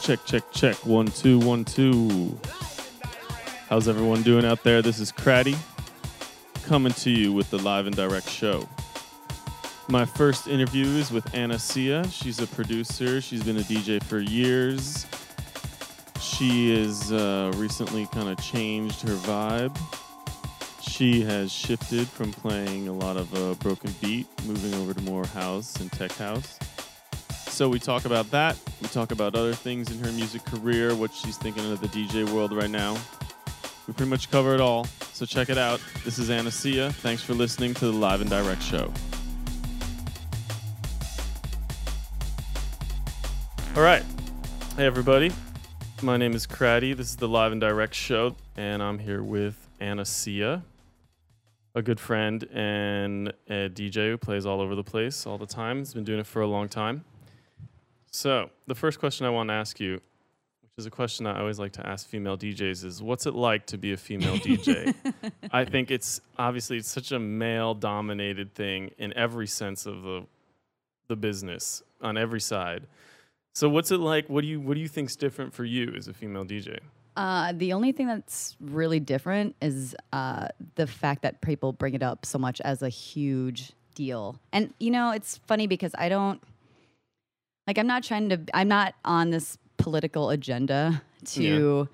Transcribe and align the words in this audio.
Check, 0.00 0.24
check, 0.24 0.50
check. 0.50 0.76
One, 0.86 1.08
two, 1.08 1.38
one, 1.38 1.64
two. 1.64 2.38
How's 3.68 3.86
everyone 3.86 4.22
doing 4.22 4.46
out 4.46 4.64
there? 4.64 4.80
This 4.80 4.98
is 4.98 5.12
Craddy 5.12 5.56
coming 6.64 6.92
to 6.94 7.10
you 7.10 7.34
with 7.34 7.50
the 7.50 7.58
live 7.58 7.86
and 7.86 7.94
direct 7.94 8.28
show. 8.28 8.66
My 9.88 10.06
first 10.06 10.48
interview 10.48 10.86
is 10.86 11.12
with 11.12 11.34
Ana 11.34 11.58
Sia. 11.58 12.08
She's 12.08 12.40
a 12.40 12.46
producer. 12.46 13.20
She's 13.20 13.44
been 13.44 13.58
a 13.58 13.62
DJ 13.62 14.02
for 14.02 14.20
years. 14.20 15.06
She 16.18 16.74
has 16.78 17.12
uh, 17.12 17.52
recently 17.56 18.06
kind 18.06 18.30
of 18.30 18.42
changed 18.42 19.02
her 19.02 19.14
vibe. 19.14 19.76
She 20.80 21.20
has 21.22 21.52
shifted 21.52 22.08
from 22.08 22.32
playing 22.32 22.88
a 22.88 22.92
lot 22.92 23.18
of 23.18 23.34
uh, 23.34 23.54
broken 23.54 23.94
beat, 24.00 24.26
moving 24.46 24.72
over 24.80 24.94
to 24.94 25.00
more 25.02 25.26
house 25.26 25.76
and 25.76 25.92
tech 25.92 26.12
house. 26.12 26.58
So 27.60 27.68
we 27.68 27.78
talk 27.78 28.06
about 28.06 28.30
that. 28.30 28.56
We 28.80 28.88
talk 28.88 29.12
about 29.12 29.34
other 29.34 29.52
things 29.52 29.90
in 29.90 30.02
her 30.02 30.10
music 30.12 30.42
career, 30.46 30.94
what 30.94 31.12
she's 31.12 31.36
thinking 31.36 31.70
of 31.70 31.78
the 31.78 31.88
DJ 31.88 32.26
world 32.32 32.54
right 32.54 32.70
now. 32.70 32.96
We 33.86 33.92
pretty 33.92 34.08
much 34.08 34.30
cover 34.30 34.54
it 34.54 34.62
all. 34.62 34.86
So 35.12 35.26
check 35.26 35.50
it 35.50 35.58
out. 35.58 35.78
This 36.02 36.18
is 36.18 36.30
Ana 36.30 36.50
Sia. 36.50 36.90
Thanks 36.90 37.22
for 37.22 37.34
listening 37.34 37.74
to 37.74 37.84
the 37.84 37.92
Live 37.92 38.22
and 38.22 38.30
Direct 38.30 38.62
show. 38.62 38.90
All 43.76 43.82
right. 43.82 44.04
Hey, 44.78 44.86
everybody. 44.86 45.30
My 46.00 46.16
name 46.16 46.32
is 46.32 46.46
Craddy. 46.46 46.96
This 46.96 47.10
is 47.10 47.16
the 47.16 47.28
Live 47.28 47.52
and 47.52 47.60
Direct 47.60 47.92
show, 47.92 48.36
and 48.56 48.82
I'm 48.82 48.98
here 48.98 49.22
with 49.22 49.68
Ana 49.80 50.06
Sia, 50.06 50.62
a 51.74 51.82
good 51.82 52.00
friend 52.00 52.42
and 52.54 53.34
a 53.50 53.68
DJ 53.68 54.08
who 54.08 54.16
plays 54.16 54.46
all 54.46 54.62
over 54.62 54.74
the 54.74 54.82
place 54.82 55.26
all 55.26 55.36
the 55.36 55.44
time. 55.44 55.80
He's 55.80 55.92
been 55.92 56.04
doing 56.04 56.20
it 56.20 56.26
for 56.26 56.40
a 56.40 56.46
long 56.46 56.66
time. 56.66 57.04
So, 58.10 58.50
the 58.66 58.74
first 58.74 58.98
question 58.98 59.26
I 59.26 59.30
want 59.30 59.48
to 59.50 59.54
ask 59.54 59.78
you, 59.78 59.94
which 59.94 60.72
is 60.78 60.86
a 60.86 60.90
question 60.90 61.26
I 61.26 61.38
always 61.38 61.58
like 61.58 61.72
to 61.72 61.86
ask 61.86 62.08
female 62.08 62.36
DJs, 62.36 62.84
is 62.84 63.02
what's 63.02 63.26
it 63.26 63.34
like 63.34 63.66
to 63.66 63.78
be 63.78 63.92
a 63.92 63.96
female 63.96 64.36
DJ? 64.36 64.94
I 65.52 65.64
think 65.64 65.90
it's 65.90 66.20
obviously 66.36 66.78
it's 66.78 66.90
such 66.90 67.12
a 67.12 67.18
male 67.18 67.74
dominated 67.74 68.54
thing 68.54 68.90
in 68.98 69.16
every 69.16 69.46
sense 69.46 69.86
of 69.86 70.02
the 70.02 70.26
the 71.08 71.16
business 71.16 71.82
on 72.00 72.16
every 72.16 72.40
side. 72.40 72.86
So 73.52 73.68
what's 73.68 73.90
it 73.90 73.98
like? 73.98 74.28
What 74.28 74.42
do 74.42 74.46
you 74.46 74.60
what 74.60 74.74
do 74.74 74.80
you 74.80 74.88
think's 74.88 75.16
different 75.16 75.52
for 75.52 75.64
you 75.64 75.92
as 75.96 76.08
a 76.08 76.12
female 76.12 76.44
DJ? 76.44 76.78
Uh, 77.16 77.52
the 77.54 77.72
only 77.72 77.92
thing 77.92 78.06
that's 78.06 78.56
really 78.60 79.00
different 79.00 79.54
is 79.60 79.94
uh, 80.12 80.48
the 80.76 80.86
fact 80.86 81.22
that 81.22 81.40
people 81.40 81.72
bring 81.72 81.94
it 81.94 82.02
up 82.02 82.24
so 82.24 82.38
much 82.38 82.60
as 82.62 82.82
a 82.82 82.88
huge 82.88 83.72
deal. 83.94 84.38
And 84.52 84.72
you 84.78 84.90
know, 84.90 85.10
it's 85.10 85.36
funny 85.46 85.66
because 85.66 85.92
I 85.98 86.08
don't 86.08 86.40
like. 87.70 87.78
I'm 87.78 87.86
not 87.86 88.02
trying 88.02 88.28
to. 88.30 88.40
I'm 88.52 88.68
not 88.68 88.94
on 89.04 89.30
this 89.30 89.56
political 89.76 90.30
agenda 90.30 91.02
to 91.24 91.88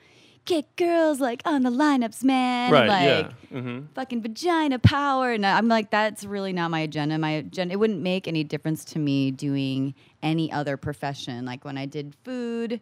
get 0.45 0.77
girls 0.77 1.21
like 1.21 1.43
on 1.45 1.63
the 1.63 1.71
lineups, 1.71 2.23
man. 2.25 2.73
Right, 2.73 2.89
Like 2.89 3.33
yeah. 3.51 3.59
Mm-hmm. 3.59 3.87
fucking 3.95 4.23
vagina 4.23 4.79
power. 4.79 5.33
And 5.33 5.45
I'm 5.45 5.69
like, 5.69 5.91
that's 5.91 6.25
really 6.25 6.53
not 6.53 6.71
my 6.71 6.81
agenda. 6.81 7.19
My 7.19 7.31
agenda. 7.31 7.73
It 7.75 7.79
wouldn't 7.79 8.01
make 8.01 8.27
any 8.29 8.45
difference 8.45 8.85
to 8.87 8.99
me 8.99 9.31
doing 9.33 9.95
any 10.23 10.51
other 10.51 10.77
profession. 10.77 11.45
Like 11.45 11.65
when 11.65 11.77
I 11.77 11.87
did 11.87 12.15
food 12.25 12.81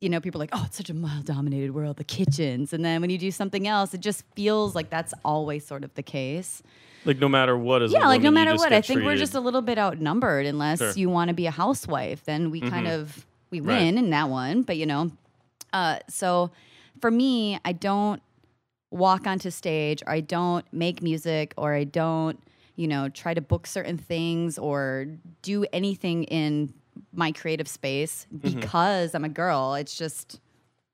you 0.00 0.08
know, 0.08 0.20
people 0.20 0.40
are 0.40 0.44
like, 0.44 0.50
oh, 0.52 0.62
it's 0.66 0.76
such 0.76 0.90
a 0.90 0.94
male 0.94 1.22
dominated 1.22 1.74
world, 1.74 1.96
the 1.96 2.04
kitchens. 2.04 2.72
And 2.72 2.84
then 2.84 3.00
when 3.00 3.10
you 3.10 3.18
do 3.18 3.30
something 3.30 3.66
else, 3.66 3.94
it 3.94 4.00
just 4.00 4.24
feels 4.36 4.74
like 4.74 4.90
that's 4.90 5.12
always 5.24 5.66
sort 5.66 5.82
of 5.84 5.92
the 5.94 6.02
case. 6.02 6.62
Like 7.04 7.18
no 7.18 7.28
matter 7.28 7.56
what 7.56 7.82
is 7.82 7.92
yeah, 7.92 8.06
like 8.06 8.22
no 8.22 8.30
matter 8.30 8.54
what, 8.56 8.72
I 8.72 8.80
think 8.80 9.02
we're 9.04 9.16
just 9.16 9.34
a 9.34 9.40
little 9.40 9.62
bit 9.62 9.78
outnumbered 9.78 10.46
unless 10.46 10.78
Sure. 10.78 10.92
you 10.92 11.08
want 11.10 11.28
to 11.28 11.34
be 11.34 11.46
a 11.46 11.50
housewife. 11.50 12.24
Then 12.24 12.50
we 12.50 12.60
kind 12.60 12.86
of 12.86 13.26
we 13.50 13.60
Right. 13.60 13.78
win 13.78 13.98
in 13.98 14.10
that 14.10 14.28
one. 14.28 14.62
But 14.62 14.76
you 14.76 14.86
know, 14.86 15.10
uh, 15.72 15.98
so 16.08 16.50
for 17.00 17.10
me, 17.10 17.58
I 17.64 17.72
don't 17.72 18.22
walk 18.90 19.26
onto 19.26 19.50
stage 19.50 20.02
or 20.06 20.12
I 20.12 20.20
don't 20.20 20.64
make 20.72 21.02
music 21.02 21.54
or 21.56 21.74
I 21.74 21.84
don't, 21.84 22.38
you 22.76 22.88
know, 22.88 23.08
try 23.08 23.34
to 23.34 23.40
book 23.40 23.66
certain 23.66 23.96
things 23.98 24.58
or 24.58 25.06
do 25.42 25.64
anything 25.72 26.24
in 26.24 26.72
my 27.12 27.32
creative 27.32 27.68
space 27.68 28.26
mm-hmm. 28.34 28.60
because 28.60 29.14
I'm 29.14 29.24
a 29.24 29.28
girl. 29.28 29.74
It's 29.74 29.96
just 29.96 30.40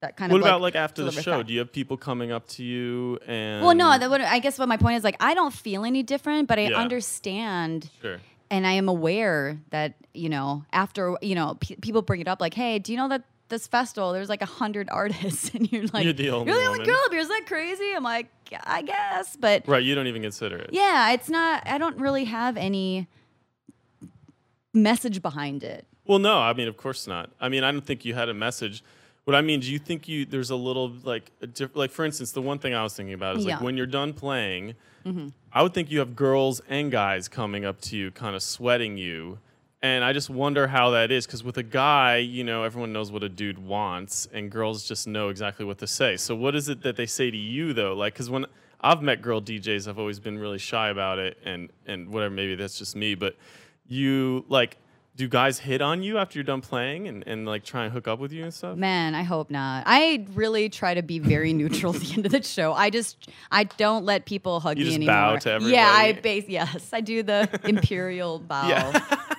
that 0.00 0.16
kind 0.16 0.30
What 0.30 0.38
of 0.38 0.42
What 0.42 0.48
about 0.48 0.60
like 0.60 0.76
after 0.76 1.02
the 1.04 1.10
show? 1.12 1.38
fact. 1.38 1.48
Do 1.48 1.52
you 1.54 1.58
have 1.60 1.72
people 1.72 1.96
coming 1.96 2.30
up 2.32 2.46
to 2.48 2.62
you 2.62 3.18
and 3.26 3.64
Well, 3.64 3.74
no, 3.74 3.98
that 3.98 4.08
would, 4.10 4.20
I 4.20 4.38
guess 4.38 4.58
what 4.58 4.68
my 4.68 4.76
point 4.76 4.96
is 4.96 5.04
like, 5.04 5.16
I 5.20 5.34
don't 5.34 5.52
feel 5.52 5.84
any 5.84 6.02
different, 6.02 6.46
but 6.48 6.58
I 6.58 6.68
Yeah. 6.68 6.76
understand 6.78 7.90
Sure. 8.00 8.18
and 8.50 8.66
I 8.66 8.72
am 8.72 8.88
aware 8.88 9.58
that, 9.70 9.94
you 10.12 10.28
know, 10.28 10.64
after, 10.72 11.16
you 11.20 11.34
know, 11.34 11.56
pe 11.60 11.76
people 11.76 12.02
bring 12.02 12.20
it 12.20 12.28
up 12.28 12.40
like, 12.40 12.54
hey, 12.54 12.78
do 12.78 12.92
you 12.92 12.98
know 12.98 13.08
that 13.08 13.24
this 13.48 13.66
festival, 13.66 14.12
there's 14.12 14.28
like 14.28 14.42
a 14.42 14.46
hundred 14.46 14.88
artists 14.92 15.50
and 15.54 15.70
you're 15.72 15.86
like, 15.92 16.04
You're 16.04 16.12
the 16.12 16.30
only 16.30 16.50
you're 16.52 16.60
the 16.60 16.68
only 16.68 16.84
girl 16.84 16.98
up 17.06 17.12
here. 17.12 17.20
Is 17.20 17.28
that 17.28 17.42
crazy? 17.46 17.92
I'm 17.94 18.02
like, 18.04 18.28
I 18.64 18.82
guess. 18.82 19.36
But 19.36 19.66
Right, 19.66 19.82
you 19.82 19.94
don't 19.94 20.06
even 20.06 20.22
consider 20.22 20.56
it. 20.56 20.70
yeah, 20.72 21.10
it's 21.12 21.28
not, 21.28 21.66
I 21.66 21.78
don't 21.78 21.96
really 21.98 22.24
have 22.24 22.56
any 22.56 23.08
message 24.72 25.22
behind 25.22 25.62
it. 25.62 25.86
Well, 26.06 26.18
no, 26.18 26.38
I 26.38 26.52
mean, 26.52 26.68
of 26.68 26.76
course 26.76 27.06
not. 27.06 27.30
I 27.40 27.48
mean, 27.48 27.64
I 27.64 27.72
don't 27.72 27.84
think 27.84 28.04
you 28.04 28.14
had 28.14 28.28
a 28.28 28.34
message. 28.34 28.82
What 29.24 29.34
I 29.34 29.40
mean, 29.40 29.60
do 29.60 29.72
you 29.72 29.78
think 29.78 30.06
you 30.06 30.26
there's 30.26 30.50
a 30.50 30.56
little 30.56 30.92
like 31.02 31.30
a 31.40 31.46
diff, 31.46 31.74
like 31.74 31.90
for 31.90 32.04
instance, 32.04 32.32
the 32.32 32.42
one 32.42 32.58
thing 32.58 32.74
I 32.74 32.82
was 32.82 32.94
thinking 32.94 33.14
about 33.14 33.36
is 33.38 33.46
Yeah. 33.46 33.54
like 33.54 33.62
when 33.62 33.76
you're 33.76 33.86
done 33.86 34.12
playing, 34.12 34.74
mm-hmm. 35.04 35.28
I 35.52 35.62
would 35.62 35.72
think 35.72 35.90
you 35.90 36.00
have 36.00 36.14
girls 36.14 36.60
and 36.68 36.90
guys 36.92 37.26
coming 37.28 37.64
up 37.64 37.80
to 37.82 37.96
you, 37.96 38.10
kind 38.10 38.36
of 38.36 38.42
sweating 38.42 38.98
you. 38.98 39.38
And 39.80 40.02
I 40.02 40.12
just 40.14 40.30
wonder 40.30 40.66
how 40.66 40.90
that 40.90 41.10
is 41.10 41.26
because 41.26 41.44
with 41.44 41.58
a 41.58 41.62
guy, 41.62 42.16
you 42.16 42.42
know, 42.42 42.64
everyone 42.64 42.92
knows 42.92 43.10
what 43.12 43.22
a 43.22 43.28
dude 43.28 43.58
wants, 43.58 44.26
and 44.32 44.50
girls 44.50 44.86
just 44.88 45.06
know 45.06 45.28
exactly 45.28 45.64
what 45.64 45.78
to 45.78 45.86
say. 45.86 46.16
So, 46.16 46.34
what 46.34 46.54
is 46.54 46.68
it 46.70 46.82
that 46.82 46.96
they 46.96 47.06
say 47.06 47.30
to 47.30 47.36
you 47.36 47.72
though? 47.74 47.94
Like, 47.94 48.14
because 48.14 48.28
when 48.30 48.46
I've 48.80 49.02
met 49.02 49.20
girl 49.22 49.40
DJs, 49.42 49.88
I've 49.88 49.98
always 49.98 50.20
been 50.20 50.38
really 50.38 50.58
shy 50.58 50.88
about 50.88 51.18
it, 51.18 51.38
and 51.44 51.70
and 51.86 52.08
whatever. 52.10 52.34
Maybe 52.34 52.54
that's 52.54 52.78
just 52.78 52.94
me, 52.96 53.14
but 53.14 53.36
you 53.86 54.44
like, 54.48 54.76
do 55.16 55.28
guys 55.28 55.60
hit 55.60 55.80
on 55.80 56.02
you 56.02 56.18
after 56.18 56.38
you're 56.38 56.44
done 56.44 56.60
playing 56.60 57.06
and, 57.06 57.22
and 57.26 57.46
like 57.46 57.62
try 57.64 57.84
and 57.84 57.92
hook 57.92 58.08
up 58.08 58.18
with 58.18 58.32
you 58.32 58.42
and 58.44 58.52
stuff? 58.52 58.76
Man, 58.76 59.14
I 59.14 59.22
hope 59.22 59.48
not. 59.50 59.84
I 59.86 60.26
really 60.34 60.68
try 60.68 60.94
to 60.94 61.02
be 61.02 61.18
very 61.20 61.52
neutral 61.60 61.94
at 61.94 62.00
the 62.02 62.14
end 62.14 62.26
of 62.26 62.32
the 62.32 62.42
show. 62.42 62.72
I 62.72 62.90
just 62.90 63.28
I 63.50 63.64
don't 63.64 64.04
let 64.04 64.26
people 64.26 64.58
hug 64.60 64.76
You 64.78 64.84
me 64.84 64.90
just 64.90 64.96
anymore. 64.96 65.14
bow 65.14 65.36
to 65.36 65.50
everybody. 65.52 65.74
Yeah, 65.76 65.88
I 65.94 66.12
base 66.12 66.48
yes, 66.48 66.90
I 66.92 67.00
do 67.00 67.22
the 67.22 67.48
imperial 67.64 68.38
bow. 68.40 68.68
Yeah. 68.68 69.16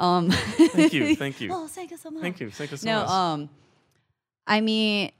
Um 0.00 0.30
Thank 0.30 0.92
you, 0.92 1.16
thank 1.16 1.40
you. 1.40 1.50
Oh, 1.52 1.66
thank 1.66 1.90
you 1.90 1.96
so 1.96 2.08
much. 2.10 2.22
Thank 2.22 2.38
you, 2.38 2.50
thank 2.52 2.70
you 2.70 2.76
so 2.76 2.86
No, 2.88 3.00
much. 3.00 3.10
um 3.10 3.50
I 4.46 4.60
mean 4.60 5.10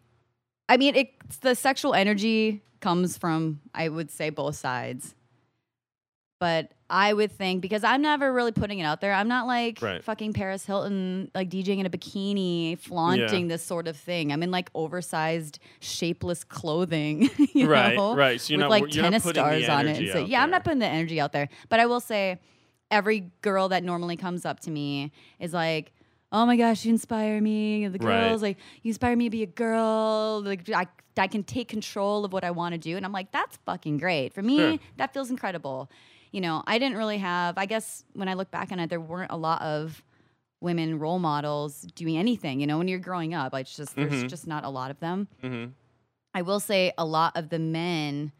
I 0.68 0.76
mean 0.76 0.94
it's 0.94 1.38
the 1.38 1.56
sexual 1.56 1.94
energy 1.94 2.62
comes 2.80 3.18
from 3.18 3.60
I 3.74 3.88
would 3.88 4.08
say 4.08 4.30
both 4.30 4.54
sides. 4.54 5.16
But 6.40 6.70
I 6.88 7.12
would 7.12 7.32
think 7.32 7.60
because 7.62 7.82
I'm 7.82 8.00
never 8.00 8.32
really 8.32 8.52
putting 8.52 8.78
it 8.78 8.84
out 8.84 9.00
there. 9.00 9.12
I'm 9.12 9.26
not 9.28 9.46
like 9.48 9.82
Right. 9.82 10.02
fucking 10.04 10.32
Paris 10.34 10.64
Hilton, 10.64 11.30
like 11.34 11.50
DJing 11.50 11.78
in 11.80 11.86
a 11.86 11.90
bikini, 11.90 12.78
flaunting 12.78 13.48
this 13.48 13.62
sort 13.64 13.88
of 13.88 13.96
thing. 13.96 14.32
I'm 14.32 14.42
in 14.44 14.50
like 14.52 14.70
oversized, 14.74 15.58
shapeless 15.80 16.44
clothing, 16.44 17.28
you 17.52 17.66
Right, 17.68 17.96
know, 17.96 18.14
right. 18.14 18.40
So 18.40 18.52
you're 18.52 18.58
with 18.58 18.62
not- 18.64 18.70
like 18.70 18.94
you're 18.94 19.02
tennis 19.02 19.24
stars 19.24 19.68
on 19.68 19.86
it. 19.88 19.96
energy 19.96 20.12
So 20.12 20.20
out 20.20 20.28
yeah, 20.28 20.42
I'm 20.42 20.50
not 20.50 20.62
putting 20.64 20.78
the 20.78 20.86
energy 20.86 21.20
out 21.20 21.32
there. 21.32 21.48
But 21.68 21.80
I 21.80 21.86
will 21.86 22.00
say, 22.00 22.38
every 22.90 23.30
girl 23.42 23.68
that 23.70 23.82
normally 23.82 24.16
comes 24.16 24.46
up 24.46 24.60
to 24.60 24.70
me 24.70 25.12
is 25.40 25.52
like, 25.52 25.92
"Oh 26.32 26.46
my 26.46 26.56
gosh, 26.56 26.84
you 26.84 26.92
inspire 26.92 27.40
me." 27.40 27.88
The 27.88 27.98
Right. 27.98 28.28
girls 28.28 28.42
like, 28.42 28.58
"You 28.82 28.90
inspire 28.90 29.16
me 29.16 29.24
to 29.26 29.30
be 29.30 29.42
a 29.42 29.46
girl." 29.46 30.40
Like 30.44 30.70
I, 30.70 30.86
I 31.18 31.26
can 31.26 31.42
take 31.42 31.68
control 31.68 32.24
of 32.24 32.32
what 32.32 32.44
I 32.44 32.50
want 32.52 32.72
to 32.74 32.78
do, 32.78 32.96
and 32.96 33.04
I'm 33.04 33.12
like, 33.12 33.32
"That's 33.32 33.58
fucking 33.66 33.98
great." 33.98 34.32
For 34.32 34.40
me, 34.40 34.56
Sure. 34.56 34.78
that 34.98 35.12
feels 35.12 35.30
incredible. 35.30 35.90
You 36.32 36.40
know, 36.40 36.62
I 36.66 36.78
didn't 36.78 36.96
really 36.98 37.18
have. 37.18 37.56
I 37.58 37.66
guess 37.66 38.04
when 38.12 38.28
I 38.28 38.34
look 38.34 38.50
back 38.50 38.70
on 38.72 38.78
it, 38.80 38.90
there 38.90 39.00
weren't 39.00 39.30
a 39.32 39.36
lot 39.36 39.62
of 39.62 40.02
women 40.60 40.98
role 40.98 41.18
models 41.18 41.82
doing 41.94 42.16
anything. 42.18 42.60
You 42.60 42.66
know, 42.66 42.78
when 42.78 42.88
you're 42.88 42.98
growing 42.98 43.32
up, 43.34 43.54
it's 43.54 43.74
just 43.76 43.94
there's 43.96 44.24
Mhm. 44.24 44.28
just 44.28 44.46
not 44.46 44.64
a 44.64 44.68
lot 44.68 44.90
of 44.90 44.98
them. 45.00 45.28
Mhm. 45.42 45.72
I 46.34 46.42
will 46.42 46.60
say 46.60 46.92
a 46.98 47.04
lot 47.04 47.36
of 47.36 47.48
the 47.48 47.58
men 47.58 48.32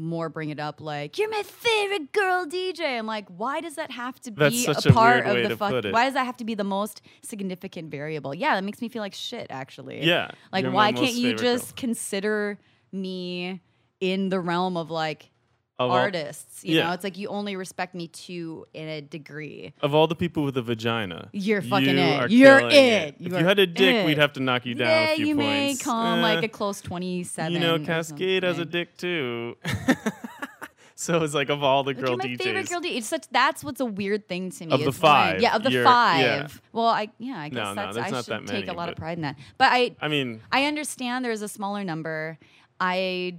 more 0.00 0.28
bring 0.28 0.50
it 0.50 0.60
up 0.60 0.80
like 0.80 1.18
you're 1.18 1.28
my 1.28 1.42
favorite 1.42 2.12
girl 2.12 2.46
DJ. 2.46 2.96
I'm 2.98 3.06
like, 3.06 3.26
why 3.28 3.60
does 3.60 3.74
that 3.74 3.90
have 3.90 4.20
to 4.20 4.30
be 4.30 4.64
a 4.66 4.70
a 4.70 4.92
part 4.92 5.24
way 5.26 5.42
of 5.42 5.48
the 5.50 5.56
fuck? 5.56 5.72
Why 5.92 6.04
does 6.04 6.14
that 6.14 6.24
have 6.24 6.36
to 6.36 6.44
be 6.44 6.54
the 6.54 6.62
most 6.64 7.02
significant 7.22 7.90
variable? 7.90 8.32
Yeah, 8.32 8.54
that 8.54 8.62
makes 8.62 8.80
me 8.80 8.88
feel 8.88 9.02
like 9.02 9.14
shit. 9.14 9.48
Actually, 9.50 10.04
Yeah. 10.04 10.30
Like, 10.52 10.66
why 10.66 10.92
can't 10.92 11.14
you 11.14 11.30
favorite 11.32 11.42
girl. 11.42 11.54
just 11.56 11.74
consider 11.76 12.58
me 12.92 13.60
in 14.00 14.28
the 14.28 14.38
realm 14.38 14.76
of 14.76 14.88
like 14.90 15.30
Of 15.78 15.90
all- 15.90 15.96
artists? 15.96 16.64
You 16.64 16.76
yeah. 16.76 16.86
know, 16.88 16.92
it's 16.92 17.04
like 17.04 17.16
you 17.16 17.28
only 17.28 17.54
respect 17.54 17.94
me 17.94 18.08
to 18.08 18.66
in 18.74 18.88
a 18.88 19.00
degree. 19.00 19.72
Of 19.80 19.94
all 19.94 20.06
the 20.08 20.16
people 20.16 20.42
with 20.42 20.56
a 20.56 20.62
vagina, 20.62 21.28
You're 21.32 21.62
fucking 21.62 21.96
you 21.96 22.02
it. 22.04 22.30
You're 22.32 22.58
it. 22.60 23.14
If 23.20 23.32
You 23.32 23.38
you 23.38 23.44
had 23.44 23.58
a 23.60 23.66
dick, 23.66 23.94
it. 23.96 24.06
we'd 24.06 24.18
have 24.18 24.32
to 24.32 24.40
knock 24.40 24.66
you 24.66 24.74
down 24.74 24.88
yeah, 24.88 25.10
a 25.12 25.16
few 25.16 25.26
you 25.26 25.34
may 25.36 25.76
come 25.80 26.18
Eh, 26.18 26.22
like 26.22 26.42
a 26.44 26.48
close 26.48 26.80
twenty-seven. 26.80 27.52
You 27.52 27.60
know, 27.60 27.78
Kaskade 27.78 28.42
has 28.42 28.58
a 28.58 28.64
dick 28.64 28.96
too. 28.96 29.56
so 30.94 31.22
it's 31.22 31.34
like 31.34 31.48
of 31.48 31.62
all 31.62 31.84
the 31.84 31.94
girl 31.94 32.16
my 32.16 32.24
DJs. 32.24 32.42
favorite 32.42 32.68
girl 32.68 32.80
DJ. 32.80 32.96
It's 32.96 33.06
such 33.06 33.26
that's 33.30 33.62
what's 33.62 33.80
a 33.80 33.84
weird 33.86 34.26
thing 34.28 34.50
to 34.50 34.66
me. 34.66 34.72
Of 34.72 34.80
the 34.84 34.92
five, 34.92 35.40
yeah, 35.40 35.54
of 35.54 35.62
the 35.62 35.84
five. 35.84 36.20
yeah. 36.20 36.48
Well, 36.72 36.86
I 36.88 37.08
yeah, 37.18 37.38
I 37.38 37.48
guess 37.50 37.56
No, 37.56 37.74
no, 37.74 37.92
that's 37.92 37.96
I 37.98 38.08
should 38.22 38.26
that 38.26 38.46
take 38.48 38.66
a 38.68 38.72
lot 38.72 38.88
of 38.88 38.96
pride 38.96 39.18
in 39.18 39.22
that. 39.22 39.36
But 39.58 39.68
I 39.72 39.94
I 40.00 40.08
mean, 40.08 40.40
I 40.50 40.64
understand 40.64 41.24
there's 41.24 41.42
a 41.42 41.48
smaller 41.48 41.84
number. 41.84 42.36
I 42.80 43.36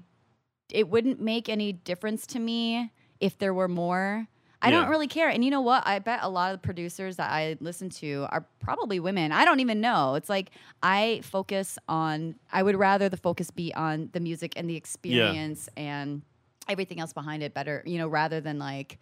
it 0.71 0.89
wouldn't 0.89 1.19
make 1.21 1.49
any 1.49 1.73
difference 1.73 2.25
to 2.27 2.39
me 2.39 2.91
if 3.19 3.37
there 3.37 3.53
were 3.53 3.67
more. 3.67 4.27
I 4.61 4.69
Yeah. 4.69 4.81
don't 4.81 4.89
really 4.89 5.07
care. 5.07 5.29
And 5.29 5.43
you 5.45 5.51
know 5.51 5.61
what? 5.61 5.87
I 5.87 5.99
bet 5.99 6.19
a 6.21 6.27
lot 6.29 6.53
of 6.53 6.61
the 6.61 6.65
producers 6.65 7.15
that 7.15 7.31
I 7.31 7.55
listen 7.61 7.89
to 7.91 8.27
are 8.29 8.45
probably 8.59 8.99
women. 8.99 9.31
I 9.31 9.45
don't 9.45 9.61
even 9.61 9.79
know. 9.79 10.15
It's 10.15 10.27
like 10.29 10.51
I 10.83 11.21
focus 11.23 11.77
on 11.87 12.35
I 12.51 12.61
would 12.61 12.75
rather 12.75 13.07
the 13.07 13.15
focus 13.17 13.51
be 13.51 13.73
on 13.73 14.09
the 14.11 14.19
music 14.19 14.53
and 14.57 14.69
the 14.69 14.75
experience 14.75 15.69
and 15.77 16.23
everything 16.67 16.99
else 16.99 17.13
behind 17.13 17.41
it 17.41 17.53
better, 17.53 17.81
you 17.85 17.97
know, 17.97 18.07
rather 18.09 18.41
than 18.41 18.59
like 18.59 18.99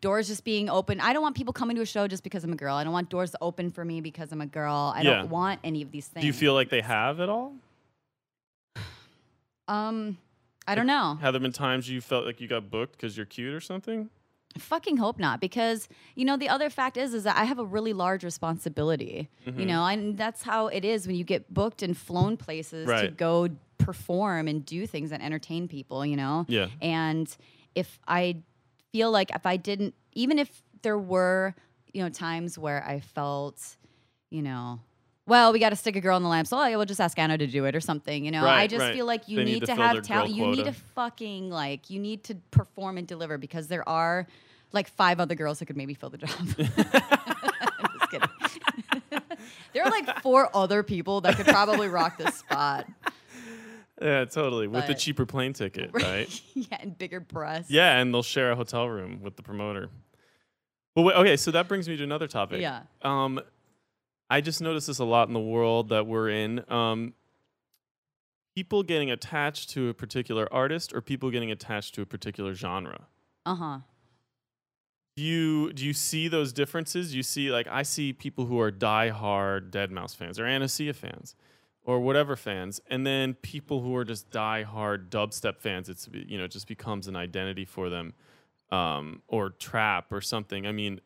doors 0.00 0.28
just 0.28 0.44
being 0.44 0.70
open. 0.70 1.00
I 1.00 1.12
don't 1.12 1.22
want 1.22 1.36
people 1.36 1.52
coming 1.52 1.74
to 1.76 1.82
a 1.82 1.86
show 1.86 2.06
just 2.08 2.22
because 2.24 2.42
I'm 2.44 2.52
a 2.52 2.56
girl. 2.56 2.76
I 2.76 2.84
don't 2.84 2.92
want 2.92 3.08
doors 3.08 3.34
open 3.40 3.70
for 3.70 3.84
me 3.84 4.00
because 4.00 4.30
I'm 4.32 4.40
a 4.40 4.46
girl. 4.46 4.92
I 4.96 5.02
Yeah. 5.02 5.18
don't 5.18 5.30
want 5.30 5.58
any 5.64 5.82
of 5.82 5.90
these 5.90 6.06
things. 6.06 6.22
do 6.22 6.26
you 6.28 6.32
feel 6.32 6.54
like 6.54 6.70
they 6.70 6.80
have 6.80 7.18
at 7.20 7.28
all? 7.28 7.54
Um, 9.68 10.18
I 10.66 10.74
don't 10.74 10.86
know. 10.86 11.18
Have 11.20 11.32
there 11.32 11.40
been 11.40 11.52
times 11.52 11.88
you 11.88 12.00
felt 12.00 12.24
like 12.24 12.40
you 12.40 12.48
got 12.48 12.70
booked 12.70 12.92
because 12.92 13.16
you're 13.16 13.26
cute 13.26 13.54
or 13.54 13.60
something? 13.60 14.10
I 14.54 14.58
fucking 14.58 14.98
hope 14.98 15.18
not, 15.18 15.40
because 15.40 15.88
you 16.14 16.24
know 16.24 16.36
the 16.36 16.48
other 16.48 16.68
fact 16.68 16.96
is 16.96 17.14
is 17.14 17.24
that 17.24 17.36
I 17.36 17.44
have 17.44 17.58
a 17.58 17.64
really 17.64 17.92
large 17.92 18.22
responsibility. 18.22 19.30
Mm-hmm. 19.46 19.60
You 19.60 19.66
know, 19.66 19.86
and 19.86 20.16
that's 20.16 20.42
how 20.42 20.66
it 20.68 20.84
is 20.84 21.06
when 21.06 21.16
you 21.16 21.24
get 21.24 21.52
booked 21.52 21.82
and 21.82 21.96
flown 21.96 22.36
places 22.36 22.86
to 22.86 23.08
go 23.08 23.48
perform 23.78 24.48
and 24.48 24.64
do 24.64 24.86
things 24.86 25.10
and 25.10 25.22
entertain 25.22 25.68
people. 25.68 26.04
You 26.04 26.16
know, 26.16 26.44
Yeah. 26.48 26.68
And 26.80 27.34
if 27.74 27.98
I 28.06 28.42
feel 28.92 29.10
like 29.10 29.34
if 29.34 29.46
I 29.46 29.56
didn't, 29.56 29.94
even 30.12 30.38
if 30.38 30.62
there 30.82 30.98
were 30.98 31.54
you 31.92 32.02
know 32.02 32.10
times 32.10 32.58
where 32.58 32.84
I 32.86 33.00
felt, 33.00 33.76
you 34.30 34.42
know. 34.42 34.80
Well, 35.26 35.52
we 35.52 35.60
got 35.60 35.70
to 35.70 35.76
stick 35.76 35.94
a 35.94 36.00
girl 36.00 36.16
in 36.16 36.22
the 36.24 36.28
lamp, 36.28 36.48
so 36.48 36.58
oh, 36.58 36.66
yeah, 36.66 36.76
we'll 36.76 36.84
just 36.84 37.00
ask 37.00 37.16
Ana 37.18 37.38
to 37.38 37.46
do 37.46 37.64
it 37.64 37.76
or 37.76 37.80
something. 37.80 38.24
You 38.24 38.32
know, 38.32 38.44
I 38.44 38.66
just 38.66 38.80
right. 38.80 38.94
feel 38.94 39.06
like 39.06 39.28
you 39.28 39.38
need, 39.38 39.44
need 39.44 39.60
to 39.60 39.66
to 39.66 39.74
have 39.76 40.02
talent. 40.02 40.34
You 40.34 40.48
need 40.48 40.64
to 40.64 40.72
fucking 40.72 41.48
like 41.48 41.90
you 41.90 42.00
need 42.00 42.24
to 42.24 42.34
perform 42.50 42.98
and 42.98 43.06
deliver 43.06 43.38
because 43.38 43.68
there 43.68 43.88
are 43.88 44.26
like 44.72 44.88
five 44.88 45.20
other 45.20 45.34
girls 45.34 45.60
that 45.60 45.66
could 45.66 45.76
maybe 45.76 45.94
fill 45.94 46.10
the 46.10 46.18
job. 46.18 46.30
I'm 46.38 47.98
just 47.98 48.10
kidding. 48.10 48.28
there 49.72 49.84
are 49.84 49.90
like 49.90 50.20
four 50.22 50.50
other 50.54 50.82
people 50.82 51.20
that 51.20 51.36
could 51.36 51.46
probably 51.46 51.88
rock 51.88 52.18
this 52.18 52.34
spot. 52.34 52.86
Yeah, 54.00 54.24
totally. 54.24 54.66
With 54.66 54.88
the 54.88 54.94
cheaper 54.94 55.26
plane 55.26 55.52
ticket, 55.52 55.90
right? 55.92 56.28
yeah, 56.54 56.78
and 56.80 56.96
bigger 56.98 57.20
breasts. 57.20 57.70
yeah, 57.70 57.98
and 57.98 58.12
they'll 58.12 58.22
share 58.22 58.50
a 58.50 58.56
hotel 58.56 58.88
room 58.88 59.20
with 59.22 59.36
the 59.36 59.42
promoter. 59.42 59.90
Well, 60.96 61.04
wait, 61.04 61.14
okay, 61.14 61.36
so 61.36 61.52
that 61.52 61.68
brings 61.68 61.88
me 61.88 61.96
to 61.96 62.02
another 62.02 62.26
topic. 62.26 62.60
Yeah. 62.60 62.82
Um, 63.02 63.40
I 64.32 64.40
just 64.40 64.62
notice 64.62 64.86
this 64.86 64.98
a 64.98 65.04
lot 65.04 65.28
in 65.28 65.34
the 65.34 65.40
world 65.40 65.90
that 65.90 66.06
we're 66.06 66.30
in. 66.30 66.64
Um, 66.72 67.12
people 68.56 68.82
getting 68.82 69.10
attached 69.10 69.68
to 69.72 69.90
a 69.90 69.94
particular 69.94 70.50
artist 70.50 70.94
or 70.94 71.02
people 71.02 71.30
getting 71.30 71.50
attached 71.50 71.94
to 71.96 72.00
a 72.00 72.06
particular 72.06 72.54
genre. 72.54 73.08
Uh 73.44 73.54
huh. 73.54 73.78
Do 75.18 75.22
you 75.22 75.74
do 75.74 75.84
you 75.84 75.92
see 75.92 76.28
those 76.28 76.54
differences? 76.54 77.10
Do 77.10 77.18
you 77.18 77.22
see 77.22 77.52
like 77.52 77.66
I 77.66 77.82
see 77.82 78.14
people 78.14 78.46
who 78.46 78.58
are 78.58 78.72
diehard 78.72 79.70
Deadmau5 79.70 80.16
fans 80.16 80.38
or 80.38 80.46
Ana 80.46 80.66
Sia 80.66 80.94
fans 80.94 81.34
or 81.84 82.00
whatever 82.00 82.34
fans, 82.34 82.80
and 82.86 83.06
then 83.06 83.34
people 83.34 83.82
who 83.82 83.94
are 83.94 84.04
just 84.04 84.30
diehard 84.30 85.10
dubstep 85.10 85.58
fans. 85.58 85.90
It's 85.90 86.08
you 86.10 86.38
know 86.38 86.44
it 86.44 86.52
just 86.52 86.68
becomes 86.68 87.06
an 87.06 87.16
identity 87.16 87.66
for 87.66 87.90
them, 87.90 88.14
um, 88.70 89.20
or 89.28 89.50
trap 89.50 90.10
or 90.10 90.22
something. 90.22 90.66
I 90.66 90.72
mean, 90.72 91.02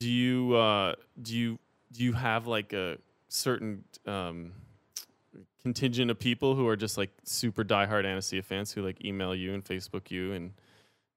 do 0.00 0.08
you 0.08 0.54
uh, 0.54 0.94
do 1.20 1.36
you 1.36 1.58
do 1.92 2.04
you 2.04 2.12
have 2.12 2.46
like 2.46 2.72
a 2.72 2.98
certain 3.28 3.84
um, 4.06 4.52
contingent 5.62 6.10
of 6.10 6.18
people 6.18 6.54
who 6.54 6.66
are 6.68 6.76
just 6.76 6.96
like 6.96 7.10
super 7.24 7.64
diehard 7.64 8.04
Ana 8.04 8.22
Sia 8.22 8.42
fans 8.42 8.72
who 8.72 8.82
like 8.82 9.04
email 9.04 9.34
you 9.34 9.54
and 9.54 9.64
Facebook 9.64 10.10
you 10.10 10.32
and 10.32 10.52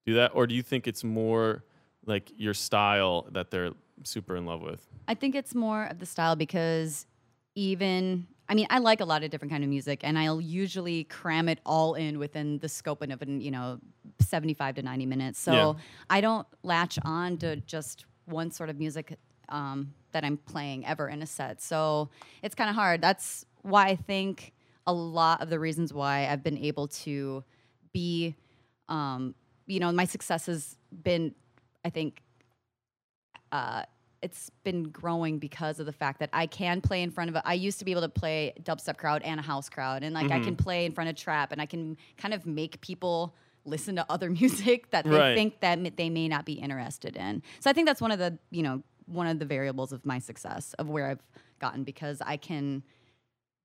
do 0.06 0.16
that, 0.16 0.32
or 0.34 0.48
do 0.48 0.56
you 0.56 0.64
think 0.64 0.88
it's 0.88 1.04
more 1.04 1.64
like 2.06 2.32
your 2.36 2.54
style 2.54 3.28
that 3.32 3.52
they're 3.52 3.72
super 4.04 4.36
in 4.36 4.46
love 4.46 4.62
with? 4.62 4.88
I 5.08 5.14
think 5.14 5.36
it's 5.36 5.54
more 5.54 5.86
of 5.86 6.00
the 6.00 6.06
style 6.06 6.36
because 6.36 7.06
even 7.56 8.26
I 8.50 8.56
mean 8.56 8.66
I 8.70 8.80
like 8.80 9.02
a 9.02 9.06
lot 9.06 9.24
of 9.24 9.30
different 9.30 9.52
kind 9.52 9.64
of 9.64 9.70
music 9.70 10.00
and 10.04 10.18
I'll 10.18 10.42
usually 10.42 11.04
cram 11.04 11.48
it 11.50 11.60
all 11.66 11.94
in 11.94 12.18
within 12.18 12.58
the 12.60 12.70
scope 12.70 13.02
of 13.04 13.22
an 13.22 13.42
you 13.42 13.52
know 13.52 13.80
75 14.22 14.76
to 14.76 14.82
90 14.82 15.06
minutes. 15.06 15.40
So 15.40 15.52
Yeah. 15.54 15.74
I 16.10 16.22
don't 16.22 16.48
latch 16.64 16.98
on 17.06 17.38
to 17.40 17.58
just 17.58 18.06
one 18.26 18.50
sort 18.52 18.70
of 18.70 18.80
music 18.80 19.18
um, 19.52 19.94
that 20.14 20.24
I'm 20.26 20.38
playing 20.38 20.86
ever 20.86 21.08
in 21.08 21.22
a 21.22 21.28
set. 21.28 21.62
So 21.62 22.10
it's 22.42 22.56
kind 22.56 22.70
of 22.70 22.76
hard. 22.76 23.02
That's 23.02 23.46
why 23.62 23.88
I 23.88 23.96
think 23.96 24.54
a 24.88 24.94
lot 24.94 25.42
of 25.42 25.50
the 25.50 25.60
reasons 25.60 25.94
why 25.94 26.28
I've 26.28 26.44
been 26.44 26.58
able 26.58 26.88
to 26.88 27.44
be 27.94 28.36
um, 28.90 29.36
you 29.68 29.80
know 29.80 29.92
my 29.92 30.06
success 30.06 30.48
has 30.48 30.76
been 31.04 31.36
I 31.86 31.90
think 31.92 32.22
uh, 33.52 33.84
it's 34.22 34.50
been 34.64 34.84
growing 34.84 35.40
because 35.40 35.80
of 35.80 35.86
the 35.86 35.92
fact 35.92 36.20
that 36.20 36.30
I 36.32 36.46
can 36.46 36.80
play 36.82 37.02
in 37.02 37.10
front 37.12 37.30
of 37.30 37.36
a, 37.36 37.48
I 37.48 37.54
used 37.54 37.80
to 37.80 37.86
be 37.86 37.92
able 37.92 38.02
to 38.02 38.10
play 38.10 38.54
dubstep 38.64 38.98
crowd 38.98 39.22
and 39.24 39.40
a 39.40 39.44
house 39.44 39.68
crowd 39.70 40.04
and 40.04 40.14
like 40.14 40.32
I 40.32 40.40
can 40.40 40.56
play 40.56 40.86
in 40.86 40.92
front 40.92 41.10
of 41.10 41.16
trap 41.16 41.52
and 41.52 41.62
I 41.62 41.66
can 41.66 41.98
kind 42.18 42.34
of 42.34 42.46
make 42.46 42.80
people 42.82 43.36
listen 43.66 43.96
to 43.96 44.06
other 44.10 44.30
music 44.42 44.90
that 44.92 45.06
they 45.06 45.10
Right. 45.12 45.36
think 45.36 45.60
that 45.62 45.78
m- 45.80 45.88
they 45.96 46.10
may 46.10 46.28
not 46.28 46.46
be 46.46 46.54
interested 46.54 47.16
in. 47.16 47.42
So 47.60 47.70
I 47.70 47.74
think 47.74 47.88
that's 47.88 48.02
one 48.02 48.12
of 48.12 48.20
the, 48.20 48.38
you 48.52 48.64
know, 48.64 48.84
one 49.12 49.28
of 49.28 49.40
the 49.40 49.46
variables 49.46 49.92
of 49.92 50.06
my 50.06 50.20
success 50.20 50.74
of 50.80 50.90
where 50.90 51.08
I've 51.08 51.24
gotten 51.60 51.84
because 51.84 52.22
I 52.22 52.38
can 52.38 52.84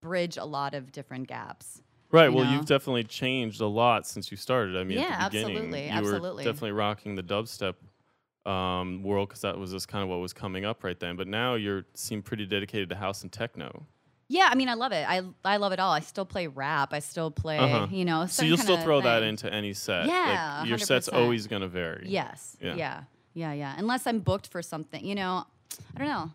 bridge 0.03 0.37
a 0.37 0.45
lot 0.45 0.75
of 0.75 0.93
different 0.93 1.29
gaps. 1.29 1.83
Right. 2.13 2.31
you 2.31 2.37
Well, 2.37 2.45
know? 2.45 2.53
you've 2.53 2.67
definitely 2.67 3.05
changed 3.05 3.61
a 3.61 3.67
lot 3.67 4.07
since 4.07 4.31
you 4.31 4.37
started. 4.37 4.77
I 4.77 4.85
mean, 4.85 4.99
Yeah, 4.99 5.17
at 5.27 5.33
the 5.33 5.39
beginning, 5.39 5.57
absolutely, 5.57 5.85
you 5.87 5.91
absolutely. 5.91 6.45
were 6.45 6.51
definitely 6.53 6.73
rocking 6.73 7.15
the 7.17 7.23
dubstep 7.23 7.75
um, 8.49 9.03
world 9.03 9.29
because 9.29 9.43
that 9.43 9.59
was 9.59 9.73
just 9.73 9.89
kind 9.89 10.03
of 10.05 10.09
what 10.09 10.21
was 10.21 10.33
coming 10.33 10.65
up 10.65 10.85
right 10.85 10.99
then. 11.01 11.17
But 11.17 11.27
now 11.27 11.55
you 11.55 11.85
seem 11.95 12.23
pretty 12.23 12.47
dedicated 12.47 12.89
to 12.91 12.95
house 12.97 13.23
and 13.23 13.33
techno. 13.33 13.87
Yeah, 14.29 14.49
I 14.51 14.55
mean, 14.57 14.69
I 14.69 14.75
love 14.75 14.93
it. 14.93 15.05
I 15.09 15.23
I 15.45 15.57
love 15.57 15.73
it 15.73 15.79
all. 15.81 15.93
I 15.93 16.01
still 16.01 16.25
play 16.27 16.47
rap. 16.49 16.93
I 16.93 16.99
still 17.01 17.31
play, 17.31 17.59
Uh-huh. 17.59 17.87
you 17.91 18.05
know. 18.05 18.27
So 18.27 18.45
you'll 18.45 18.57
still 18.59 18.77
throw 18.79 19.01
that 19.01 19.23
into 19.23 19.53
any 19.53 19.73
set. 19.73 20.07
Yeah, 20.07 20.59
Like, 20.61 20.69
your 20.69 20.79
set's 20.79 21.09
100%. 21.09 21.13
always 21.23 21.47
going 21.47 21.63
to 21.63 21.69
vary. 21.69 22.07
Yes. 22.09 22.57
Yeah. 22.61 22.75
Yeah. 22.75 23.03
Yeah. 23.37 23.53
Yeah. 23.53 23.75
Unless 23.79 24.07
I'm 24.07 24.19
booked 24.21 24.49
for 24.49 24.63
something, 24.63 25.05
you 25.05 25.15
know, 25.15 25.45
I 25.95 25.99
don't 25.99 26.09
know. 26.09 26.33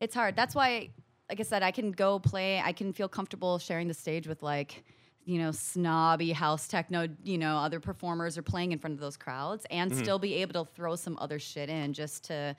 It's 0.00 0.14
hard. 0.14 0.34
That's 0.34 0.54
why, 0.54 0.88
like 1.28 1.38
I 1.38 1.42
said, 1.44 1.62
I 1.62 1.70
can 1.70 1.92
go 1.92 2.18
play. 2.18 2.60
I 2.60 2.72
can 2.72 2.92
feel 2.92 3.08
comfortable 3.08 3.58
sharing 3.58 3.88
the 3.88 3.94
stage 3.94 4.26
with 4.26 4.42
like, 4.42 4.82
you 5.24 5.38
know, 5.38 5.52
snobby 5.52 6.32
house 6.32 6.66
techno, 6.66 7.08
you 7.22 7.38
know, 7.38 7.56
other 7.58 7.78
performers 7.78 8.36
are 8.36 8.42
playing 8.42 8.72
in 8.72 8.78
front 8.78 8.94
of 8.94 9.00
those 9.00 9.16
crowds 9.16 9.66
and 9.70 9.90
Mm-hmm. 9.90 10.02
still 10.02 10.18
be 10.18 10.34
able 10.36 10.64
to 10.64 10.70
throw 10.72 10.96
some 10.96 11.16
other 11.20 11.38
shit 11.38 11.68
in 11.68 11.92
just 11.92 12.24
to, 12.24 12.56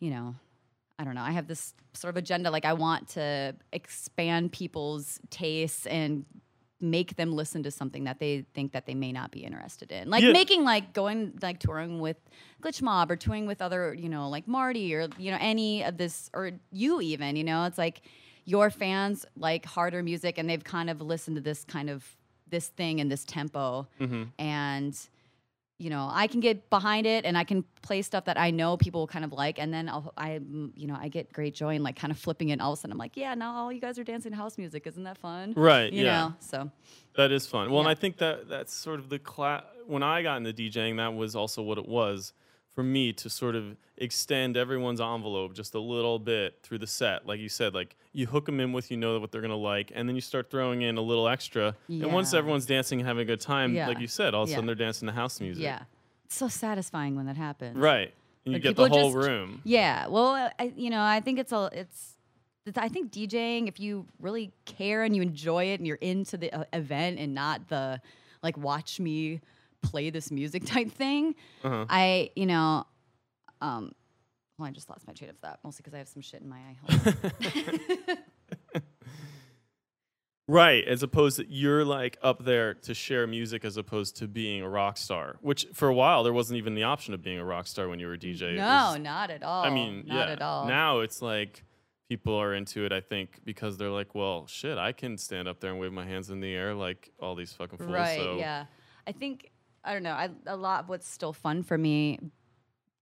you 0.00 0.10
know, 0.10 0.34
I 0.98 1.04
don't 1.04 1.14
know. 1.16 1.22
I 1.22 1.32
have 1.32 1.48
this 1.48 1.74
sort 1.94 2.10
of 2.10 2.16
agenda. 2.16 2.50
Like, 2.50 2.64
I 2.64 2.72
want 2.74 3.08
to 3.10 3.54
expand 3.72 4.52
people's 4.52 5.18
tastes 5.30 5.86
and 5.86 6.24
make 6.84 7.16
them 7.16 7.32
listen 7.32 7.62
to 7.64 7.70
something 7.70 8.04
that 8.04 8.18
they 8.18 8.44
think 8.54 8.72
that 8.72 8.86
they 8.86 8.94
may 8.94 9.12
not 9.12 9.30
be 9.30 9.40
interested 9.40 9.90
in. 9.90 10.10
Like 10.10 10.22
Yeah. 10.22 10.32
making 10.32 10.64
like 10.64 10.92
going 10.92 11.38
like 11.42 11.58
touring 11.58 12.00
with 12.00 12.16
Glitch 12.62 12.82
Mob 12.82 13.10
or 13.10 13.16
touring 13.16 13.46
with 13.46 13.60
other, 13.60 13.94
you 13.94 14.08
know, 14.08 14.28
like 14.28 14.46
Marty 14.46 14.94
or 14.94 15.08
you 15.18 15.30
know 15.30 15.38
any 15.40 15.82
of 15.82 15.96
this 15.96 16.30
or 16.34 16.52
you 16.70 17.00
even, 17.00 17.36
you 17.36 17.44
know, 17.44 17.64
it's 17.64 17.78
like 17.78 18.02
your 18.44 18.70
fans 18.70 19.24
like 19.36 19.64
harder 19.64 20.02
music 20.02 20.38
and 20.38 20.48
they've 20.48 20.64
kind 20.64 20.90
of 20.90 21.00
listened 21.00 21.36
to 21.36 21.40
this 21.40 21.64
kind 21.64 21.88
of 21.88 22.04
this 22.48 22.68
thing 22.68 23.00
and 23.00 23.10
this 23.10 23.24
tempo 23.24 23.86
mm-hmm. 24.00 24.24
and 24.38 25.08
you 25.78 25.90
know 25.90 26.08
i 26.12 26.26
can 26.26 26.40
get 26.40 26.70
behind 26.70 27.06
it 27.06 27.24
and 27.24 27.36
i 27.36 27.42
can 27.44 27.64
play 27.82 28.00
stuff 28.00 28.24
that 28.24 28.38
i 28.38 28.50
know 28.50 28.76
people 28.76 29.00
will 29.00 29.06
kind 29.06 29.24
of 29.24 29.32
like 29.32 29.58
and 29.58 29.74
then 29.74 29.88
I'll, 29.88 30.12
i 30.16 30.30
mm, 30.38 30.70
you 30.76 30.86
know 30.86 30.96
i 31.00 31.08
get 31.08 31.32
great 31.32 31.54
joy 31.54 31.74
in 31.74 31.82
like 31.82 31.96
kind 31.96 32.10
of 32.10 32.18
flipping 32.18 32.50
it 32.50 32.60
all 32.60 32.72
of 32.72 32.78
a 32.78 32.80
sudden 32.80 32.92
i'm 32.92 32.98
like 32.98 33.16
yeah 33.16 33.34
now 33.34 33.54
all 33.56 33.72
you 33.72 33.80
guys 33.80 33.98
are 33.98 34.04
dancing 34.04 34.32
house 34.32 34.56
music 34.56 34.86
isn't 34.86 35.02
that 35.04 35.18
fun 35.18 35.52
Right, 35.56 35.92
you 35.92 36.04
yeah. 36.04 36.12
know 36.28 36.34
so 36.38 36.70
That 37.16 37.30
is 37.32 37.46
fun. 37.46 37.70
Well, 37.70 37.80
and 37.80 37.88
I 37.88 37.94
think 37.94 38.18
that 38.18 38.48
that's 38.48 38.72
sort 38.74 38.98
of 38.98 39.08
the 39.08 39.18
class. 39.20 39.62
When 39.86 40.02
I 40.02 40.22
got 40.22 40.36
into 40.38 40.52
DJing, 40.52 40.96
that 40.96 41.14
was 41.14 41.36
also 41.36 41.62
what 41.62 41.78
it 41.78 41.86
was 41.88 42.32
for 42.74 42.82
me 42.82 43.12
to 43.12 43.30
sort 43.30 43.54
of 43.54 43.76
extend 43.96 44.56
everyone's 44.56 45.00
envelope 45.00 45.54
just 45.54 45.74
a 45.74 45.80
little 45.80 46.18
bit 46.18 46.58
through 46.62 46.78
the 46.78 46.86
set. 46.86 47.26
Like 47.26 47.38
you 47.40 47.48
said, 47.48 47.72
like 47.74 47.96
you 48.12 48.26
hook 48.26 48.46
them 48.46 48.58
in 48.60 48.72
with 48.72 48.90
you 48.90 48.96
know 48.96 49.18
what 49.20 49.30
they're 49.30 49.40
gonna 49.40 49.56
like, 49.56 49.92
and 49.94 50.08
then 50.08 50.16
you 50.16 50.20
start 50.20 50.50
throwing 50.50 50.82
in 50.82 50.96
a 50.98 51.00
little 51.00 51.28
extra. 51.28 51.76
And 51.88 52.12
once 52.12 52.34
everyone's 52.34 52.66
dancing 52.66 52.98
and 53.00 53.06
having 53.06 53.22
a 53.22 53.24
good 53.24 53.40
time, 53.40 53.74
Yeah. 53.74 53.86
like 53.88 54.00
you 54.00 54.08
said, 54.08 54.34
all 54.34 54.42
of 54.42 54.48
a 54.48 54.50
Yeah. 54.50 54.56
sudden 54.56 54.66
they're 54.66 54.74
dancing 54.74 55.06
to 55.06 55.12
house 55.14 55.40
music. 55.40 55.62
yeah 55.62 55.82
it's 56.24 56.36
so 56.36 56.48
satisfying 56.48 57.14
when 57.16 57.26
that 57.26 57.36
happens 57.36 57.76
Right. 57.76 58.12
And 58.46 58.52
you 58.52 58.58
Like, 58.58 58.62
get 58.62 58.76
the 58.76 58.88
whole 58.88 59.12
just- 59.12 59.26
room. 59.28 59.60
Yeah, 59.64 60.06
well, 60.08 60.50
I, 60.58 60.72
you 60.76 60.90
know, 60.90 61.00
I 61.02 61.20
think 61.20 61.38
it's 61.38 61.52
a 61.52 61.70
it's. 61.72 62.16
it's- 62.66 62.82
I 62.82 62.88
think 62.88 63.12
DJing, 63.12 63.68
if 63.68 63.78
you 63.78 64.06
really 64.20 64.52
care 64.64 65.04
and 65.04 65.14
you 65.14 65.22
enjoy 65.22 65.64
it 65.66 65.80
and 65.80 65.86
you're 65.86 65.96
into 65.96 66.36
the 66.38 66.50
uh, 66.52 66.64
event 66.72 67.18
and 67.20 67.34
not 67.34 67.68
the 67.68 68.00
like 68.42 68.56
watch 68.58 68.98
me 69.00 69.40
play 69.84 70.10
this 70.10 70.30
music 70.30 70.64
type 70.66 70.90
thing. 70.90 71.34
Uh-huh. 71.62 71.86
I, 71.88 72.30
you 72.34 72.46
know, 72.46 72.86
um, 73.60 73.92
well, 74.58 74.68
I 74.68 74.70
just 74.70 74.88
lost 74.88 75.06
my 75.06 75.12
train 75.12 75.30
of 75.30 75.38
thought, 75.38 75.58
mostly 75.64 75.82
because 75.82 75.94
I 75.94 75.98
have 75.98 76.08
some 76.08 76.22
shit 76.22 76.42
in 76.42 76.48
my 76.48 76.58
eye. 76.58 78.16
Right, 80.46 80.86
as 80.86 81.02
opposed 81.02 81.38
to 81.38 81.46
you're 81.50 81.86
like 81.86 82.18
up 82.22 82.44
there 82.44 82.74
to 82.74 82.92
share 82.92 83.26
music 83.26 83.64
as 83.64 83.78
opposed 83.78 84.16
to 84.16 84.28
being 84.28 84.60
a 84.60 84.68
rock 84.68 84.98
star, 84.98 85.36
which 85.40 85.66
for 85.72 85.88
a 85.88 85.94
while 85.94 86.22
there 86.22 86.34
wasn't 86.34 86.58
even 86.58 86.74
the 86.74 86.82
option 86.82 87.14
of 87.14 87.22
being 87.22 87.38
a 87.38 87.44
rock 87.44 87.66
star 87.66 87.88
when 87.88 87.98
you 87.98 88.06
were 88.06 88.12
a 88.12 88.18
DJ. 88.18 88.54
No, 88.56 88.62
was- 88.92 89.00
not 89.00 89.30
at 89.30 89.42
all. 89.42 89.64
I 89.64 89.70
mean, 89.70 90.04
not 90.06 90.28
yeah. 90.28 90.32
at 90.34 90.42
all. 90.42 90.66
Now 90.66 91.00
it's 91.00 91.22
like 91.22 91.64
people 92.10 92.34
are 92.34 92.52
into 92.52 92.84
it, 92.84 92.92
I 92.92 93.00
think, 93.00 93.40
because 93.46 93.78
they're 93.78 93.88
like, 93.88 94.14
well, 94.14 94.46
shit, 94.46 94.76
I 94.76 94.92
can 94.92 95.16
stand 95.16 95.48
up 95.48 95.60
there 95.60 95.70
and 95.70 95.80
wave 95.80 95.92
my 95.92 96.04
hands 96.04 96.28
in 96.28 96.40
the 96.40 96.52
air 96.52 96.74
like 96.74 97.10
all 97.18 97.34
these 97.34 97.54
fucking 97.54 97.78
fools. 97.78 97.90
Right. 97.90 98.18
so 98.18 98.36
Yeah. 98.36 98.66
I 99.06 99.12
think 99.12 99.50
I 99.84 99.92
don't 99.92 100.02
know. 100.02 100.12
I, 100.12 100.30
a 100.46 100.56
lot 100.56 100.80
of 100.84 100.88
what's 100.88 101.06
still 101.08 101.32
fun 101.32 101.62
for 101.62 101.76
me, 101.76 102.18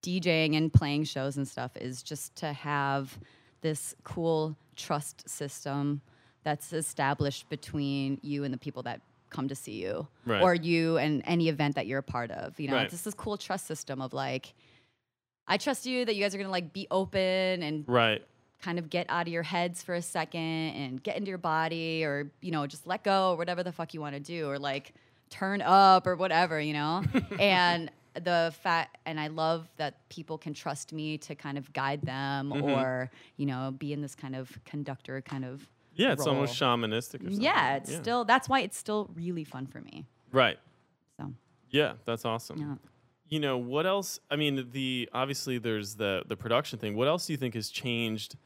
DJing 0.02 0.56
and 0.56 0.72
playing 0.72 1.04
shows 1.04 1.36
and 1.36 1.46
stuff, 1.46 1.76
is 1.76 2.02
just 2.02 2.34
to 2.36 2.52
have 2.52 3.18
this 3.60 3.94
cool 4.04 4.56
trust 4.74 5.28
system 5.28 6.00
that's 6.44 6.72
established 6.72 7.48
between 7.48 8.18
you 8.22 8.42
and 8.42 8.52
the 8.52 8.58
people 8.58 8.82
that 8.82 9.00
come 9.30 9.46
to 9.48 9.54
see 9.54 9.80
you, 9.82 10.06
Right. 10.26 10.42
or 10.42 10.54
you 10.54 10.98
and 10.98 11.22
any 11.24 11.48
event 11.48 11.76
that 11.76 11.86
you're 11.86 12.00
a 12.00 12.02
part 12.02 12.30
of. 12.32 12.58
You 12.58 12.68
know, 12.68 12.74
Right. 12.74 12.82
it's 12.84 12.92
just 12.92 13.04
this 13.04 13.14
cool 13.14 13.36
trust 13.36 13.66
system 13.66 14.00
of 14.02 14.12
like. 14.12 14.54
I 15.46 15.56
trust 15.56 15.86
you 15.86 16.04
that 16.04 16.14
you 16.14 16.22
guys 16.22 16.34
are 16.34 16.38
gonna 16.38 16.50
like 16.50 16.72
be 16.72 16.86
open 16.90 17.62
and 17.62 17.84
Right. 17.88 18.24
kind 18.60 18.78
of 18.78 18.90
get 18.90 19.06
out 19.08 19.26
of 19.26 19.32
your 19.32 19.42
heads 19.42 19.82
for 19.82 19.94
a 19.94 20.02
second 20.02 20.40
and 20.40 21.02
get 21.02 21.16
into 21.16 21.28
your 21.28 21.38
body 21.38 22.04
or 22.04 22.30
you 22.40 22.50
know 22.52 22.66
just 22.66 22.86
let 22.86 23.02
go 23.02 23.32
or 23.32 23.36
whatever 23.36 23.62
the 23.64 23.72
fuck 23.72 23.92
you 23.92 24.00
want 24.00 24.14
to 24.14 24.20
do 24.20 24.48
or 24.48 24.58
like 24.58 24.94
turn 25.32 25.62
up 25.62 26.06
or 26.06 26.14
whatever 26.14 26.60
you 26.60 26.74
know 26.74 27.02
and 27.40 27.90
the 28.22 28.52
fact 28.62 28.98
and 29.06 29.18
i 29.18 29.26
love 29.28 29.66
that 29.78 30.06
people 30.10 30.36
can 30.36 30.52
trust 30.52 30.92
me 30.92 31.16
to 31.16 31.34
kind 31.34 31.56
of 31.56 31.72
guide 31.72 32.02
them 32.02 32.50
Mm-hmm. 32.52 32.62
or 32.64 33.10
you 33.38 33.46
know 33.46 33.72
be 33.78 33.92
in 33.94 34.02
this 34.02 34.14
kind 34.14 34.36
of 34.36 34.50
conductor 34.66 35.22
kind 35.22 35.44
of 35.44 35.66
Yeah, 35.94 36.12
it's 36.12 36.26
almost 36.26 36.54
shamanistic 36.60 37.20
or 37.22 37.30
something. 37.30 37.40
yeah 37.42 37.76
it's 37.76 37.94
still 37.96 38.24
that's 38.26 38.48
why 38.48 38.60
it's 38.60 38.76
still 38.76 39.10
really 39.14 39.44
fun 39.44 39.66
for 39.66 39.80
me 39.80 40.04
Right. 40.30 40.58
so 41.18 41.32
Yeah, 41.70 41.94
that's 42.04 42.24
awesome. 42.26 42.58
yeah 42.58 42.74
You 43.28 43.40
know, 43.40 43.56
what 43.56 43.86
else 43.86 44.20
I 44.30 44.36
mean, 44.36 44.68
the 44.72 45.08
obviously 45.14 45.56
there's 45.58 45.94
the 45.96 46.22
the 46.26 46.36
production 46.36 46.78
thing. 46.78 46.94
What 46.96 47.08
else 47.08 47.26
do 47.26 47.32
you 47.32 47.38
think 47.38 47.54
has 47.54 47.70
changed 47.70 48.36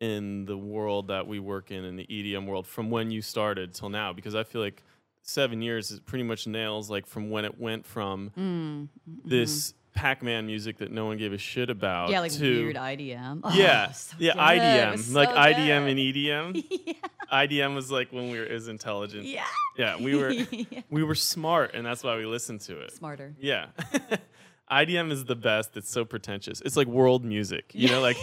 in 0.00 0.46
the 0.46 0.56
world 0.56 1.08
that 1.08 1.26
we 1.26 1.38
work 1.38 1.70
in 1.70 1.84
in 1.84 1.96
the 1.96 2.06
EDM 2.06 2.46
world 2.46 2.66
from 2.66 2.90
when 2.90 3.10
you 3.10 3.20
started 3.22 3.74
till 3.74 3.90
now? 3.90 4.12
Because 4.14 4.34
I 4.34 4.42
feel 4.44 4.62
like 4.62 4.82
seven 5.22 5.62
years 5.62 5.90
is 5.90 6.00
pretty 6.00 6.24
much 6.24 6.46
nails 6.46 6.90
like 6.90 7.06
from 7.06 7.30
when 7.30 7.44
it 7.44 7.58
went 7.60 7.86
from 7.86 8.30
Mm, 8.36 8.88
this 9.24 9.74
Pac-Man 9.94 10.46
music 10.46 10.78
that 10.78 10.90
no 10.90 11.04
one 11.04 11.18
gave 11.18 11.32
a 11.32 11.38
shit 11.38 11.68
about 11.70 12.08
yeah 12.10 12.20
like 12.20 12.32
to 12.32 12.62
weird 12.64 12.76
idm 12.76 13.40
Oh, 13.44 13.54
yeah, 13.54 13.92
so 13.92 14.16
yeah, 14.18 14.32
good. 14.32 14.40
IDM, 14.40 15.14
like 15.14 15.28
IDM 15.28 15.90
and 15.90 15.98
EDM. 15.98 16.64
yeah 16.86 16.92
IDM 17.32 17.74
was 17.74 17.90
like 17.90 18.12
when 18.12 18.30
we 18.30 18.38
were 18.38 18.44
as 18.46 18.68
intelligent. 18.68 19.24
yeah 19.24 19.44
Yeah, 19.78 19.96
we 20.00 20.16
were 20.16 20.30
Yeah. 20.50 20.80
we 20.90 21.02
were 21.02 21.14
smart, 21.14 21.74
and 21.74 21.84
that's 21.86 22.02
why 22.04 22.16
we 22.16 22.26
listened 22.26 22.60
to 22.62 22.78
it. 22.80 22.92
smarter 22.92 23.34
Yeah, 23.38 23.66
IDM 24.70 25.10
is 25.12 25.24
the 25.26 25.36
best. 25.36 25.76
It's 25.76 25.90
so 25.90 26.04
pretentious. 26.04 26.60
It's 26.62 26.76
like 26.76 26.86
world 26.88 27.24
music. 27.24 27.70
You 27.74 27.88
know, 27.88 28.00
like 28.00 28.16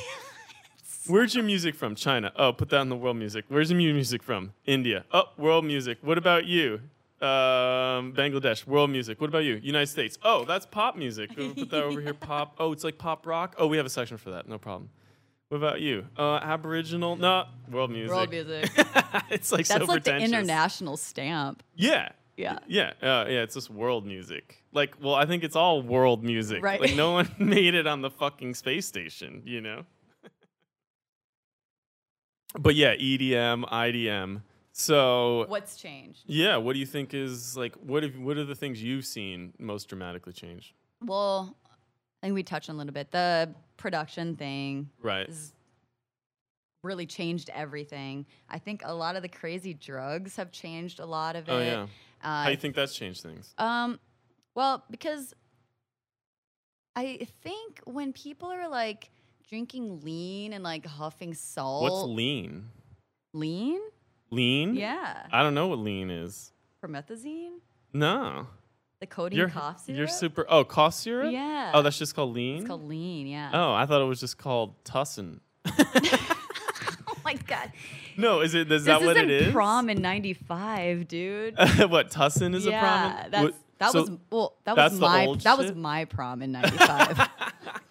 where's 1.10 1.36
your 1.36 1.44
music 1.44 1.75
from? 1.75 1.96
China. 1.96 2.32
Oh, 2.36 2.54
put 2.54 2.70
that 2.70 2.82
in 2.82 2.89
the 2.89 2.96
world 2.96 3.18
music. 3.18 3.46
Where's 3.48 3.72
your 3.72 3.80
music 3.80 4.24
from? 4.24 4.54
India. 4.66 5.06
Oh, 5.12 5.24
world 5.38 5.66
music. 5.66 5.98
What 6.01 6.18
about 6.18 6.46
you? 6.46 6.82
Um, 7.22 8.13
Bangladesh. 8.13 8.66
World 8.66 8.89
music. 8.92 9.20
What 9.20 9.28
about 9.28 9.44
you? 9.44 9.56
United 9.56 9.88
States. 9.88 10.18
Oh, 10.24 10.46
that's 10.46 10.66
pop 10.66 10.96
music. 10.96 11.32
We'll 11.36 11.54
put 11.54 11.70
that 11.72 11.84
over 11.84 12.00
here. 12.00 12.13
Pop. 12.30 12.56
Oh, 12.60 12.72
it's 12.72 12.84
like 12.84 12.98
pop 12.98 13.28
rock. 13.28 13.56
Oh, 13.58 13.68
we 13.68 13.75
have 13.78 13.86
a 13.86 13.89
section 13.89 14.18
for 14.18 14.32
that. 14.32 14.48
No 14.48 14.58
problem. 14.58 14.89
What 15.50 15.58
about 15.58 15.82
you? 15.82 16.06
Uh, 16.18 16.36
Aboriginal? 16.36 17.16
No, 17.16 17.46
world 17.70 17.92
music. 17.92 18.16
world 18.16 18.30
music 18.30 18.70
it's 19.32 19.51
like 19.51 19.68
That's 19.68 19.86
so 19.86 19.92
like 19.92 20.04
the 20.04 20.18
international 20.18 20.96
stamp. 20.96 21.63
Yeah. 21.75 22.10
Yeah. 22.38 22.60
Yeah. 22.68 22.94
Uh, 23.01 23.25
yeah. 23.28 23.42
It's 23.42 23.56
just 23.56 23.70
world 23.70 24.06
music. 24.06 24.63
Like, 24.72 24.96
well, 25.01 25.16
I 25.16 25.25
think 25.25 25.44
it's 25.44 25.56
all 25.56 25.82
world 25.82 26.24
music. 26.24 26.63
Right. 26.63 26.80
Like, 26.80 26.96
no 26.96 27.12
one 27.13 27.34
made 27.38 27.74
it 27.74 27.88
on 27.88 28.01
the 28.01 28.12
fucking 28.12 28.54
space 28.54 28.86
station, 28.86 29.42
you 29.44 29.60
know? 29.60 29.84
But 32.58 32.75
yeah, 32.75 32.96
EDM, 32.96 33.70
IDM. 33.70 34.41
So, 34.72 35.46
What's 35.48 35.75
changed? 35.77 36.22
yeah, 36.25 36.56
what 36.58 36.74
do 36.74 36.79
you 36.79 36.86
think 36.86 37.13
is 37.13 37.58
like, 37.58 37.75
what, 37.75 38.03
have, 38.03 38.18
what 38.18 38.38
are 38.38 38.46
the 38.46 38.56
things 38.56 38.82
you've 38.82 39.06
seen 39.06 39.53
most 39.60 39.89
dramatically 39.89 40.32
change? 40.34 40.74
Well, 41.03 41.56
I 42.22 42.27
think 42.27 42.36
we 42.36 42.44
touched 42.44 42.70
on 42.70 42.75
a 42.75 42.77
little 42.77 42.94
bit. 42.94 43.12
The 43.12 43.53
production 43.77 44.36
thing 44.36 44.89
Right. 45.01 45.27
has 45.27 45.53
really 46.84 47.06
changed 47.06 47.50
everything. 47.53 48.25
I 48.50 48.58
think 48.58 48.84
a 48.86 48.94
lot 48.94 49.15
of 49.18 49.22
the 49.22 49.27
crazy 49.27 49.74
drugs 49.74 50.38
have 50.38 50.51
changed 50.51 51.00
a 51.00 51.06
lot 51.06 51.36
of 51.36 51.50
it. 51.50 51.51
Oh, 51.51 51.60
yeah. 51.60 51.88
Uh, 52.24 52.44
How 52.44 52.46
do 52.46 52.51
you 52.51 52.58
think 52.58 52.75
that's 52.75 52.96
changed 52.96 53.22
things? 53.22 53.53
Um, 53.58 54.00
well, 54.56 54.84
because 54.89 55.34
I 56.96 57.27
think 57.44 57.82
when 57.86 58.13
people 58.13 58.50
are 58.50 58.68
like 58.70 59.10
drinking 59.50 60.01
lean 60.03 60.53
and 60.53 60.63
like 60.63 60.86
huffing 60.86 61.34
salt, 61.34 61.84
What's 61.84 62.03
lean? 62.03 62.70
lean? 63.34 63.79
Lean? 64.32 64.75
Yeah, 64.75 65.25
I 65.32 65.41
don't 65.41 65.56
know 65.56 65.68
what 65.68 65.79
lean 65.79 66.12
is. 66.12 66.51
promethazine, 66.84 67.53
No. 67.94 68.48
the 69.00 69.08
codeine 69.08 69.38
You're, 69.39 69.50
cough 69.50 69.86
syrup. 69.86 69.98
you're 69.98 70.08
super. 70.08 70.46
Oh, 70.48 70.63
cough 70.63 70.94
syrup? 70.94 71.32
Yeah. 71.34 71.72
Oh, 71.74 71.82
that's 71.82 71.98
just 71.98 72.15
called 72.15 72.34
lean? 72.34 72.60
It's 72.60 72.68
called 72.68 72.88
lean. 72.88 73.27
Yeah. 73.27 73.50
Oh, 73.53 73.74
I 73.74 73.86
thought 73.86 74.01
it 74.01 74.06
was 74.06 74.20
just 74.20 74.38
called 74.38 74.82
tussin. 74.84 75.39
Oh 77.12 77.22
my 77.25 77.34
god. 77.34 77.72
No, 78.18 78.39
is 78.41 78.56
it? 78.56 78.72
Is 78.72 78.86
This 78.86 78.98
that 78.98 79.06
what 79.06 79.15
it 79.18 79.29
is? 79.29 79.51
prom 79.51 79.89
in 79.89 80.01
'95, 80.01 81.08
dude. 81.08 81.56
what 81.89 82.10
tussin 82.10 82.56
is 82.56 82.65
yeah, 82.65 82.77
a 82.77 82.79
prom? 83.20 83.32
that's 83.32 83.44
What- 83.44 83.56
that 83.77 83.91
so 83.91 84.01
was 84.01 84.12
well. 84.32 84.53
That 84.63 84.75
was 84.77 85.00
my 85.00 85.36
that 85.44 85.58
was 85.58 85.75
my 85.75 86.06
prom 86.06 86.41
in 86.41 86.53
'95. 86.53 87.29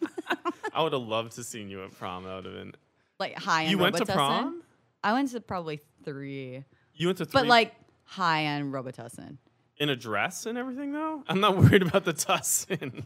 I 0.79 0.83
would 0.83 0.93
have 0.93 1.03
loved 1.03 1.33
to 1.33 1.43
seen 1.43 1.69
you 1.69 1.83
at 1.83 1.91
prom. 1.91 2.23
That 2.23 2.37
would 2.37 2.45
have 2.45 2.55
been. 2.55 2.73
like 3.19 3.35
high 3.37 3.65
on 3.65 3.71
You 3.71 3.79
went 3.79 3.97
to 3.97 4.07
prom? 4.07 4.63
I 5.03 5.13
went 5.13 5.31
to 5.33 5.41
probably 5.41 5.81
three, 6.05 6.65
You 6.95 7.09
went 7.09 7.19
to 7.19 7.25
three 7.25 7.33
but 7.41 7.47
like 7.49 7.75
high 8.05 8.47
on 8.47 8.71
Robitussin. 8.71 9.39
in 9.79 9.89
a 9.91 9.97
dress 9.97 10.47
and 10.47 10.57
everything 10.57 10.93
though. 10.93 11.25
I'm 11.29 11.41
not 11.41 11.57
worried 11.63 11.83
about 11.83 12.05
the 12.05 12.13
tussin. 12.13 13.03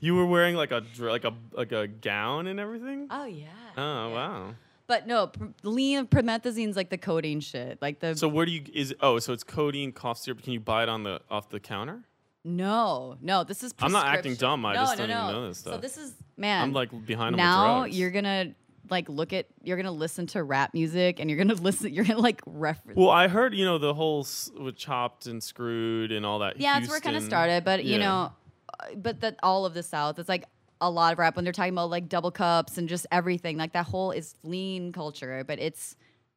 you 0.00 0.14
were 0.16 0.26
wearing 0.26 0.54
like 0.54 0.70
a 0.70 0.82
like 0.98 1.24
a 1.24 1.32
like 1.52 1.72
a 1.72 1.88
gown 1.88 2.46
and 2.46 2.60
everything. 2.60 3.06
Oh 3.10 3.24
yeah. 3.24 3.46
Oh 3.78 4.08
yeah. 4.08 4.14
wow. 4.14 4.54
But 4.86 5.06
no, 5.06 5.28
pr- 5.28 5.46
lean 5.62 6.06
promethazine's 6.08 6.76
like 6.76 6.90
the 6.90 6.98
codeine 6.98 7.40
shit. 7.40 7.80
Like 7.80 8.00
the 8.00 8.16
So 8.16 8.28
where 8.28 8.44
do 8.44 8.52
you 8.52 8.62
is 8.74 8.94
oh 9.00 9.18
so 9.18 9.32
it's 9.32 9.44
codeine 9.44 9.92
cough 9.92 10.18
syrup? 10.18 10.42
Can 10.42 10.52
you 10.52 10.60
buy 10.60 10.82
it 10.82 10.90
on 10.90 11.04
the 11.04 11.20
off 11.30 11.48
the 11.48 11.58
counter? 11.60 12.02
No, 12.56 13.16
no. 13.20 13.44
This 13.44 13.62
is. 13.62 13.74
I'm 13.80 13.92
not 13.92 14.06
acting 14.06 14.34
dumb, 14.34 14.64
I 14.66 14.74
no, 14.74 14.80
just 14.80 14.98
no, 14.98 15.06
don't 15.06 15.16
even 15.22 15.32
know 15.34 15.48
this 15.48 15.58
stuff. 15.58 15.74
So 15.74 15.80
this 15.80 15.96
is 15.98 16.14
man. 16.36 16.62
I'm 16.62 16.72
like 16.72 16.90
behind 17.06 17.36
now 17.36 17.84
you're 17.84 18.10
gonna 18.10 18.54
like 18.90 19.08
look 19.10 19.32
at 19.34 19.46
you're 19.62 19.76
gonna 19.76 19.92
listen 19.92 20.26
to 20.28 20.42
rap 20.42 20.72
music 20.72 21.20
and 21.20 21.28
you're 21.28 21.36
gonna 21.36 21.54
listen 21.60 21.92
you're 21.92 22.04
gonna 22.06 22.20
like 22.20 22.40
reference 22.46 22.96
Well, 22.96 23.10
I 23.10 23.28
heard 23.28 23.54
you 23.54 23.64
know 23.64 23.76
the 23.78 23.92
whole 23.92 24.20
s- 24.20 24.50
with 24.58 24.76
chopped 24.76 25.26
and 25.26 25.42
screwed 25.42 26.10
and 26.10 26.24
all 26.24 26.38
that. 26.38 26.58
yeah, 26.58 26.78
that's 26.78 26.88
where 26.88 26.98
it 26.98 27.04
kind 27.04 27.16
of 27.16 27.22
started. 27.22 27.64
But 27.64 27.84
you 27.84 27.92
Yeah. 27.92 27.98
know, 27.98 28.32
uh, 28.80 28.94
but 28.96 29.20
that 29.20 29.38
all 29.42 29.66
of 29.66 29.74
the 29.74 29.82
South, 29.82 30.18
it's 30.18 30.28
like 30.28 30.44
a 30.80 30.88
lot 30.90 31.12
of 31.12 31.18
rap 31.18 31.36
when 31.36 31.44
they're 31.44 31.52
talking 31.52 31.72
about 31.74 31.90
like 31.90 32.08
double 32.08 32.30
cups 32.30 32.78
and 32.78 32.88
just 32.88 33.06
everything. 33.12 33.58
Like 33.58 33.72
that 33.74 33.84
whole 33.86 34.10
is 34.12 34.34
lean 34.42 34.92
culture, 34.92 35.44
but 35.46 35.58
it's 35.58 35.96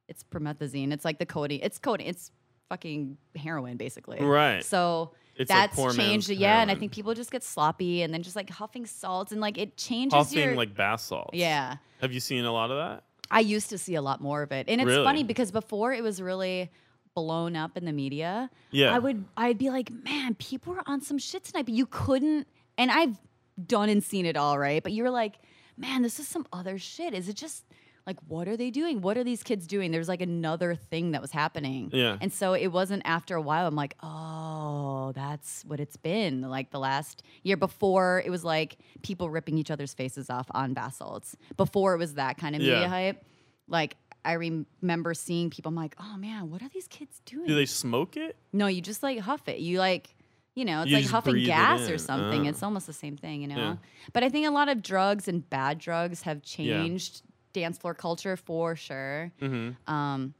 it's 0.10 0.24
promethazine. 0.24 0.92
It's 0.92 1.06
like 1.06 1.20
the 1.20 1.26
codeine. 1.26 1.62
It's 1.64 1.78
codeine. 1.80 2.08
It's 2.08 2.32
fucking 2.68 3.18
heroin, 3.38 3.78
basically. 3.78 4.20
Right. 4.20 4.62
So. 4.64 5.12
It's 5.42 5.50
like 5.50 5.70
that's 5.72 5.76
poor 5.76 5.92
changed 5.94 6.30
yeah, 6.30 6.62
and 6.62 6.72
I 6.72 6.76
think 6.76 6.92
people 6.92 7.14
just 7.14 7.32
get 7.32 7.44
sloppy 7.44 8.02
and 8.04 8.14
then 8.14 8.24
just 8.24 8.36
like 8.36 8.50
huffing 8.50 8.86
salts 8.86 9.32
and 9.32 9.42
like 9.42 9.58
it 9.58 9.76
changes 9.78 10.14
Huffing 10.16 10.40
your 10.44 10.56
like 10.56 10.74
bath 10.76 11.02
salts. 11.02 11.32
yeah. 11.34 11.78
Have 12.02 12.14
you 12.14 12.20
seen 12.20 12.46
a 12.46 12.52
lot 12.52 12.72
of 12.72 12.78
that? 12.78 13.04
I 13.30 13.40
used 13.42 13.70
to 13.70 13.78
see 13.78 13.96
a 13.96 14.02
lot 14.02 14.20
more 14.22 14.42
of 14.42 14.52
it. 14.52 14.68
And 14.70 14.82
it's 14.82 14.88
Really? 14.88 15.04
funny 15.06 15.24
because 15.24 15.52
before 15.52 15.94
it 15.94 16.04
was 16.04 16.22
really 16.22 16.70
blown 17.16 17.56
up 17.56 17.76
in 17.78 17.86
the 17.86 17.92
media. 17.92 18.50
Yeah. 18.72 18.94
I 18.96 19.00
would 19.00 19.26
I'd 19.38 19.58
be 19.58 19.70
like, 19.70 19.90
man, 19.92 20.36
people 20.36 20.74
are 20.74 20.84
on 20.86 21.02
some 21.02 21.18
shit 21.18 21.44
tonight, 21.44 21.66
but 21.66 21.74
you 21.74 21.86
couldn't 21.86 22.48
and 22.78 22.90
I've 22.92 23.18
done 23.66 23.90
and 23.90 24.04
seen 24.04 24.26
it 24.26 24.36
all, 24.38 24.58
right? 24.58 24.82
But 24.82 24.92
you 24.94 25.04
were 25.04 25.10
like, 25.10 25.36
man, 25.78 26.02
this 26.02 26.20
is 26.20 26.28
some 26.28 26.46
other 26.54 26.78
shit. 26.78 27.14
Is 27.14 27.28
it 27.30 27.36
just 27.36 27.66
like 28.12 28.20
what 28.28 28.48
are 28.48 28.58
they 28.58 28.70
doing? 28.72 29.02
What 29.02 29.18
are 29.18 29.24
these 29.24 29.42
kids 29.44 29.66
doing? 29.68 29.92
There's 29.92 30.08
like 30.10 30.22
another 30.22 30.76
thing 30.76 31.12
that 31.12 31.22
was 31.22 31.32
happening. 31.32 31.90
Yeah. 31.94 32.18
And 32.20 32.32
so 32.34 32.54
it 32.54 32.68
wasn't 32.68 33.04
after 33.06 33.36
a 33.36 33.42
while, 33.42 33.66
I'm 33.68 33.76
like, 33.76 33.96
oh, 34.04 35.12
that's 35.16 35.64
what 35.66 35.80
it's 35.80 35.96
been. 35.98 36.42
Like 36.42 36.72
the 36.72 36.80
last 36.80 37.24
year 37.44 37.58
before, 37.58 38.22
it 38.26 38.30
was 38.30 38.44
like 38.44 38.78
people 39.02 39.30
ripping 39.30 39.58
each 39.58 39.72
other's 39.72 39.94
faces 39.94 40.30
off 40.30 40.48
on 40.52 40.74
bath 40.74 40.96
salts. 40.96 41.36
Before 41.58 41.94
it 41.94 41.98
was 41.98 42.16
that 42.16 42.38
kind 42.38 42.56
of 42.56 42.60
media 42.62 42.82
Yeah. 42.82 42.88
hype. 42.88 43.26
Like 43.68 43.96
I 44.26 44.36
rem- 44.36 44.66
remember 44.82 45.14
seeing 45.14 45.50
people, 45.50 45.70
I'm 45.70 45.76
like, 45.76 45.96
oh 46.00 46.18
man, 46.18 46.50
what 46.52 46.62
are 46.62 46.70
these 46.70 46.88
kids 46.88 47.22
doing? 47.26 47.48
Do 47.48 47.56
they 47.56 47.66
smoke 47.66 48.18
it? 48.18 48.36
no, 48.54 48.68
you 48.68 48.82
just 48.82 49.02
like 49.04 49.20
huff 49.20 49.48
it. 49.48 49.60
You 49.60 49.80
like, 49.80 50.14
you 50.54 50.66
know, 50.66 50.82
it's 50.82 50.92
You 50.92 50.98
like 50.98 51.06
huffing 51.08 51.44
gas 51.46 51.90
or 51.90 51.98
something. 51.98 52.46
Oh. 52.46 52.50
It's 52.50 52.62
almost 52.62 52.86
the 52.86 52.92
same 52.94 53.16
thing, 53.16 53.42
you 53.42 53.48
know. 53.48 53.56
Yeah. 53.56 53.76
But 54.12 54.24
I 54.26 54.30
think 54.30 54.46
a 54.46 54.52
lot 54.52 54.68
of 54.68 54.84
drugs 54.84 55.30
and 55.30 55.50
bad 55.50 55.80
drugs 55.80 56.24
have 56.24 56.42
changed 56.44 57.22
dance 57.54 57.78
floor 57.78 57.94
culture 57.94 58.38
for 58.38 58.76
sure. 58.76 59.32
Mm-hmm. 59.42 59.92
Um, 59.94 60.34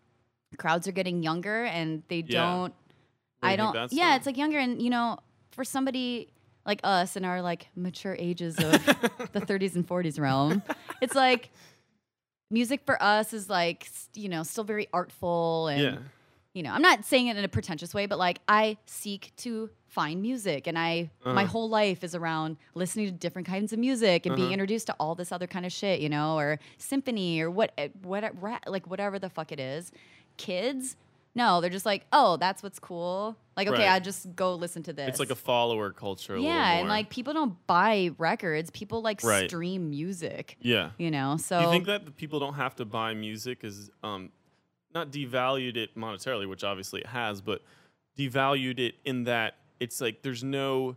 crowds 0.58 0.88
are 0.88 0.92
getting 0.92 1.24
younger, 1.24 1.66
and 1.66 2.04
they 2.08 2.24
Yeah. 2.28 2.42
don't. 2.46 2.74
I 3.44 3.56
don't. 3.56 3.92
Yeah, 3.92 4.16
it's 4.16 4.26
like 4.26 4.38
younger, 4.38 4.60
and 4.60 4.82
you 4.82 4.90
know, 4.90 5.18
for 5.52 5.64
somebody 5.64 6.30
like 6.66 6.80
us 6.84 7.16
in 7.18 7.26
our 7.26 7.42
like 7.42 7.68
mature 7.76 8.16
ages 8.20 8.58
of 8.60 8.72
the 9.34 9.42
30s 9.42 9.76
and 9.76 9.88
40s 9.88 10.20
realm, 10.20 10.62
it's 11.02 11.16
like 11.16 11.50
music 12.52 12.82
for 12.86 13.02
us 13.02 13.34
is 13.34 13.50
like 13.50 13.88
you 14.14 14.30
know 14.30 14.44
still 14.44 14.64
very 14.64 14.88
artful 14.94 15.68
and 15.68 15.82
Yeah. 15.82 15.98
you 16.54 16.64
know 16.64 16.72
i'm 16.74 16.82
not 16.82 17.06
saying 17.06 17.28
it 17.28 17.38
in 17.38 17.46
a 17.46 17.48
pretentious 17.48 17.94
way 17.94 18.08
but 18.08 18.20
like 18.20 18.40
i 18.48 18.76
seek 18.86 19.32
to 19.38 19.70
find 19.98 20.22
music 20.22 20.68
and 20.68 20.78
i 20.80 21.10
my 21.26 21.44
Uh-huh. 21.44 21.46
whole 21.52 21.70
life 21.70 22.02
is 22.08 22.14
around 22.16 22.56
listening 22.76 23.06
to 23.08 23.12
different 23.12 23.46
kinds 23.48 23.74
of 23.74 23.80
music 23.80 24.26
and 24.26 24.36
being 24.36 24.48
Uh-huh. 24.48 24.54
introduced 24.54 24.88
to 24.88 24.96
all 25.02 25.16
this 25.16 25.32
other 25.36 25.48
kind 25.48 25.66
of 25.66 25.72
shit 25.72 26.00
you 26.00 26.08
know 26.16 26.38
or 26.38 26.60
symphony 26.78 27.42
or 27.42 27.52
what 27.52 27.70
eh, 27.78 27.90
what 28.02 28.24
ra- 28.42 28.66
like 28.68 28.86
whatever 28.88 29.20
the 29.20 29.30
fuck 29.30 29.52
it 29.52 29.60
is 29.60 29.92
kids 30.38 30.96
no 31.36 31.60
they're 31.62 31.70
just 31.80 31.86
like 31.86 32.06
oh 32.14 32.38
that's 32.38 32.64
what's 32.64 32.80
cool 32.80 33.36
like 33.58 33.68
okay 33.68 33.84
Right. 33.88 33.96
i 33.96 34.00
just 34.00 34.34
go 34.36 34.56
listen 34.56 34.82
to 34.84 34.94
this 34.94 35.10
It's 35.10 35.20
like 35.20 35.30
a 35.30 35.36
follower 35.36 35.92
culture. 35.92 36.36
A 36.36 36.42
yeah 36.42 36.80
and 36.80 36.88
like 36.88 37.10
people 37.10 37.34
don't 37.34 37.56
buy 37.68 38.12
records 38.18 38.70
people 38.72 39.02
like 39.02 39.22
Right. 39.24 39.50
stream 39.50 39.90
music 39.90 40.58
yeah. 40.62 40.92
you 40.98 41.12
know 41.12 41.36
so 41.38 41.60
you 41.60 41.70
think 41.70 41.86
that 41.88 42.16
people 42.16 42.40
don't 42.40 42.56
have 42.56 42.76
to 42.78 42.86
buy 42.86 43.14
music 43.14 43.64
is 43.66 43.90
um, 44.04 44.32
not 44.94 45.10
devalued 45.12 45.76
it 45.78 45.96
monetarily, 45.98 46.48
which 46.50 46.64
obviously 46.66 47.00
it 47.00 47.08
has, 47.08 47.40
but 47.42 47.62
devalued 48.18 48.78
it 48.78 48.96
in 49.06 49.24
that 49.24 49.56
it's 49.82 50.00
like 50.00 50.22
there's 50.22 50.44
no 50.44 50.96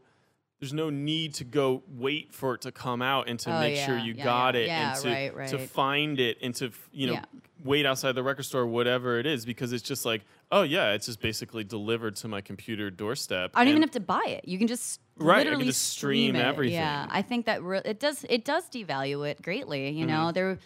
there's 0.61 0.73
no 0.73 0.88
need 0.88 1.35
to 1.35 1.45
go 1.45 1.83
wait 1.88 2.33
for 2.33 2.55
it 2.55 2.61
to 2.62 2.73
come 2.73 3.03
out 3.03 3.29
and 3.29 3.38
to 3.41 3.55
Oh, 3.55 3.61
make 3.61 3.76
sure 3.76 3.99
you 3.99 4.14
yeah, 4.14 4.25
got 4.25 4.55
yeah. 4.55 4.61
it 4.61 4.67
Yeah, 4.69 4.93
and 4.93 5.03
to, 5.03 5.37
right, 5.37 5.49
to 5.49 5.59
find 5.59 6.21
it 6.21 6.38
and 6.41 6.55
to 6.55 6.71
you 6.93 7.09
know 7.09 7.14
Yeah. 7.14 7.25
wait 7.64 7.85
outside 7.85 8.12
the 8.12 8.23
record 8.23 8.45
store 8.45 8.64
whatever 8.67 9.19
it 9.19 9.26
is 9.26 9.45
because 9.45 9.73
it's 9.73 9.83
just 9.83 10.05
like 10.07 10.23
oh 10.53 10.62
yeah 10.62 10.93
it's 10.93 11.07
just 11.07 11.21
basically 11.21 11.64
delivered 11.64 12.14
to 12.17 12.29
my 12.29 12.41
computer 12.41 12.91
doorstep 12.91 13.50
I 13.55 13.64
don't 13.64 13.71
even 13.73 13.83
have 13.83 13.91
to 13.93 14.00
buy 14.00 14.25
it. 14.26 14.47
You 14.47 14.57
can 14.59 14.69
just 14.69 15.00
Right, 15.17 15.38
I 15.38 15.43
can 15.43 15.47
literally 15.50 15.67
just 15.67 15.88
stream 15.91 16.35
it. 16.37 16.41
everything. 16.41 16.75
Yeah, 16.75 17.07
I 17.11 17.23
think 17.23 17.47
that 17.47 17.62
re- 17.62 17.83
it 17.85 18.00
does 18.00 18.25
it 18.31 18.45
does 18.45 18.69
devalue 18.71 19.29
it 19.31 19.43
greatly. 19.43 19.91
You 19.91 20.07
know, 20.07 20.14
Mm-hmm. 20.26 20.33
they're 20.35 20.59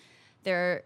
they're 0.45 0.83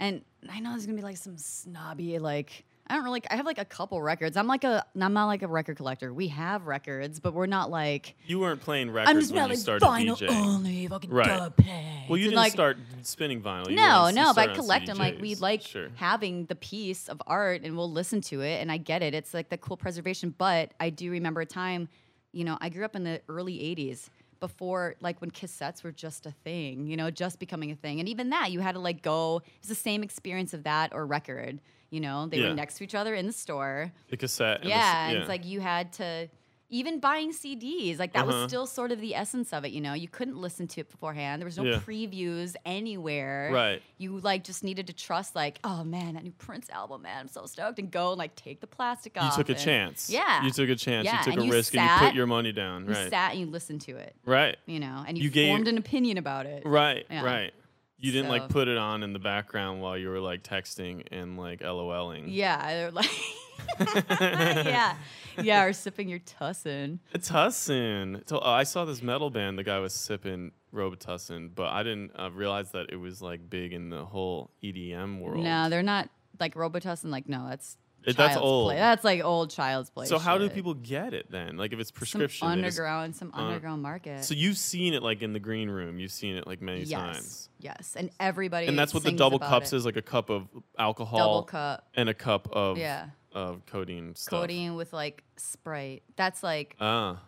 and 0.00 0.22
I 0.50 0.60
know 0.60 0.70
there's 0.70 0.86
gonna 0.86 0.96
be 0.98 1.02
like 1.02 1.16
some 1.18 1.38
snobby 1.38 2.18
like 2.18 2.64
I 2.88 2.94
don't 2.94 3.04
really 3.04 3.22
I 3.30 3.36
have 3.36 3.46
like 3.46 3.58
a 3.58 3.64
couple 3.64 4.00
records. 4.00 4.36
I'm 4.36 4.46
like 4.46 4.62
a 4.64 4.84
I'm 5.00 5.12
not 5.12 5.26
like 5.26 5.42
a 5.42 5.48
record 5.48 5.76
collector. 5.76 6.12
We 6.14 6.28
have 6.28 6.66
records, 6.66 7.18
but 7.20 7.34
we're 7.34 7.46
not 7.46 7.70
like 7.70 8.14
you 8.26 8.38
weren't 8.38 8.60
playing 8.60 8.90
records 8.90 9.10
I'm 9.10 9.20
just 9.20 9.32
when 9.32 9.42
not 9.42 9.48
you 9.48 9.54
like 9.54 9.58
started 9.58 9.86
vinyl 9.86 10.16
DJing. 10.16 10.30
only 10.30 10.86
fucking 10.86 11.10
Right. 11.10 11.26
dub 11.26 11.56
play. 11.56 12.04
Well, 12.08 12.16
you 12.18 12.24
didn't 12.26 12.36
like, 12.36 12.52
start 12.52 12.76
spinning 13.02 13.42
vinyl. 13.42 13.70
You 13.70 13.76
no, 13.76 14.10
no, 14.10 14.32
but 14.34 14.50
I 14.50 14.54
collect 14.54 14.86
them. 14.86 14.98
Like 14.98 15.20
we 15.20 15.34
like 15.34 15.62
Sure. 15.62 15.88
having 15.96 16.46
the 16.46 16.54
piece 16.54 17.08
of 17.08 17.20
art, 17.26 17.62
and 17.62 17.76
we'll 17.76 17.90
listen 17.90 18.20
to 18.22 18.42
it. 18.42 18.60
And 18.60 18.70
I 18.70 18.76
get 18.76 19.02
it; 19.02 19.14
it's 19.14 19.34
like 19.34 19.48
the 19.48 19.58
cool 19.58 19.76
preservation. 19.76 20.34
But 20.36 20.72
I 20.78 20.90
do 20.90 21.10
remember 21.10 21.40
a 21.40 21.46
time, 21.46 21.88
you 22.32 22.44
know, 22.44 22.56
I 22.60 22.68
grew 22.68 22.84
up 22.84 22.94
in 22.94 23.02
the 23.02 23.20
early 23.28 23.54
'80s, 23.58 24.10
before 24.38 24.94
like 25.00 25.20
when 25.20 25.30
cassettes 25.32 25.82
were 25.82 25.90
just 25.92 26.26
a 26.26 26.30
thing, 26.44 26.86
you 26.86 26.96
know, 26.96 27.10
just 27.10 27.40
becoming 27.40 27.72
a 27.72 27.74
thing. 27.74 27.98
And 27.98 28.08
even 28.08 28.30
that, 28.30 28.52
you 28.52 28.60
had 28.60 28.76
to 28.76 28.80
like 28.80 29.02
go. 29.02 29.42
It's 29.58 29.68
the 29.68 29.74
same 29.74 30.04
experience 30.04 30.54
of 30.54 30.62
that 30.64 30.92
or 30.94 31.04
record. 31.04 31.60
You 31.90 32.00
know, 32.00 32.26
they 32.26 32.38
Yeah. 32.38 32.48
were 32.48 32.54
next 32.54 32.78
to 32.78 32.84
each 32.84 32.94
other 32.94 33.14
in 33.14 33.26
the 33.26 33.32
store. 33.32 33.92
the 34.10 34.16
cassette. 34.16 34.56
and 34.58 34.64
the 34.64 34.68
Yeah, 34.70 35.08
and 35.08 35.18
it's 35.18 35.28
like 35.28 35.44
you 35.46 35.60
had 35.60 35.92
to 35.94 36.28
even 36.68 36.98
buying 36.98 37.30
CDs, 37.32 38.00
like 38.00 38.12
that 38.12 38.26
Uh-huh. 38.26 38.40
was 38.40 38.48
still 38.50 38.66
sort 38.66 38.90
of 38.90 39.00
the 39.00 39.14
essence 39.14 39.52
of 39.52 39.64
it, 39.64 39.70
you 39.70 39.80
know. 39.80 39.92
You 39.92 40.08
couldn't 40.08 40.36
listen 40.36 40.66
to 40.66 40.80
it 40.80 40.90
beforehand. 40.90 41.40
There 41.40 41.44
was 41.46 41.56
no 41.56 41.62
Yeah. 41.62 41.78
previews 41.78 42.56
anywhere. 42.64 43.50
Right. 43.52 43.82
You 43.98 44.18
like 44.18 44.42
just 44.42 44.64
needed 44.64 44.88
to 44.88 44.92
trust 44.92 45.36
like, 45.36 45.60
oh 45.62 45.84
man, 45.84 46.14
that 46.14 46.24
new 46.24 46.32
Prince 46.32 46.68
album, 46.70 47.02
man, 47.02 47.20
I'm 47.20 47.28
so 47.28 47.46
stoked 47.46 47.78
and 47.78 47.88
go 47.88 48.10
and 48.10 48.18
like 48.18 48.34
take 48.34 48.60
the 48.60 48.66
plastic 48.66 49.16
off. 49.16 49.36
you 49.38 49.44
took 49.44 49.48
a 49.56 49.58
chance. 49.58 50.10
Yeah. 50.10 50.42
You 50.42 50.50
took 50.50 50.68
a 50.68 50.74
chance. 50.74 51.04
Yeah, 51.04 51.18
You 51.18 51.24
took 51.24 51.32
and 51.34 51.42
a 51.42 51.46
you 51.46 51.52
risk 51.52 51.74
and 51.76 51.88
you 51.88 52.06
put 52.06 52.14
your 52.16 52.26
money 52.26 52.50
down. 52.50 52.86
You 52.86 52.94
Right. 52.94 53.10
sat 53.10 53.30
and 53.32 53.40
you 53.40 53.46
listened 53.46 53.82
to 53.82 53.96
it, 53.96 54.16
Right. 54.24 54.56
you 54.66 54.80
know, 54.80 55.04
and 55.06 55.16
you, 55.16 55.24
You 55.24 55.30
gave- 55.30 55.50
formed 55.50 55.68
an 55.68 55.78
opinion 55.78 56.18
about 56.18 56.46
it. 56.46 56.64
Right. 56.66 57.06
Yeah. 57.08 57.22
Right. 57.24 57.54
You 57.98 58.12
didn't 58.12 58.28
like 58.28 58.48
put 58.48 58.68
it 58.68 58.76
on 58.76 59.02
in 59.02 59.12
the 59.12 59.18
background 59.18 59.80
while 59.80 59.96
you 59.96 60.08
were 60.10 60.20
like 60.20 60.42
texting 60.42 61.06
and 61.10 61.38
like 61.38 61.60
LOLing. 61.60 62.26
Yeah, 62.28 62.66
they're 62.68 62.90
like 62.90 63.10
Yeah. 64.20 64.96
Yeah, 65.38 65.64
or 65.64 65.72
sipping 65.72 66.08
your 66.08 66.20
tussin. 66.20 66.98
Tussin. 67.14 68.26
So, 68.28 68.38
uh, 68.38 68.44
I 68.44 68.62
saw 68.62 68.84
this 68.84 69.02
metal 69.02 69.30
band. 69.30 69.58
The 69.58 69.64
guy 69.64 69.78
was 69.78 69.92
sipping 69.92 70.52
Robitussin, 70.72 71.54
but 71.54 71.68
I 71.68 71.82
didn't 71.82 72.12
uh, 72.18 72.30
realize 72.30 72.70
that 72.72 72.86
it 72.90 72.96
was 72.96 73.20
like 73.20 73.48
big 73.50 73.72
in 73.72 73.90
the 73.90 74.04
whole 74.04 74.50
EDM 74.62 75.20
world. 75.20 75.44
No, 75.44 75.68
they're 75.68 75.82
not 75.82 76.08
like 76.40 76.54
Robitussin. 76.54 77.10
Like, 77.10 77.28
no, 77.28 77.46
that's 77.48 77.76
It- 78.06 78.16
that's 78.16 78.36
old. 78.36 78.68
Play. 78.68 78.76
That's 78.76 79.02
like 79.04 79.22
old 79.24 79.50
child's 79.50 79.90
play. 79.90 80.06
so 80.06 80.18
how 80.18 80.38
do 80.38 80.48
people 80.48 80.74
get 80.74 81.12
it 81.12 81.30
then? 81.30 81.56
Like 81.56 81.72
if 81.72 81.80
it's 81.80 81.90
some 81.90 81.96
prescription, 81.98 82.46
just- 82.46 82.52
underground, 82.52 83.16
some 83.16 83.30
underground 83.34 83.82
market? 83.82 84.24
So 84.24 84.34
you've 84.34 84.56
seen 84.58 84.94
it 84.94 85.02
like 85.02 85.22
in 85.22 85.32
the 85.32 85.40
green 85.40 85.68
room. 85.68 85.98
You've 85.98 86.12
seen 86.12 86.36
it 86.36 86.46
like 86.46 86.62
many 86.62 86.82
yes, 86.84 86.90
times. 87.00 87.48
yes, 87.58 87.94
and 87.98 88.10
everybody. 88.20 88.66
And 88.68 88.78
that's 88.78 88.94
what 88.94 89.02
the 89.02 89.12
double 89.12 89.38
cups 89.40 89.72
it. 89.72 89.76
is 89.76 89.84
like 89.84 89.96
a 89.96 90.02
cup 90.02 90.30
of 90.30 90.48
alcohol 90.78 91.18
Double 91.18 91.42
cup, 91.42 91.88
and 91.94 92.08
a 92.08 92.14
cup 92.14 92.48
of 92.52 92.78
yeah, 92.78 93.06
of 93.32 93.66
codeine 93.66 94.14
stuff. 94.14 94.40
codeine 94.42 94.76
with 94.76 94.92
like 94.92 95.24
Sprite. 95.36 96.02
That's 96.16 96.42
like 96.44 96.76
Ah, 96.80 97.20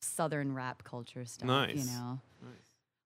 Southern 0.00 0.54
rap 0.54 0.84
culture 0.84 1.24
stuff. 1.24 1.46
Nice. 1.46 1.76
You 1.76 1.84
know. 1.98 2.20
Nice. 2.42 2.52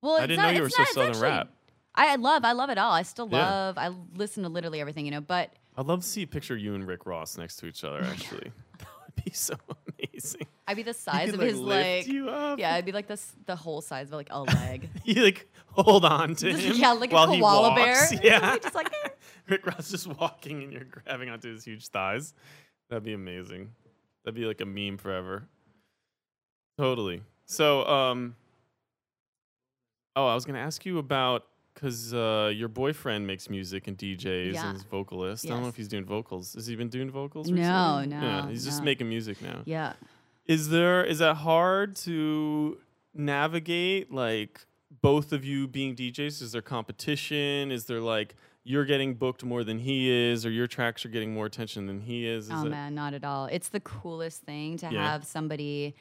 Well, 0.03 0.17
I 0.17 0.21
didn't 0.23 0.37
not- 0.39 0.51
know 0.51 0.57
you 0.57 0.63
were 0.63 0.69
so 0.71 0.79
not- 0.83 0.89
it's 0.89 0.95
Southern 0.95 1.11
actually- 1.11 1.23
rap. 1.23 1.49
I 1.95 2.17
love, 2.17 2.43
I 2.45 2.53
love 2.53 2.71
it 2.71 2.79
all. 2.79 2.91
I 2.93 3.03
still 3.03 3.29
Yeah. 3.31 3.39
love. 3.49 3.79
I 3.79 3.89
listen 4.17 4.43
to 4.45 4.49
literally 4.49 4.81
everything, 4.81 5.05
you 5.05 5.11
know. 5.11 5.21
But 5.21 5.55
I'd 5.77 5.87
love 5.87 6.01
to 6.01 6.07
see 6.07 6.23
a 6.23 6.27
picture 6.27 6.55
of 6.55 6.61
you 6.61 6.75
and 6.75 6.87
Rick 6.87 7.07
Ross 7.07 7.39
next 7.39 7.57
to 7.57 7.67
each 7.67 7.83
other. 7.85 8.03
Actually, 8.05 8.53
that 8.79 8.89
would 9.17 9.25
be 9.25 9.31
so 9.33 9.55
amazing. 9.99 10.47
I'd 10.69 10.77
be 10.77 10.83
the 10.83 10.93
size 10.95 11.27
could, 11.31 11.35
of 11.35 11.41
like, 11.41 11.49
his 11.51 11.59
lift 11.61 12.07
like. 12.07 12.15
you 12.15 12.29
up. 12.29 12.59
Yeah, 12.59 12.75
I'd 12.75 12.85
be 12.85 12.93
like 12.93 13.07
this, 13.07 13.33
the 13.47 13.57
whole 13.57 13.81
size 13.81 14.09
of 14.09 14.15
like 14.15 14.29
a 14.31 14.43
leg. 14.43 14.89
you 15.05 15.23
like 15.23 15.51
hold 15.67 16.05
on 16.05 16.35
to 16.37 16.53
him. 16.53 16.77
yeah, 16.77 16.93
like 16.93 17.11
while 17.13 17.31
a 17.31 17.35
he 17.35 17.41
koala 17.41 17.71
walks. 17.71 18.11
bear. 18.11 18.21
Yeah, 18.23 18.57
just 18.59 18.75
like. 18.75 18.93
eh. 19.05 19.09
Rick 19.49 19.67
Ross 19.67 19.91
just 19.91 20.07
walking 20.07 20.63
and 20.63 20.73
you're 20.73 20.85
grabbing 20.85 21.29
onto 21.29 21.51
his 21.53 21.65
huge 21.65 21.89
thighs. 21.89 22.33
That'd 22.89 23.03
be 23.05 23.13
amazing. 23.15 23.71
That'd 24.25 24.37
be 24.39 24.45
like 24.47 24.61
a 24.61 24.67
meme 24.67 24.99
forever. 24.99 25.49
Totally. 26.79 27.23
So, 27.47 27.85
um, 27.87 28.37
oh, 30.17 30.27
I 30.27 30.35
was 30.35 30.45
gonna 30.45 30.61
ask 30.61 30.87
you 30.87 30.99
about 30.99 31.45
because 31.75 32.13
uh, 32.15 32.53
your 32.55 32.69
boyfriend 32.69 33.27
makes 33.27 33.49
music 33.49 33.89
and 33.89 33.97
DJs 33.97 34.55
Yeah. 34.55 34.69
and 34.69 34.77
is 34.77 34.83
vocalist. 34.85 35.47
I 35.47 35.51
don't 35.51 35.63
know 35.63 35.69
if 35.69 35.77
he's 35.77 35.89
doing 35.89 36.05
vocals. 36.05 36.55
Has 36.55 36.67
he 36.67 36.77
been 36.77 36.89
doing 36.89 37.11
vocals? 37.11 37.49
No, 37.49 37.99
recently? 37.99 38.07
no, 38.17 38.23
Yeah, 38.27 38.49
he's 38.49 38.65
just 38.65 38.83
making 38.83 39.09
music 39.09 39.41
now. 39.43 39.63
Yeah. 39.65 39.95
Is 40.47 40.69
there 40.69 41.05
is 41.05 41.19
that 41.21 41.35
hard 41.37 41.97
to 41.97 42.79
navigate 43.15 44.13
like 44.13 44.67
both 45.01 45.33
of 45.33 45.45
you 45.45 45.67
being 45.69 45.95
DJs? 45.95 46.43
Is 46.43 46.53
there 46.53 46.63
competition? 46.63 47.71
Is 47.71 47.87
there 47.87 48.01
like 48.01 48.35
you're 48.65 48.85
getting 48.85 49.15
booked 49.15 49.43
more 49.45 49.65
than 49.65 49.79
he 49.79 50.11
is 50.11 50.45
or 50.47 50.51
your 50.51 50.67
tracks 50.67 51.05
are 51.05 51.09
getting 51.09 51.33
more 51.35 51.47
attention 51.47 51.87
than 51.87 52.01
he 52.01 52.27
is? 52.27 52.47
Is 52.47 52.53
Oh 52.53 52.67
it- 52.67 52.71
man, 52.71 52.95
not 52.95 53.15
at 53.15 53.25
all. 53.25 53.47
It's 53.47 53.69
the 53.71 53.81
coolest 53.81 54.43
thing 54.43 54.77
to 54.79 54.89
Yeah. 54.93 55.11
have 55.11 55.25
somebody 55.25 55.95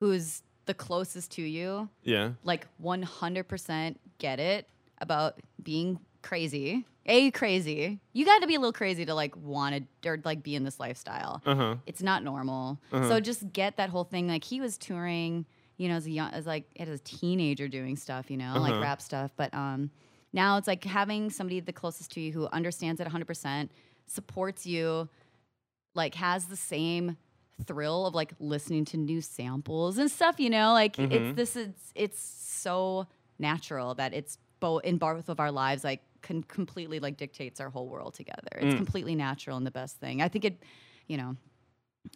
who's 0.00 0.42
the 0.68 0.74
closest 0.74 1.32
to 1.32 1.42
you, 1.42 1.88
Yeah. 2.04 2.32
like 2.44 2.68
100% 2.80 3.96
get 4.18 4.38
it 4.38 4.68
about 5.00 5.40
being 5.62 5.98
crazy. 6.22 6.86
A 7.06 7.30
crazy. 7.30 7.98
You 8.12 8.24
got 8.26 8.40
to 8.42 8.46
be 8.46 8.54
a 8.54 8.60
little 8.60 8.72
crazy 8.72 9.06
to 9.06 9.14
like 9.14 9.34
want 9.36 9.88
to 10.02 10.08
or 10.08 10.20
like 10.24 10.42
be 10.42 10.54
in 10.54 10.64
this 10.64 10.78
lifestyle. 10.78 11.40
Uh-huh. 11.46 11.76
It's 11.86 12.02
not 12.02 12.22
normal. 12.22 12.78
Uh-huh. 12.92 13.08
So 13.08 13.20
just 13.20 13.50
get 13.52 13.76
that 13.78 13.88
whole 13.90 14.04
thing. 14.04 14.28
Like 14.28 14.44
he 14.44 14.60
was 14.60 14.76
touring, 14.76 15.46
you 15.78 15.88
know, 15.88 15.94
as 15.96 16.06
a 16.06 16.10
young, 16.10 16.30
as 16.32 16.46
like 16.46 16.64
as 16.78 16.88
a 16.88 16.98
teenager 16.98 17.66
doing 17.66 17.96
stuff, 17.96 18.30
you 18.30 18.36
know, 18.36 18.50
Uh-huh. 18.50 18.60
like 18.60 18.80
rap 18.82 19.00
stuff. 19.00 19.30
But 19.36 19.54
um, 19.54 19.90
now 20.34 20.58
it's 20.58 20.68
like 20.68 20.84
having 20.84 21.30
somebody 21.30 21.60
the 21.60 21.72
closest 21.72 22.12
to 22.12 22.20
you 22.20 22.30
who 22.32 22.46
understands 22.48 23.00
it 23.00 23.08
100%, 23.08 23.70
supports 24.06 24.66
you, 24.66 25.08
like 25.94 26.14
has 26.16 26.46
the 26.46 26.56
same 26.56 27.16
thrill 27.64 28.06
of 28.06 28.14
like 28.14 28.32
listening 28.40 28.84
to 28.86 28.96
new 28.96 29.20
samples 29.20 29.98
and 29.98 30.10
stuff. 30.10 30.38
You 30.38 30.50
know, 30.50 30.72
like 30.72 30.96
Mhm. 30.96 31.12
it's 31.12 31.36
this. 31.36 31.56
It's 31.56 31.92
it's 31.94 32.20
so 32.20 33.06
natural 33.38 33.94
that 33.94 34.14
it's 34.14 34.38
both 34.60 34.84
in 34.84 34.98
both 34.98 35.28
of 35.28 35.38
our 35.40 35.52
lives 35.52 35.84
like 35.84 36.02
can 36.22 36.42
completely 36.42 36.98
like 36.98 37.16
dictates 37.16 37.60
our 37.60 37.70
whole 37.70 37.88
world 37.88 38.14
together. 38.14 38.48
It's 38.56 38.74
Mm. 38.74 38.78
completely 38.78 39.14
natural 39.14 39.56
and 39.56 39.66
the 39.66 39.70
best 39.70 39.98
thing. 39.98 40.20
I 40.22 40.28
think 40.28 40.44
it, 40.44 40.62
you 41.06 41.16
know, 41.16 41.36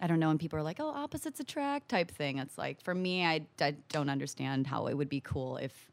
I 0.00 0.06
don't 0.08 0.18
know 0.18 0.28
when 0.28 0.38
people 0.38 0.58
are 0.58 0.62
like, 0.62 0.78
"Oh, 0.80 0.88
opposites 0.88 1.38
attract" 1.38 1.88
type 1.88 2.10
thing. 2.10 2.38
It's 2.38 2.58
like 2.58 2.80
for 2.82 2.94
me, 2.94 3.24
I, 3.24 3.46
I 3.60 3.72
don't 3.90 4.08
understand 4.08 4.66
how 4.66 4.86
it 4.86 4.94
would 4.94 5.08
be 5.08 5.20
cool 5.20 5.56
if 5.58 5.91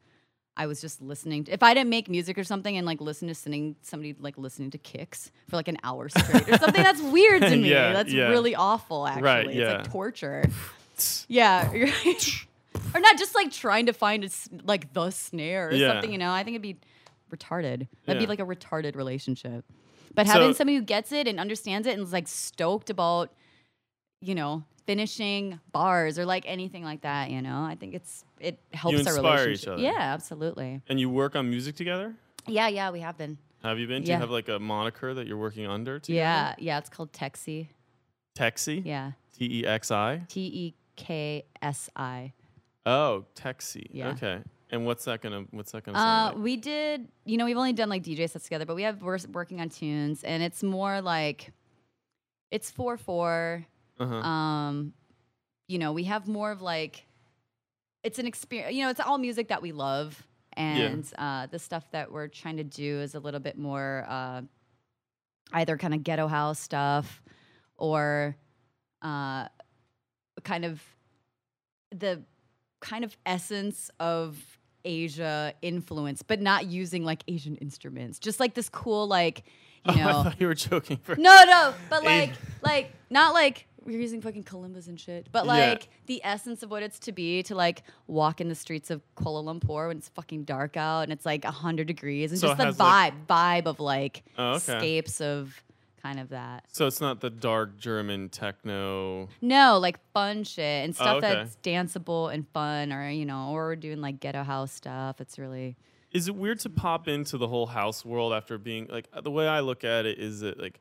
I 0.57 0.65
was 0.67 0.81
just 0.81 1.01
listening. 1.01 1.45
To, 1.45 1.53
if 1.53 1.63
I 1.63 1.73
didn't 1.73 1.89
make 1.89 2.09
music 2.09 2.37
or 2.37 2.43
something 2.43 2.75
and 2.75 2.85
like 2.85 2.99
listen 2.99 3.27
to 3.29 3.35
somebody 3.35 4.15
like 4.19 4.37
listening 4.37 4.71
to 4.71 4.77
Kicks 4.77 5.31
for 5.47 5.55
like 5.55 5.67
an 5.69 5.77
hour 5.83 6.09
straight 6.09 6.49
or 6.49 6.57
something, 6.57 6.83
that's 6.83 7.01
weird 7.01 7.41
to 7.43 7.49
me. 7.55 7.69
Yeah, 7.69 7.93
that's 7.93 8.11
yeah. 8.11 8.27
really 8.27 8.55
awful. 8.55 9.07
Actually, 9.07 9.23
Right, 9.23 9.45
it's 9.47 9.55
yeah. 9.55 9.77
like 9.77 9.91
torture. 9.91 10.43
Yeah, 11.29 11.71
or 12.93 12.99
not 12.99 13.17
just 13.17 13.33
like 13.33 13.51
trying 13.53 13.85
to 13.85 13.93
find 13.93 14.25
a 14.25 14.29
like 14.65 14.91
the 14.91 15.11
snare 15.11 15.69
or 15.69 15.79
something. 15.79 16.11
You 16.11 16.17
know, 16.17 16.29
I 16.31 16.43
think 16.43 16.55
it'd 16.55 16.61
be 16.61 16.77
retarded. 17.33 17.87
That'd 18.05 18.21
be 18.21 18.27
like 18.27 18.41
a 18.41 18.45
retarded 18.45 18.97
relationship. 18.97 19.63
But 20.13 20.27
So- 20.27 20.33
having 20.33 20.53
somebody 20.55 20.75
who 20.75 20.81
gets 20.83 21.13
it 21.13 21.25
and 21.25 21.39
understands 21.39 21.87
it 21.87 21.93
and 21.93 22.01
is 22.03 22.11
like 22.11 22.27
stoked 22.27 22.89
about, 22.89 23.31
you 24.19 24.35
know, 24.35 24.65
finishing 24.93 25.59
bars 25.71 26.17
or 26.17 26.25
like 26.25 26.45
anything 26.47 26.83
like 26.83 27.01
that. 27.01 27.29
You 27.29 27.43
know, 27.43 27.61
I 27.61 27.75
think 27.79 27.93
it's 27.93 28.25
it 28.39 28.57
helps 28.73 28.95
our 28.95 28.99
inspire 29.01 29.21
each 29.21 29.45
relationship. 29.67 29.73
other. 29.73 29.81
Yeah, 29.83 30.13
absolutely. 30.15 30.81
And 30.89 30.99
you 30.99 31.11
work 31.11 31.35
on 31.35 31.47
music 31.47 31.75
together? 31.75 32.15
Yeah, 32.47 32.69
yeah, 32.69 32.89
we 32.89 32.99
have 33.01 33.15
been. 33.15 33.37
Have 33.61 33.77
you 33.77 33.85
been? 33.85 34.01
Do 34.01 34.09
Yeah. 34.09 34.15
you 34.15 34.21
have 34.21 34.31
like 34.31 34.49
a 34.49 34.57
moniker 34.57 35.13
that 35.13 35.27
you're 35.27 35.37
working 35.37 35.67
under? 35.67 35.99
Together? 35.99 36.17
Yeah, 36.17 36.55
yeah. 36.57 36.79
It's 36.79 36.89
called 36.89 37.11
Teksi. 37.13 37.67
Teksi? 38.35 38.83
Yeah, 38.83 39.11
T 39.37 39.59
E 39.59 39.65
X 39.67 39.91
I? 39.91 40.21
T 40.27 40.41
E 40.41 40.73
K 40.95 41.45
S 41.61 41.89
I. 41.95 42.33
Oh, 42.87 43.25
Teksi. 43.35 43.85
Yeah. 43.91 44.09
Okay. 44.13 44.39
And 44.71 44.87
what's 44.87 45.05
that 45.05 45.21
gonna 45.21 45.45
what's 45.51 45.71
that 45.73 45.83
gonna 45.83 45.97
Uh, 45.99 46.01
sound 46.01 46.35
like? 46.37 46.43
we 46.43 46.57
did, 46.57 47.07
you 47.25 47.37
know, 47.37 47.45
we've 47.45 47.57
only 47.57 47.73
done 47.73 47.89
like 47.89 48.01
DJ 48.03 48.27
sets 48.27 48.45
together, 48.45 48.65
but 48.65 48.75
we 48.75 48.81
have 48.83 49.03
we're 49.03 49.15
s- 49.15 49.27
working 49.27 49.61
on 49.61 49.69
tunes, 49.69 50.23
and 50.23 50.41
it's 50.41 50.63
more 50.63 50.99
like 51.01 51.51
it's 52.49 52.71
four 52.71 52.97
four. 52.97 53.65
Uh-huh. 53.99 54.15
Um, 54.15 54.93
you 55.67 55.77
know, 55.77 55.91
we 55.91 56.05
have 56.05 56.27
more 56.27 56.51
of 56.51 56.61
like 56.61 57.05
it's 58.03 58.19
an 58.19 58.27
experience. 58.27 58.75
You 58.75 58.83
know, 58.83 58.89
it's 58.89 58.99
all 58.99 59.17
music 59.17 59.49
that 59.49 59.61
we 59.61 59.71
love, 59.71 60.25
and 60.53 61.05
uh, 61.17 61.47
the 61.47 61.59
stuff 61.59 61.89
that 61.91 62.11
we're 62.11 62.27
trying 62.27 62.57
to 62.57 62.63
do 62.63 62.99
is 62.99 63.15
a 63.15 63.19
little 63.19 63.39
bit 63.39 63.57
more 63.57 64.05
uh, 64.07 64.41
either 65.53 65.77
kind 65.77 65.93
of 65.93 66.03
ghetto 66.03 66.27
house 66.27 66.59
stuff 66.59 67.21
or 67.77 68.35
uh, 69.01 69.47
kind 70.43 70.65
of 70.65 70.81
the 71.91 72.21
kind 72.79 73.03
of 73.03 73.15
essence 73.25 73.91
of 73.99 74.37
Asia 74.85 75.53
influence, 75.61 76.21
but 76.21 76.41
not 76.41 76.67
using 76.67 77.03
like 77.03 77.23
Asian 77.27 77.55
instruments. 77.57 78.19
Just 78.19 78.39
like 78.39 78.53
this 78.53 78.69
cool, 78.69 79.07
like, 79.07 79.43
you 79.85 79.93
oh, 79.93 79.95
know. 79.95 80.19
I 80.19 80.23
thought 80.23 80.41
you 80.41 80.47
were 80.47 80.53
joking 80.53 80.97
for 80.97 81.15
no, 81.15 81.43
no, 81.45 81.73
but 81.89 82.03
like, 82.03 82.33
like, 82.61 82.91
not 83.09 83.33
like 83.33 83.65
we're 83.85 83.99
using 83.99 84.21
fucking 84.21 84.43
kalimbas 84.43 84.87
and 84.87 84.99
shit, 84.99 85.27
but 85.31 85.45
Yeah. 85.45 85.53
like 85.53 85.89
the 86.05 86.21
essence 86.23 86.63
of 86.63 86.71
what 86.71 86.83
it's 86.83 86.99
to 86.99 87.11
be 87.11 87.43
to 87.43 87.55
like 87.55 87.83
walk 88.07 88.41
in 88.41 88.49
the 88.49 88.55
streets 88.55 88.89
of 88.91 89.01
Kuala 89.15 89.43
Lumpur 89.43 89.87
when 89.87 89.97
it's 89.97 90.09
fucking 90.09 90.43
dark 90.43 90.77
out 90.77 91.01
and 91.03 91.11
it's 91.11 91.25
like 91.25 91.43
100 91.43 91.87
degrees 91.87 92.31
and 92.31 92.39
So 92.39 92.47
just 92.55 92.57
the 92.57 92.83
vibe, 92.83 93.27
like- 93.27 93.27
vibe 93.27 93.65
of 93.67 93.79
like 93.79 94.23
Oh, 94.37 94.51
okay. 94.53 94.59
scapes 94.79 95.21
of 95.21 95.63
kind 96.01 96.19
of 96.19 96.29
that. 96.29 96.63
So 96.71 96.87
it's 96.87 97.01
not 97.01 97.19
the 97.19 97.29
dark 97.29 97.77
German 97.77 98.29
techno. 98.29 99.27
No, 99.41 99.77
like 99.79 99.99
fun 100.13 100.43
shit 100.43 100.85
and 100.85 100.93
oh, 100.93 100.95
stuff 100.95 101.07
Oh, 101.15 101.17
okay. 101.17 101.33
that's 101.33 101.57
danceable 101.63 102.33
and 102.33 102.47
fun, 102.49 102.93
or 102.93 103.09
you 103.09 103.25
know, 103.25 103.49
or 103.51 103.75
doing 103.75 103.99
like 104.01 104.19
ghetto 104.19 104.43
house 104.43 104.71
stuff. 104.71 105.19
It's 105.19 105.37
really 105.37 105.75
Is 106.11 106.27
it 106.27 106.35
weird 106.35 106.59
to 106.61 106.69
pop 106.69 107.07
into 107.07 107.37
the 107.37 107.47
whole 107.47 107.67
house 107.67 108.03
world 108.05 108.33
after 108.33 108.57
being 108.57 108.87
like 108.89 109.07
the 109.23 109.29
way 109.31 109.47
I 109.47 109.59
look 109.59 109.83
at 109.83 110.05
it 110.05 110.19
is 110.19 110.39
that 110.39 110.59
like 110.59 110.79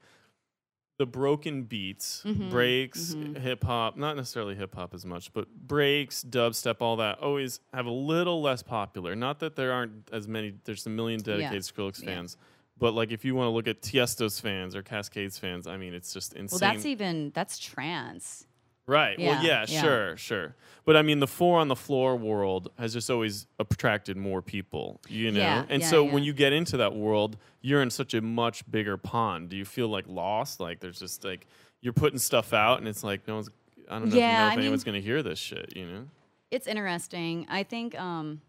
the 0.98 1.06
broken 1.06 1.62
beats, 1.62 2.22
Mhm, 2.26 2.50
breaks, 2.50 3.14
mhm. 3.14 3.38
hip 3.38 3.62
hop, 3.64 3.96
not 3.96 4.16
necessarily 4.16 4.56
hip 4.56 4.74
hop 4.74 4.92
as 4.92 5.06
much, 5.06 5.32
but 5.32 5.48
breaks, 5.66 6.24
dubstep, 6.24 6.76
all 6.80 6.96
that 6.96 7.20
always 7.20 7.61
have 7.72 7.87
a 7.87 7.90
little 7.90 8.42
less 8.42 8.62
popular. 8.64 9.14
Not 9.14 9.38
that 9.38 9.54
there 9.54 9.72
aren't 9.72 10.08
as 10.12 10.26
many. 10.26 10.54
There's 10.64 10.84
a 10.87 10.90
million 10.90 11.20
dedicated 11.20 11.62
Skrillex 11.62 12.00
Yeah. 12.02 12.06
fans, 12.16 12.37
but 12.78 12.94
like 12.94 13.12
if 13.12 13.24
you 13.24 13.37
want 13.37 13.46
to 13.46 13.50
look 13.52 13.68
at 13.68 13.80
Tiesto's 13.80 14.40
fans 14.40 14.74
or 14.74 14.82
Kaskade's 14.82 15.38
fans, 15.38 15.68
I 15.68 15.76
mean, 15.76 15.94
it's 15.94 16.12
just 16.12 16.32
insane. 16.34 16.58
well. 16.61 16.72
That's 16.74 16.84
even 16.84 17.30
that's 17.32 17.58
trance. 17.61 18.47
Right. 18.88 19.18
well, 19.18 19.27
Yeah, 19.27 19.42
yeah, 19.42 19.64
yeah. 19.68 19.81
sure, 19.83 20.16
sure. 20.16 20.55
But 20.85 20.96
I 20.96 21.03
mean, 21.03 21.20
the 21.20 21.27
four 21.27 21.61
on 21.61 21.68
the 21.68 21.77
floor 21.77 22.16
world 22.16 22.70
has 22.79 22.94
just 22.94 23.11
always 23.11 23.46
attracted 23.59 24.16
more 24.16 24.40
people, 24.42 25.01
you 25.09 25.31
know? 25.31 25.38
Yeah, 25.40 25.64
and 25.68 25.83
yeah, 25.83 25.88
so 25.88 26.05
yeah. 26.07 26.12
when 26.14 26.22
you 26.24 26.33
get 26.33 26.53
into 26.55 26.79
that 26.79 26.94
world, 26.94 27.37
you're 27.61 27.83
in 27.83 27.90
such 27.90 28.14
a 28.14 28.22
much 28.22 28.68
bigger 28.70 28.96
pond. 28.96 29.51
Do 29.51 29.57
you 29.57 29.66
feel 29.66 29.88
like 29.88 30.07
lost? 30.09 30.59
Like 30.59 30.81
there's 30.81 30.98
just 30.98 31.22
like, 31.22 31.46
you're 31.83 31.92
putting 31.92 32.18
stuff 32.18 32.53
out 32.55 32.79
and 32.79 32.88
it's 32.88 33.05
like, 33.05 33.29
no 33.29 33.35
one's, 33.37 33.51
I 33.90 33.98
don't 33.98 34.03
know, 34.05 34.09
if, 34.09 34.14
you 34.14 34.20
Yeah, 34.20 34.38
know 34.38 34.46
if 34.46 34.53
I 34.53 34.57
mean- 34.57 34.59
anyone's 34.64 34.85
going 34.85 34.94
to 35.01 35.07
hear 35.07 35.22
this 35.22 35.38
shit, 35.38 35.74
you 35.77 35.85
know? 35.87 36.05
It's 36.51 36.66
interesting. 36.66 37.46
I 37.51 37.62
think. 37.64 37.94
um 38.01 38.40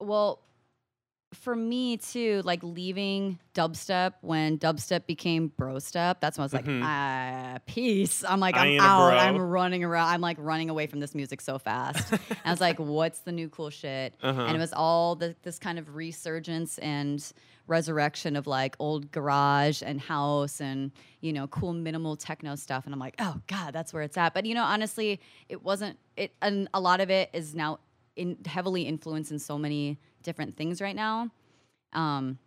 Well, 0.00 0.40
for 1.34 1.54
me 1.54 1.98
too, 1.98 2.40
like 2.44 2.62
leaving 2.62 3.38
dubstep 3.54 4.14
when 4.22 4.58
dubstep 4.58 5.06
became 5.06 5.48
bro 5.48 5.78
step. 5.78 6.20
That's 6.20 6.38
when 6.38 6.42
I 6.42 6.46
was 6.46 6.54
like, 6.54 6.64
Mhm. 6.64 6.82
ah, 6.82 7.58
peace. 7.66 8.24
I'm 8.26 8.40
like, 8.40 8.56
I'm 8.56 8.80
out. 8.80 9.10
bro. 9.10 9.18
I'm 9.18 9.36
running 9.38 9.84
around. 9.84 10.08
I'm 10.08 10.20
like 10.22 10.38
running 10.40 10.70
away 10.70 10.86
from 10.86 11.00
this 11.00 11.14
music 11.14 11.40
so 11.42 11.58
fast. 11.58 12.10
and 12.12 12.20
I 12.46 12.50
was 12.50 12.60
like, 12.62 12.78
what's 12.78 13.20
the 13.20 13.32
new 13.32 13.48
cool 13.50 13.68
shit? 13.70 14.14
Uh-huh. 14.22 14.40
And 14.42 14.56
it 14.56 14.58
was 14.58 14.72
all 14.72 15.16
the, 15.16 15.36
this 15.42 15.58
kind 15.58 15.78
of 15.78 15.94
resurgence 15.96 16.78
and 16.78 17.22
resurrection 17.66 18.34
of 18.34 18.46
like 18.46 18.74
old 18.78 19.10
garage 19.12 19.82
and 19.84 20.00
house 20.00 20.58
and 20.62 20.90
you 21.20 21.34
know 21.34 21.46
cool 21.48 21.74
minimal 21.74 22.16
techno 22.16 22.54
stuff 22.54 22.86
and 22.86 22.94
i'm 22.94 22.98
like 22.98 23.14
oh 23.18 23.38
god 23.46 23.74
that's 23.74 23.92
where 23.92 24.02
it's 24.02 24.16
at 24.16 24.32
but 24.32 24.46
you 24.46 24.54
know 24.54 24.62
honestly 24.64 25.20
it 25.50 25.62
wasn't 25.62 25.98
it 26.16 26.32
and 26.40 26.66
a 26.72 26.80
lot 26.80 26.98
of 27.02 27.10
it 27.10 27.28
is 27.34 27.54
now 27.54 27.78
in 28.16 28.38
heavily 28.46 28.84
influenced 28.84 29.30
in 29.30 29.38
so 29.38 29.58
many 29.58 29.98
different 30.28 30.56
things 30.56 30.80
right 30.80 30.94
now 30.96 31.30
um 31.94 32.38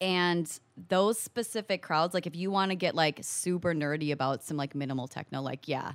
and 0.00 0.60
those 0.88 1.18
specific 1.18 1.82
crowds 1.82 2.12
like 2.14 2.26
if 2.26 2.36
you 2.36 2.50
want 2.50 2.70
to 2.70 2.76
get 2.76 2.94
like 2.94 3.18
super 3.22 3.72
nerdy 3.74 4.12
about 4.12 4.44
some 4.44 4.56
like 4.56 4.74
minimal 4.74 5.08
techno 5.08 5.40
like 5.40 5.66
yeah 5.66 5.92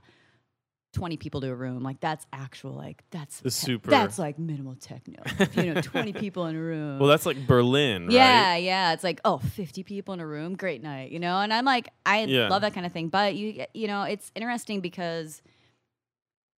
20 0.94 1.18
people 1.18 1.42
to 1.42 1.50
a 1.50 1.56
room 1.56 1.82
like 1.84 2.00
that's 2.02 2.26
actual 2.34 2.74
like 2.74 3.04
that's 3.12 3.40
The 3.42 3.50
super- 3.52 3.90
that's 3.92 4.20
like 4.20 4.38
minimal 4.38 4.76
techno 4.76 5.24
you 5.54 5.66
know 5.74 5.82
20 5.94 6.14
people 6.14 6.46
in 6.48 6.56
a 6.56 6.60
room 6.62 7.00
Well, 7.00 7.10
that's 7.10 7.26
like 7.26 7.48
Berlin, 7.48 8.10
yeah, 8.12 8.52
right? 8.54 8.58
yeah. 8.60 8.94
It's 8.94 9.04
like, 9.04 9.20
oh, 9.26 9.38
50 9.40 9.82
people 9.84 10.14
in 10.14 10.20
a 10.20 10.28
room, 10.28 10.56
great 10.56 10.84
night, 10.84 11.10
you 11.12 11.20
know? 11.20 11.40
And 11.40 11.52
I'm 11.52 11.66
like, 11.66 11.90
I 12.06 12.26
Yeah. 12.26 12.48
love 12.48 12.62
that 12.62 12.74
kind 12.76 12.86
of 12.86 12.92
thing. 12.92 13.08
But 13.10 13.34
you 13.36 13.66
you 13.74 13.88
know, 13.88 14.04
it's 14.04 14.32
interesting 14.36 14.82
because 14.82 15.42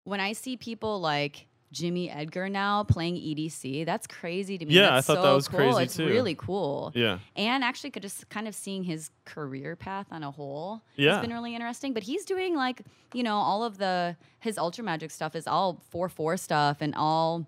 when 0.04 0.20
I 0.20 0.34
see 0.34 0.58
people 0.58 1.00
like 1.00 1.48
Jimmy 1.76 2.10
Edgar 2.10 2.48
now 2.48 2.84
playing 2.86 3.16
EDC, 3.16 3.86
that's 3.86 4.08
crazy 4.08 4.58
to 4.58 4.66
me. 4.66 4.74
Yeah, 4.74 4.88
I 4.88 4.96
That's 4.96 5.08
thought 5.08 5.16
that 5.16 5.24
so 5.24 5.36
was 5.36 5.48
cool. 5.50 5.60
crazy 5.60 5.84
it's 5.84 5.98
too. 5.98 6.08
really 6.08 6.34
cool. 6.36 6.94
Yeah. 6.96 7.20
And 7.36 7.64
actually 7.66 7.92
could 7.92 8.02
just 8.02 8.30
kind 8.30 8.48
of 8.48 8.56
seeing 8.56 8.84
his 8.86 9.12
career 9.26 9.76
path 9.76 10.08
on 10.12 10.24
a 10.24 10.32
whole 10.32 10.82
Yeah. 10.96 11.16
has 11.16 11.22
been 11.22 11.34
really 11.34 11.54
interesting. 11.54 11.94
But 11.94 12.04
he's 12.04 12.24
doing 12.24 12.56
like, 12.56 12.82
you 13.14 13.24
know, 13.24 13.36
all 13.36 13.64
of 13.66 13.78
the 13.78 14.16
his 14.40 14.56
Ultramajic 14.56 15.12
stuff 15.12 15.36
is 15.36 15.48
all 15.48 15.82
four 15.90 16.08
four 16.08 16.38
stuff 16.38 16.78
and 16.80 16.96
all 16.96 17.46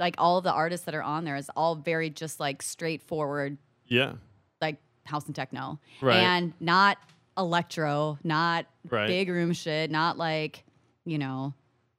like 0.00 0.14
all 0.18 0.38
of 0.38 0.44
the 0.44 0.52
artists 0.52 0.86
that 0.86 0.94
are 0.94 1.02
on 1.02 1.24
there 1.24 1.36
is 1.36 1.50
all 1.54 1.74
very 1.74 2.08
just 2.08 2.40
like 2.40 2.62
straightforward 2.62 3.58
Yeah. 3.86 4.14
like 4.62 4.78
house 5.04 5.26
and 5.26 5.34
techno 5.36 5.78
Right. 6.00 6.16
and 6.16 6.54
not 6.58 6.96
electro 7.36 8.18
not 8.24 8.66
Right. 8.88 9.06
big 9.08 9.28
room 9.28 9.52
shit 9.52 9.90
not 9.90 10.16
like 10.18 10.64
you 11.04 11.18
know 11.18 11.54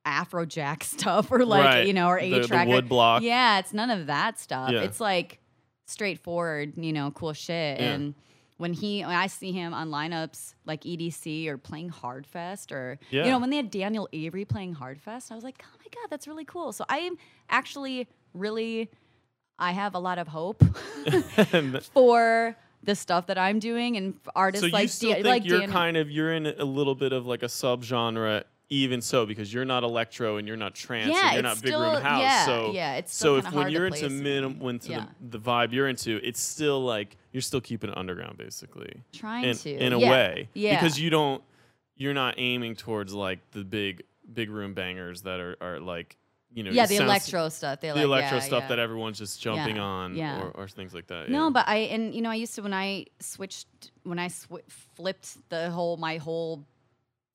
afrojack 0.05 0.83
stuff 0.95 1.31
or 1.31 1.45
like 1.45 1.63
Right. 1.65 1.87
you 1.87 1.93
know 1.93 2.07
or 2.07 2.17
a 2.17 2.43
track 2.43 2.67
wood 2.67 2.89
block. 2.89 3.21
yeah 3.23 3.59
it's 3.59 3.73
none 3.73 3.89
of 3.89 4.07
that 4.07 4.39
stuff 4.39 4.71
Yeah. 4.71 4.81
it's 4.81 4.99
like 4.99 5.39
straightforward 5.85 6.73
you 6.77 6.91
know 6.93 7.11
cool 7.11 7.33
shit 7.33 7.79
Yeah. 7.79 7.91
and 7.93 8.15
when 8.57 8.73
he 8.73 9.01
when 9.01 9.15
I 9.15 9.27
see 9.27 9.51
him 9.51 9.73
on 9.73 9.89
lineups 9.89 10.53
like 10.65 10.81
EDC 10.83 11.47
or 11.47 11.57
playing 11.57 11.89
Hardfest 11.89 12.71
or 12.71 12.99
Yeah. 13.09 13.25
you 13.25 13.31
know 13.31 13.39
when 13.39 13.49
they 13.49 13.57
had 13.57 13.71
Daniel 13.71 14.07
Avery 14.13 14.45
playing 14.45 14.75
Hardfest, 14.75 15.31
I 15.31 15.35
was 15.35 15.43
like, 15.43 15.61
oh 15.63 15.75
my 15.79 15.85
god, 15.93 16.09
that's 16.09 16.27
really 16.27 16.45
cool. 16.45 16.71
So 16.71 16.85
I 16.87 16.99
am 16.99 17.17
actually 17.49 18.07
really 18.33 18.89
I 19.59 19.71
have 19.71 19.95
a 19.95 19.99
lot 19.99 20.17
of 20.19 20.27
hope 20.27 20.63
for 21.93 22.55
the 22.83 22.95
stuff 22.95 23.27
that 23.27 23.37
I'm 23.37 23.59
doing 23.59 23.95
and 23.97 24.13
artists 24.35 24.67
so 24.67 24.73
like 24.73 24.83
you 24.83 24.87
still 24.89 25.09
Da- 25.11 25.15
think 25.15 25.25
like 25.27 25.45
you're 25.45 25.59
Dan- 25.61 25.71
kind 25.71 25.97
of 25.97 26.09
you're 26.11 26.33
in 26.33 26.45
a 26.47 26.65
little 26.65 26.95
bit 26.95 27.13
of 27.13 27.25
like 27.25 27.43
a 27.43 27.47
subgenre 27.47 28.43
even 28.69 29.01
so 29.01 29.25
because 29.25 29.53
you're 29.53 29.65
not 29.65 29.83
electro 29.83 30.37
and 30.37 30.47
you're 30.47 30.57
not 30.57 30.73
trance 30.73 31.09
Yeah, 31.11 31.25
and 31.25 31.33
you're 31.33 31.43
not 31.43 31.61
big 31.61 31.67
still- 31.69 31.81
room 31.81 32.01
house 32.01 32.21
yeah, 32.21 32.45
so 32.45 32.71
yeah, 32.73 32.95
it's 32.95 33.15
so 33.15 33.35
if 33.35 33.51
when 33.53 33.69
you're 33.69 33.85
into 33.87 34.09
minim 34.09 34.59
when 34.59 34.79
to 34.79 34.91
Yeah. 34.91 35.05
the, 35.21 35.37
the 35.37 35.39
vibe 35.39 35.73
you're 35.73 35.87
into 35.87 36.19
it's 36.23 36.41
still 36.41 36.83
like 36.83 37.17
you're 37.31 37.41
still 37.41 37.61
keeping 37.61 37.89
it 37.89 37.97
underground 37.97 38.37
basically 38.37 39.03
trying 39.11 39.45
in, 39.45 39.57
to 39.57 39.69
in 39.77 39.93
a 39.93 39.99
yeah. 39.99 40.09
way 40.09 40.49
yeah 40.53 40.75
because 40.75 40.99
you 40.99 41.09
don't 41.09 41.43
you're 41.95 42.13
not 42.13 42.35
aiming 42.37 42.75
towards 42.75 43.13
like 43.13 43.39
the 43.51 43.63
big 43.63 44.03
big 44.33 44.49
room 44.49 44.73
bangers 44.73 45.21
that 45.23 45.39
are, 45.39 45.55
are 45.61 45.79
like 45.79 46.17
you 46.51 46.63
know 46.63 46.71
yeah 46.71 46.85
the 46.85 46.95
electro 46.97 47.49
stuff 47.49 47.81
they 47.81 47.89
the 47.89 47.95
like, 47.95 48.03
electro 48.03 48.37
yeah, 48.37 48.43
stuff 48.43 48.63
yeah. 48.63 48.67
that 48.69 48.79
everyone's 48.79 49.17
just 49.17 49.41
jumping 49.41 49.75
Yeah, 49.75 49.81
on. 49.83 50.17
Or, 50.19 50.51
or 50.51 50.67
things 50.67 50.93
like 50.93 51.07
that 51.07 51.29
No, 51.29 51.51
but 51.51 51.67
I 51.67 51.77
and 51.77 52.13
you 52.15 52.21
know 52.21 52.29
I 52.29 52.35
used 52.35 52.55
to 52.55 52.61
when 52.61 52.73
I 52.73 53.07
switched 53.19 53.67
when 54.03 54.19
I 54.19 54.27
sw- 54.29 54.63
flipped 54.95 55.49
the 55.49 55.69
whole 55.71 55.97
my 55.97 56.17
whole 56.17 56.63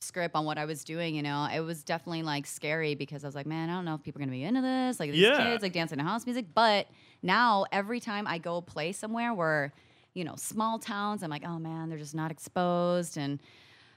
script 0.00 0.34
on 0.34 0.44
what 0.44 0.58
I 0.58 0.64
was 0.64 0.84
doing. 0.84 1.14
You 1.14 1.22
know, 1.22 1.48
it 1.52 1.60
was 1.60 1.82
definitely 1.82 2.22
like 2.22 2.46
scary 2.46 2.94
because 2.94 3.24
I 3.24 3.28
was 3.28 3.34
like, 3.34 3.46
man, 3.46 3.70
I 3.70 3.74
don't 3.74 3.84
know 3.84 3.94
if 3.94 4.02
people 4.02 4.20
are 4.20 4.24
gonna 4.24 4.32
be 4.32 4.44
into 4.44 4.60
this. 4.62 5.00
Like 5.00 5.12
these 5.12 5.20
Yeah. 5.20 5.36
kids 5.36 5.62
like 5.62 5.72
dancing 5.72 5.98
to 5.98 6.04
house 6.04 6.24
music. 6.26 6.46
But 6.54 6.86
now 7.22 7.64
every 7.72 8.00
time 8.00 8.26
I 8.26 8.38
go 8.38 8.60
play 8.60 8.92
somewhere 8.92 9.34
where 9.34 9.72
you 10.14 10.24
know 10.24 10.34
small 10.36 10.78
towns, 10.78 11.22
I'm 11.22 11.30
like, 11.30 11.44
oh 11.46 11.58
man, 11.58 11.88
they're 11.88 11.98
just 11.98 12.14
not 12.14 12.30
exposed 12.30 13.16
and. 13.16 13.40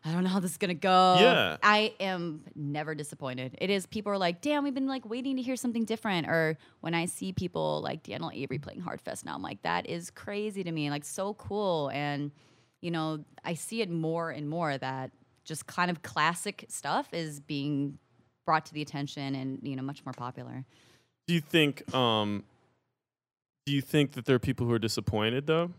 I 0.04 0.12
don't 0.12 0.24
know 0.24 0.32
how 0.32 0.40
this 0.40 0.50
is 0.50 0.58
gonna 0.58 0.74
go. 0.74 1.18
Yeah. 1.20 1.58
I 1.62 1.94
am 2.00 2.42
never 2.56 2.96
disappointed. 2.96 3.56
It 3.62 3.70
is 3.70 3.86
people 3.86 4.12
are 4.12 4.18
like, 4.18 4.42
damn, 4.42 4.64
we've 4.64 4.74
been 4.74 4.88
like 4.88 5.08
waiting 5.08 5.36
to 5.36 5.44
hear 5.44 5.56
something 5.56 5.86
different. 5.86 6.26
Or 6.28 6.58
when 6.80 6.96
I 6.96 7.06
see 7.06 7.34
people 7.34 7.82
like 7.84 8.02
Daniel 8.02 8.32
Avery 8.34 8.58
playing 8.58 8.82
Hardfest 8.82 9.26
now, 9.26 9.36
I'm 9.36 9.44
like, 9.44 9.62
that 9.62 9.88
is 9.88 10.10
crazy 10.10 10.64
to 10.64 10.72
me. 10.72 10.90
Like 10.90 11.06
so 11.06 11.36
cool. 11.36 11.92
And 11.94 12.32
you 12.82 12.90
know, 12.90 13.24
I 13.46 13.54
see 13.54 13.82
it 13.84 13.92
more 13.92 14.32
and 14.32 14.50
more 14.50 14.76
that 14.76 15.12
just 15.52 15.68
kind 15.68 15.92
of 15.92 16.02
classic 16.02 16.64
stuff 16.70 17.14
is 17.14 17.42
being 17.42 17.98
brought 18.46 18.66
to 18.66 18.74
the 18.74 18.82
attention 18.82 19.36
and 19.36 19.60
you 19.64 19.76
know 19.76 19.84
much 19.84 20.06
more 20.06 20.14
popular. 20.14 20.64
Do 21.28 21.34
you 21.34 21.42
think 21.42 21.94
um 21.94 22.46
do 23.66 23.74
you 23.74 23.82
think 23.82 24.14
that 24.14 24.24
there 24.24 24.38
are 24.38 24.40
people 24.40 24.66
who 24.66 24.72
are 24.72 24.80
disappointed 24.80 25.48
though? 25.48 25.70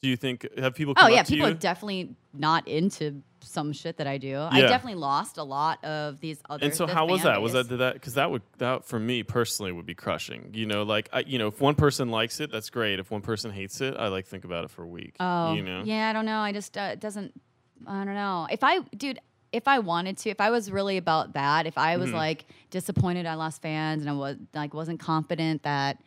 Do 0.00 0.08
you 0.08 0.16
think 0.16 0.46
have 0.58 0.74
people 0.74 0.94
come 0.94 1.04
Oh 1.04 1.14
yeah, 1.14 1.24
people 1.24 1.46
you? 1.46 1.52
are 1.52 1.56
definitely 1.56 2.16
not 2.32 2.66
into 2.66 3.22
some 3.40 3.74
shit 3.74 3.98
that 3.98 4.06
I 4.06 4.16
do. 4.16 4.38
I 4.38 4.62
definitely 4.62 4.94
lost 4.98 5.36
a 5.36 5.42
lot 5.42 5.84
of 5.84 6.18
these 6.20 6.40
other. 6.48 6.64
and 6.64 6.74
so 6.74 6.86
how 6.86 7.06
was 7.06 7.22
that? 7.24 7.42
Was 7.42 7.52
that 7.52 7.68
did 7.68 7.80
that 7.80 7.92
because 7.92 8.14
that 8.14 8.30
would 8.30 8.42
that 8.58 8.86
for 8.86 8.98
me 8.98 9.22
personally 9.24 9.72
would 9.72 9.84
be 9.84 9.94
crushing. 9.94 10.50
You 10.54 10.64
know, 10.64 10.84
like 10.84 11.10
I, 11.12 11.20
you 11.20 11.38
know, 11.38 11.48
if 11.48 11.60
one 11.60 11.74
person 11.74 12.08
likes 12.08 12.40
it, 12.40 12.50
that's 12.50 12.70
great. 12.70 12.98
If 12.98 13.10
one 13.10 13.20
person 13.20 13.50
hates 13.50 13.82
it, 13.82 13.94
I 13.94 14.08
like 14.08 14.26
think 14.26 14.46
about 14.46 14.64
it 14.64 14.70
for 14.70 14.82
a 14.82 14.88
week. 14.88 15.16
Oh, 15.20 15.52
you 15.54 15.62
know, 15.62 15.82
yeah, 15.84 16.08
I 16.08 16.14
don't 16.14 16.24
know. 16.24 16.38
I 16.38 16.52
just 16.52 16.78
uh, 16.78 16.90
it 16.94 17.00
doesn't. 17.00 17.38
I 17.86 18.04
don't 18.04 18.14
know. 18.14 18.46
If 18.50 18.62
I, 18.64 18.80
dude, 18.96 19.18
if 19.52 19.68
I 19.68 19.78
wanted 19.80 20.16
to, 20.18 20.30
if 20.30 20.40
I 20.40 20.50
was 20.50 20.70
really 20.70 20.96
about 20.96 21.34
that, 21.34 21.66
if 21.66 21.76
I 21.76 21.96
was 21.96 22.10
Mhm. 22.10 22.14
like 22.14 22.46
disappointed 22.70 23.26
I 23.26 23.34
lost 23.34 23.60
fans 23.62 24.02
and 24.02 24.10
I 24.10 24.14
was 24.14 24.36
like 24.54 24.72
wasn't 24.74 24.98
confident 25.00 25.62
that 25.64 25.98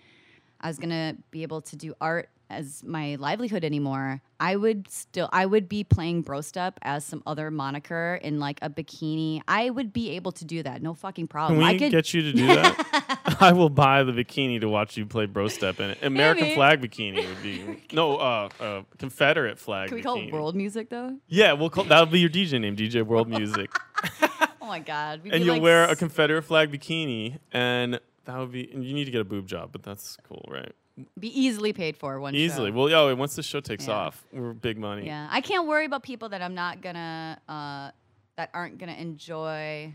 I 0.59 0.67
was 0.67 0.79
gonna 0.79 1.15
be 1.31 1.43
able 1.43 1.61
to 1.61 1.75
do 1.75 1.93
art 2.01 2.29
as 2.49 2.83
my 2.83 3.15
livelihood 3.15 3.63
anymore, 3.63 4.21
I 4.39 4.55
would 4.55 4.89
still 4.89 5.29
I 5.31 5.45
would 5.45 5.69
be 5.69 5.83
playing 5.83 6.21
Bro 6.21 6.41
Step 6.41 6.79
as 6.81 7.03
some 7.05 7.23
other 7.25 7.51
moniker 7.51 8.19
in 8.21 8.39
like 8.39 8.59
a 8.61 8.69
bikini. 8.69 9.41
I 9.47 9.69
would 9.69 9.93
be 9.93 10.11
able 10.11 10.31
to 10.33 10.45
do 10.45 10.63
that. 10.63 10.81
No 10.81 10.93
fucking 10.93 11.27
problem. 11.27 11.59
Can 11.59 11.67
we 11.67 11.75
I 11.75 11.77
could 11.77 11.91
get 11.91 12.13
you 12.13 12.21
to 12.21 12.33
do 12.33 12.47
that? 12.47 13.37
I 13.39 13.53
will 13.53 13.69
buy 13.69 14.03
the 14.03 14.11
bikini 14.11 14.61
to 14.61 14.69
watch 14.69 14.97
you 14.97 15.05
play 15.05 15.25
bro 15.25 15.47
step 15.47 15.79
in 15.79 15.91
it. 15.91 15.99
American 16.01 16.45
Maybe. 16.45 16.55
flag 16.55 16.81
bikini 16.81 17.27
would 17.27 17.43
be 17.43 17.83
no 17.93 18.17
uh, 18.17 18.49
uh 18.59 18.81
Confederate 18.97 19.59
flag. 19.59 19.89
Can 19.89 19.97
we 19.97 20.03
call 20.03 20.17
it 20.17 20.31
world 20.31 20.55
music 20.55 20.89
though? 20.89 21.17
Yeah, 21.27 21.53
we'll 21.53 21.69
call 21.69 21.85
that'll 21.85 22.05
be 22.05 22.19
your 22.19 22.29
DJ 22.29 22.59
name, 22.59 22.75
DJ 22.75 23.03
World 23.03 23.29
Music, 23.29 23.71
Oh 24.65 24.67
my 24.67 24.79
god. 24.79 25.21
We'd 25.23 25.31
and 25.31 25.45
you'll 25.45 25.55
like 25.55 25.61
wear 25.61 25.83
a 25.83 25.95
Confederate 25.95 26.41
flag 26.41 26.71
bikini, 26.71 27.37
and 27.51 27.99
that 28.25 28.37
would 28.39 28.51
be. 28.51 28.67
And 28.73 28.83
you 28.83 28.95
need 28.95 29.05
to 29.05 29.11
get 29.11 29.21
a 29.21 29.25
boob 29.25 29.45
job, 29.45 29.69
but 29.71 29.83
that's 29.83 30.17
cool, 30.27 30.43
right? 30.49 30.73
Be 31.19 31.27
easily 31.39 31.73
paid 31.73 31.97
for 31.97 32.19
one 32.19 32.35
Easily. 32.35 32.71
show. 32.71 32.77
Well, 32.77 32.89
yeah. 32.89 33.11
Once 33.13 33.35
the 33.35 33.43
show 33.43 33.59
takes 33.59 33.87
Yeah. 33.87 33.95
off, 33.95 34.23
we're 34.31 34.53
big 34.53 34.77
money. 34.77 35.05
Yeah, 35.05 35.27
I 35.29 35.41
can't 35.41 35.67
worry 35.67 35.85
about 35.85 36.03
people 36.03 36.29
that 36.29 36.41
I'm 36.41 36.55
not 36.55 36.81
gonna 36.81 37.39
uh, 37.49 37.91
that 38.37 38.49
aren't 38.53 38.77
gonna 38.77 38.93
enjoy 38.93 39.93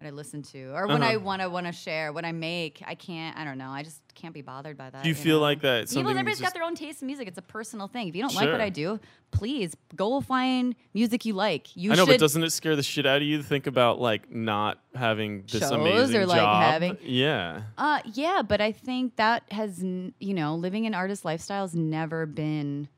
what 0.00 0.06
I 0.06 0.10
listen 0.10 0.42
to 0.42 0.70
or 0.74 0.86
when 0.86 1.02
I 1.02 1.16
Uh-huh. 1.16 1.24
want 1.24 1.42
to 1.42 1.50
want 1.50 1.66
to 1.66 1.72
share 1.72 2.12
what 2.12 2.24
I 2.24 2.30
make. 2.30 2.82
I 2.86 2.94
can't. 2.94 3.36
I 3.36 3.42
don't 3.44 3.58
know. 3.58 3.70
I 3.70 3.82
just 3.82 4.00
can't 4.14 4.32
be 4.32 4.42
bothered 4.42 4.76
by 4.78 4.90
that. 4.90 5.02
Do 5.02 5.08
you 5.08 5.14
feel 5.14 5.36
know? 5.38 5.42
like 5.42 5.60
that? 5.62 5.88
People, 5.88 6.08
everybody's 6.10 6.40
got 6.40 6.54
their 6.54 6.62
own 6.62 6.76
taste 6.76 7.02
in 7.02 7.06
music. 7.06 7.26
It's 7.26 7.38
a 7.38 7.42
personal 7.42 7.88
thing. 7.88 8.06
If 8.06 8.14
you 8.14 8.22
don't 8.22 8.34
like 8.34 8.48
what 8.50 8.60
I 8.60 8.70
do, 8.70 9.00
please 9.32 9.76
go 9.96 10.20
find 10.20 10.76
music 10.94 11.24
you 11.24 11.34
like. 11.34 11.76
You 11.76 11.92
I 11.92 11.96
know, 11.96 12.06
but 12.06 12.20
doesn't 12.20 12.42
it 12.44 12.50
scare 12.50 12.76
the 12.76 12.82
shit 12.82 13.06
out 13.06 13.16
of 13.16 13.22
you 13.24 13.38
to 13.38 13.42
think 13.42 13.66
about 13.66 14.00
like 14.00 14.30
not 14.30 14.78
having 14.94 15.42
this 15.50 15.62
Shows 15.62 15.72
amazing 15.72 16.20
or, 16.20 16.26
like, 16.26 16.38
job? 16.40 16.62
having- 16.62 16.98
yeah. 17.02 17.62
Uh, 17.76 17.98
yeah, 18.14 18.42
but 18.46 18.60
I 18.60 18.70
think 18.70 19.16
that 19.16 19.50
has, 19.50 19.82
you 19.82 20.34
know, 20.34 20.54
living 20.54 20.86
an 20.86 20.94
artist 20.94 21.24
lifestyle 21.24 21.64
has 21.64 21.74
never 21.74 22.24
been, 22.24 22.88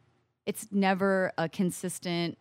it's 0.44 0.68
never 0.70 1.32
a 1.38 1.48
consistent 1.48 2.36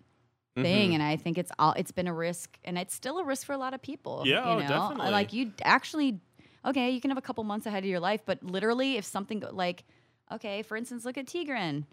thing, 0.63 0.91
Mhm. 0.91 0.93
and 0.95 1.03
I 1.03 1.15
think 1.15 1.37
it's 1.37 1.51
all, 1.59 1.73
it's 1.73 1.91
been 1.91 2.07
a 2.07 2.13
risk, 2.13 2.57
and 2.63 2.77
it's 2.77 2.93
still 2.93 3.17
a 3.19 3.23
risk 3.23 3.45
for 3.45 3.53
a 3.53 3.57
lot 3.57 3.73
of 3.73 3.81
people. 3.81 4.23
Yeah, 4.25 4.43
you 4.45 4.51
oh, 4.51 4.59
know? 4.59 4.67
definitely. 4.67 5.11
Like 5.11 5.33
you 5.33 5.53
actually, 5.63 6.19
okay, 6.65 6.91
you 6.91 7.01
can 7.01 7.11
have 7.11 7.17
a 7.17 7.21
couple 7.21 7.43
months 7.43 7.65
ahead 7.65 7.83
of 7.83 7.89
your 7.89 7.99
life, 7.99 8.21
but 8.25 8.43
literally, 8.43 8.97
if 8.97 9.05
something 9.05 9.43
like, 9.51 9.83
okay, 10.31 10.61
for 10.63 10.77
instance, 10.77 11.05
look 11.05 11.17
at 11.17 11.25
Tigran. 11.25 11.85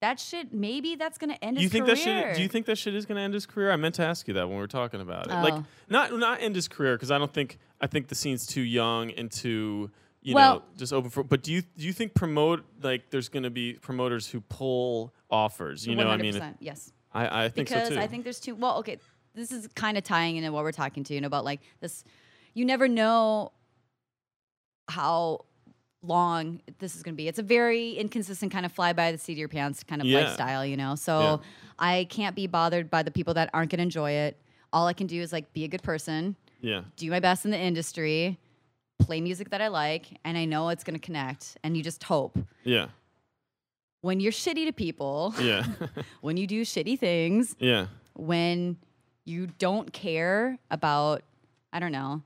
That 0.00 0.20
shit, 0.20 0.54
maybe 0.54 0.94
that's 0.94 1.18
gonna 1.18 1.36
end 1.42 1.56
you 1.56 1.64
his 1.64 1.72
think 1.72 1.86
career. 1.86 1.96
that 1.96 2.00
shit? 2.02 2.36
Do 2.36 2.42
you 2.42 2.48
think 2.48 2.66
that 2.66 2.78
shit 2.78 2.94
is 2.94 3.04
going 3.04 3.16
to 3.16 3.22
end 3.22 3.34
his 3.34 3.46
career? 3.46 3.72
I 3.72 3.76
meant 3.76 3.96
to 3.96 4.04
ask 4.04 4.28
you 4.28 4.34
that 4.34 4.46
when 4.46 4.56
we 4.56 4.60
were 4.60 4.68
talking 4.68 5.00
about 5.00 5.26
it. 5.26 5.32
Like, 5.32 5.54
Oh. 5.54 5.64
not 5.88 6.16
not 6.16 6.40
end 6.40 6.54
his 6.54 6.68
career 6.68 6.94
because 6.94 7.10
I 7.10 7.18
don't 7.18 7.32
think 7.34 7.58
I 7.80 7.88
think 7.88 8.06
the 8.06 8.14
scene's 8.14 8.46
too 8.46 8.60
young 8.60 9.10
and 9.10 9.28
too 9.28 9.90
you 10.22 10.36
know 10.36 10.62
just 10.76 10.92
open 10.92 11.10
for. 11.10 11.24
But 11.24 11.42
do 11.42 11.52
you 11.52 11.62
do 11.62 11.84
you 11.84 11.92
think 11.92 12.14
promote 12.14 12.64
like 12.80 13.10
there's 13.10 13.28
going 13.28 13.42
to 13.42 13.50
be 13.50 13.72
promoters 13.72 14.28
who 14.28 14.40
pull 14.40 15.12
offers? 15.32 15.84
You 15.84 15.96
know, 15.96 16.08
I 16.08 16.16
mean, 16.16 16.34
100%, 16.34 16.58
yes. 16.60 16.92
I 17.12 17.44
I 17.44 17.48
think 17.48 17.68
because 17.68 17.88
so 17.88 17.94
too. 17.94 18.00
I 18.00 18.06
think 18.06 18.24
there's 18.24 18.40
two. 18.40 18.54
Well, 18.54 18.78
okay, 18.78 18.98
this 19.34 19.52
is 19.52 19.68
kind 19.68 19.96
of 19.98 20.04
tying 20.04 20.36
into 20.36 20.52
what 20.52 20.62
we're 20.64 20.72
talking 20.72 21.04
to, 21.04 21.14
you 21.14 21.20
know, 21.20 21.26
about 21.26 21.44
like 21.44 21.60
this. 21.80 22.04
You 22.54 22.64
never 22.64 22.88
know 22.88 23.52
how 24.88 25.44
long 26.02 26.60
this 26.78 26.94
is 26.96 27.02
going 27.02 27.14
to 27.14 27.16
be. 27.16 27.28
It's 27.28 27.38
a 27.38 27.42
very 27.42 27.92
inconsistent 27.92 28.52
kind 28.52 28.64
of 28.64 28.72
fly 28.72 28.92
by 28.92 29.12
the 29.12 29.18
seat 29.18 29.32
of 29.32 29.38
your 29.38 29.48
pants 29.48 29.82
kind 29.82 30.00
of 30.00 30.06
Yeah. 30.06 30.20
lifestyle, 30.20 30.64
you 30.64 30.76
know. 30.76 30.94
So 30.94 31.20
Yeah. 31.20 31.36
I 31.78 32.06
can't 32.08 32.36
be 32.36 32.46
bothered 32.46 32.88
by 32.90 33.02
the 33.02 33.10
people 33.10 33.34
that 33.34 33.50
aren't 33.52 33.70
going 33.70 33.78
to 33.78 33.82
enjoy 33.82 34.12
it. 34.12 34.40
All 34.72 34.86
I 34.86 34.92
can 34.92 35.06
do 35.06 35.20
is 35.20 35.32
like 35.32 35.52
be 35.52 35.64
a 35.64 35.68
good 35.68 35.82
person, 35.82 36.36
yeah. 36.60 36.82
do 36.96 37.10
my 37.10 37.20
best 37.20 37.44
in 37.44 37.50
the 37.50 37.58
industry, 37.58 38.38
play 38.98 39.20
music 39.20 39.50
that 39.50 39.60
I 39.60 39.68
like, 39.68 40.18
and 40.24 40.36
I 40.38 40.44
know 40.44 40.68
it's 40.68 40.84
going 40.84 40.98
to 40.98 41.04
connect. 41.04 41.56
And 41.64 41.76
you 41.76 41.82
just 41.82 42.04
hope. 42.04 42.38
Yeah. 42.64 42.88
When 44.00 44.20
you're 44.20 44.32
shitty 44.32 44.66
to 44.66 44.72
people, 44.72 45.34
Yeah. 45.40 45.64
when 46.20 46.36
you 46.36 46.46
do 46.46 46.62
shitty 46.62 46.98
things, 46.98 47.56
yeah. 47.58 47.86
when 48.14 48.76
you 49.24 49.48
don't 49.58 49.92
care 49.92 50.58
about 50.70 51.22
I 51.72 51.80
don't 51.80 51.92
know 51.92 52.22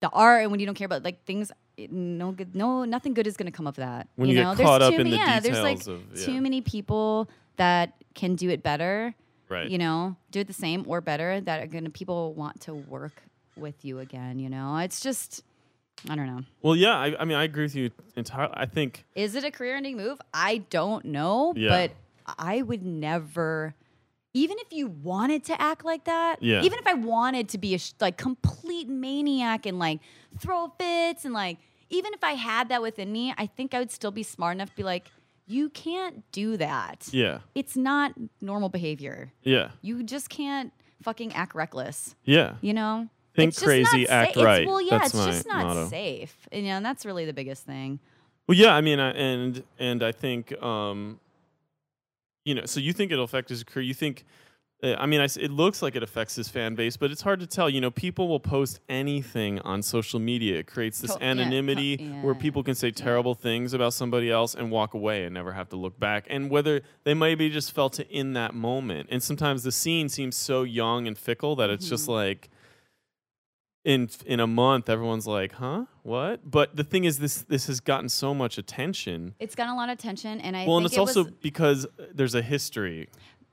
the 0.00 0.10
art 0.10 0.42
and 0.42 0.50
when 0.50 0.60
you 0.60 0.66
don't 0.66 0.74
care 0.74 0.84
about 0.84 1.02
like 1.02 1.24
things 1.24 1.50
no 1.88 2.30
good 2.30 2.54
no 2.54 2.84
nothing 2.84 3.14
good 3.14 3.26
is 3.26 3.36
going 3.36 3.50
to 3.50 3.56
come 3.56 3.66
of 3.66 3.76
that 3.76 4.06
When 4.16 4.28
you, 4.28 4.36
know 4.36 4.54
get 4.54 4.64
caught 4.64 4.80
there's 4.80 4.90
too 4.90 5.00
in 5.00 5.10
the 5.10 5.16
many, 5.16 5.22
yeah 5.22 5.40
there's 5.40 5.60
like 5.60 5.86
of 5.86 6.02
yeah. 6.14 6.26
too 6.26 6.40
many 6.42 6.60
people 6.60 7.28
that 7.56 7.94
can 8.14 8.34
do 8.36 8.50
it 8.50 8.62
better 8.62 9.14
right. 9.48 9.68
you 9.68 9.78
know 9.78 10.14
do 10.30 10.40
it 10.40 10.46
the 10.46 10.52
same 10.52 10.84
or 10.86 11.00
better 11.00 11.40
that 11.40 11.62
are 11.62 11.66
going 11.66 11.84
to 11.84 11.90
people 11.90 12.34
want 12.34 12.60
to 12.60 12.74
work 12.74 13.22
with 13.56 13.84
you 13.84 13.98
again 13.98 14.38
you 14.38 14.50
know 14.50 14.76
it's 14.76 15.00
just 15.00 15.42
I 16.08 16.16
don't 16.16 16.26
know 16.26 16.42
Well, 16.62 16.76
yeah. 16.76 16.96
I, 16.98 17.14
I 17.20 17.24
mean, 17.24 17.36
I 17.36 17.44
agree 17.44 17.64
with 17.64 17.74
you 17.74 17.90
entirely. 18.16 18.52
I 18.56 18.66
think 18.66 19.04
is 19.14 19.34
it 19.34 19.44
a 19.44 19.50
career 19.50 19.76
ending 19.76 19.96
move 19.96 20.18
I 20.32 20.58
don't 20.70 21.04
know 21.06 21.52
Yeah. 21.56 21.68
but 22.26 22.36
I 22.38 22.62
would 22.62 22.82
never 22.84 23.74
even 24.36 24.56
if 24.58 24.72
you 24.72 24.88
wanted 24.88 25.44
to 25.44 25.60
act 25.62 25.84
like 25.84 26.04
that, 26.06 26.42
Yeah. 26.42 26.62
even 26.62 26.78
if 26.80 26.86
I 26.88 26.94
wanted 26.94 27.48
to 27.50 27.58
be 27.58 27.74
a 27.74 27.78
sh- 27.78 27.92
like 28.00 28.16
complete 28.16 28.88
maniac 28.88 29.64
and 29.64 29.78
like 29.78 30.00
throw 30.40 30.72
fits 30.78 31.24
and 31.24 31.32
like 31.32 31.58
even 31.90 32.12
if 32.14 32.24
I 32.24 32.32
had 32.32 32.68
that 32.70 32.82
within 32.82 33.12
me, 33.12 33.32
I 33.38 33.46
think 33.46 33.74
I 33.74 33.78
would 33.78 33.92
still 33.92 34.10
be 34.10 34.24
smart 34.24 34.56
enough 34.56 34.70
to 34.70 34.74
be 34.76 34.82
like, 34.82 35.06
you 35.46 35.68
can't 35.68 36.24
do 36.32 36.56
that. 36.56 37.08
yeah. 37.12 37.38
It's 37.54 37.76
not 37.76 38.14
normal 38.40 38.70
behavior. 38.70 39.30
Yeah. 39.42 39.68
You 39.82 40.02
just 40.02 40.30
can't 40.30 40.72
fucking 41.02 41.32
act 41.34 41.54
reckless. 41.54 42.16
Yeah. 42.24 42.54
You 42.62 42.72
know? 42.74 43.08
Think 43.34 43.48
It's 43.48 43.56
just 43.56 43.66
crazy, 43.66 44.06
sa- 44.06 44.12
act 44.12 44.30
it's- 44.32 44.44
right. 44.44 44.66
Well, 44.66 44.80
yeah, 44.80 44.98
That's 44.98 45.14
it's 45.14 45.24
just 45.26 45.46
not 45.48 45.66
motto. 45.66 45.88
safe. 45.88 46.36
And, 46.52 46.62
you 46.62 46.68
know, 46.70 46.76
and 46.76 46.86
that's 46.86 47.04
really 47.04 47.24
the 47.24 47.32
biggest 47.32 47.64
thing. 47.66 47.98
Well, 48.46 48.56
yeah, 48.56 48.74
I 48.74 48.80
mean, 48.80 49.00
I, 49.00 49.10
and 49.12 49.62
and 49.78 50.02
I 50.02 50.12
think, 50.12 50.52
um, 50.62 51.18
you 52.44 52.54
know, 52.54 52.66
so 52.66 52.78
you 52.80 52.92
think 52.92 53.10
it'll 53.10 53.24
affect 53.24 53.48
his 53.48 53.64
career? 53.64 53.84
You 53.84 53.94
think? 53.94 54.24
Uh, 54.82 54.94
I 54.98 55.06
mean, 55.06 55.20
I 55.20 55.24
it 55.24 55.50
looks 55.50 55.80
like 55.82 55.96
it 55.96 56.02
affects 56.02 56.34
his 56.36 56.48
fan 56.48 56.74
base, 56.74 56.96
but 56.98 57.10
it's 57.10 57.22
hard 57.22 57.40
to 57.40 57.46
tell. 57.46 57.70
You 57.70 57.80
know, 57.80 57.90
people 57.90 58.28
will 58.28 58.38
post 58.40 58.80
anything 58.88 59.58
on 59.60 59.82
social 59.82 60.20
media. 60.20 60.58
It 60.58 60.66
creates 60.66 61.00
this 61.00 61.16
yeah, 61.18 61.26
anonymity 61.30 61.96
where 62.20 62.34
people 62.34 62.62
can 62.62 62.74
say 62.74 62.90
terrible 62.90 63.34
things 63.34 63.72
about 63.72 63.94
somebody 63.94 64.30
else 64.30 64.54
and 64.54 64.70
walk 64.70 64.92
away 64.94 65.24
and 65.24 65.32
never 65.32 65.52
have 65.52 65.70
to 65.70 65.76
look 65.76 65.98
back. 65.98 66.26
And 66.28 66.50
whether 66.50 66.82
they 67.04 67.14
maybe 67.14 67.48
just 67.48 67.72
felt 67.72 67.98
it 67.98 68.08
in 68.10 68.34
that 68.34 68.54
moment. 68.54 69.08
And 69.10 69.22
sometimes 69.22 69.62
the 69.62 69.72
scene 69.72 70.08
seems 70.10 70.36
so 70.36 70.64
young 70.64 71.06
and 71.08 71.16
fickle 71.16 71.56
that 71.56 71.70
it's 71.70 71.88
just 71.88 72.06
Mhm. 72.06 72.12
like 72.12 72.50
in 73.84 74.08
in 74.24 74.40
a 74.40 74.46
month 74.46 74.88
everyone's 74.88 75.26
like 75.26 75.52
huh 75.52 75.84
what 76.02 76.50
but 76.50 76.74
the 76.74 76.84
thing 76.84 77.04
is 77.04 77.18
this 77.18 77.42
this 77.42 77.66
has 77.66 77.80
gotten 77.80 78.08
so 78.08 78.32
much 78.34 78.56
attention 78.58 79.34
It's 79.38 79.54
gotten 79.54 79.72
a 79.74 79.76
lot 79.76 79.90
of 79.90 79.98
attention. 79.98 80.40
And 80.40 80.56
I 80.56 80.66
well 80.66 80.78
and 80.78 80.86
it's 80.86 80.96
it 80.96 81.00
also 81.00 81.24
because 81.24 81.84
uh, 81.86 82.04
there's 82.14 82.34
a 82.34 82.42
history 82.42 83.08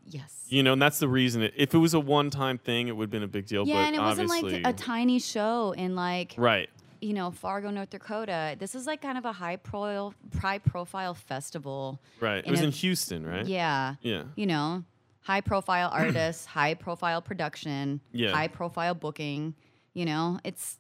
yes. 0.06 0.46
you 0.48 0.64
know 0.64 0.74
and 0.74 0.82
that's 0.82 1.00
the 1.00 1.08
reason 1.10 1.42
it, 1.44 1.54
if 1.58 1.74
it 1.74 1.78
was 1.78 1.94
a 1.94 2.00
one-time 2.00 2.58
thing 2.58 2.88
it 2.88 2.96
would 2.96 3.06
have 3.06 3.12
been 3.12 3.24
a 3.24 3.28
big 3.28 3.46
deal 3.46 3.68
Yeah, 3.68 3.76
but 3.76 3.80
and 3.88 3.96
it 3.96 4.00
wasn't 4.00 4.30
like 4.30 4.62
a 4.66 4.74
tiny 4.74 5.20
show 5.20 5.74
in 5.78 5.96
like 5.96 6.34
right 6.38 6.70
you 7.02 7.14
know 7.14 7.32
Fargo, 7.32 7.72
North 7.72 7.90
Dakota. 7.90 8.56
This 8.60 8.76
is 8.76 8.86
like 8.86 9.02
kind 9.02 9.18
of 9.18 9.26
a 9.26 9.32
high 9.34 9.56
pro 9.56 10.14
high 10.40 10.60
profile 10.60 11.14
festival. 11.16 12.00
right 12.20 12.44
it 12.46 12.52
was 12.52 12.62
a- 12.62 12.66
in 12.66 12.72
houston 12.72 13.26
right 13.26 13.46
Yeah, 13.46 13.96
yeah 14.02 14.24
you 14.36 14.46
know, 14.46 14.84
high 15.22 15.42
profile 15.42 15.90
artists, 15.92 16.46
high 16.60 16.74
profile 16.76 17.22
production, 17.22 18.00
Yeah. 18.14 18.32
high 18.32 18.48
profile 18.48 18.94
booking. 18.94 19.56
You 19.94 20.06
know, 20.06 20.40
it's 20.44 20.78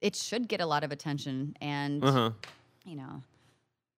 it 0.00 0.14
should 0.16 0.48
get 0.48 0.60
a 0.60 0.66
lot 0.66 0.84
of 0.84 0.92
attention, 0.92 1.56
and 1.60 2.04
uh-huh 2.04 2.30
you 2.86 2.96
know, 2.96 3.22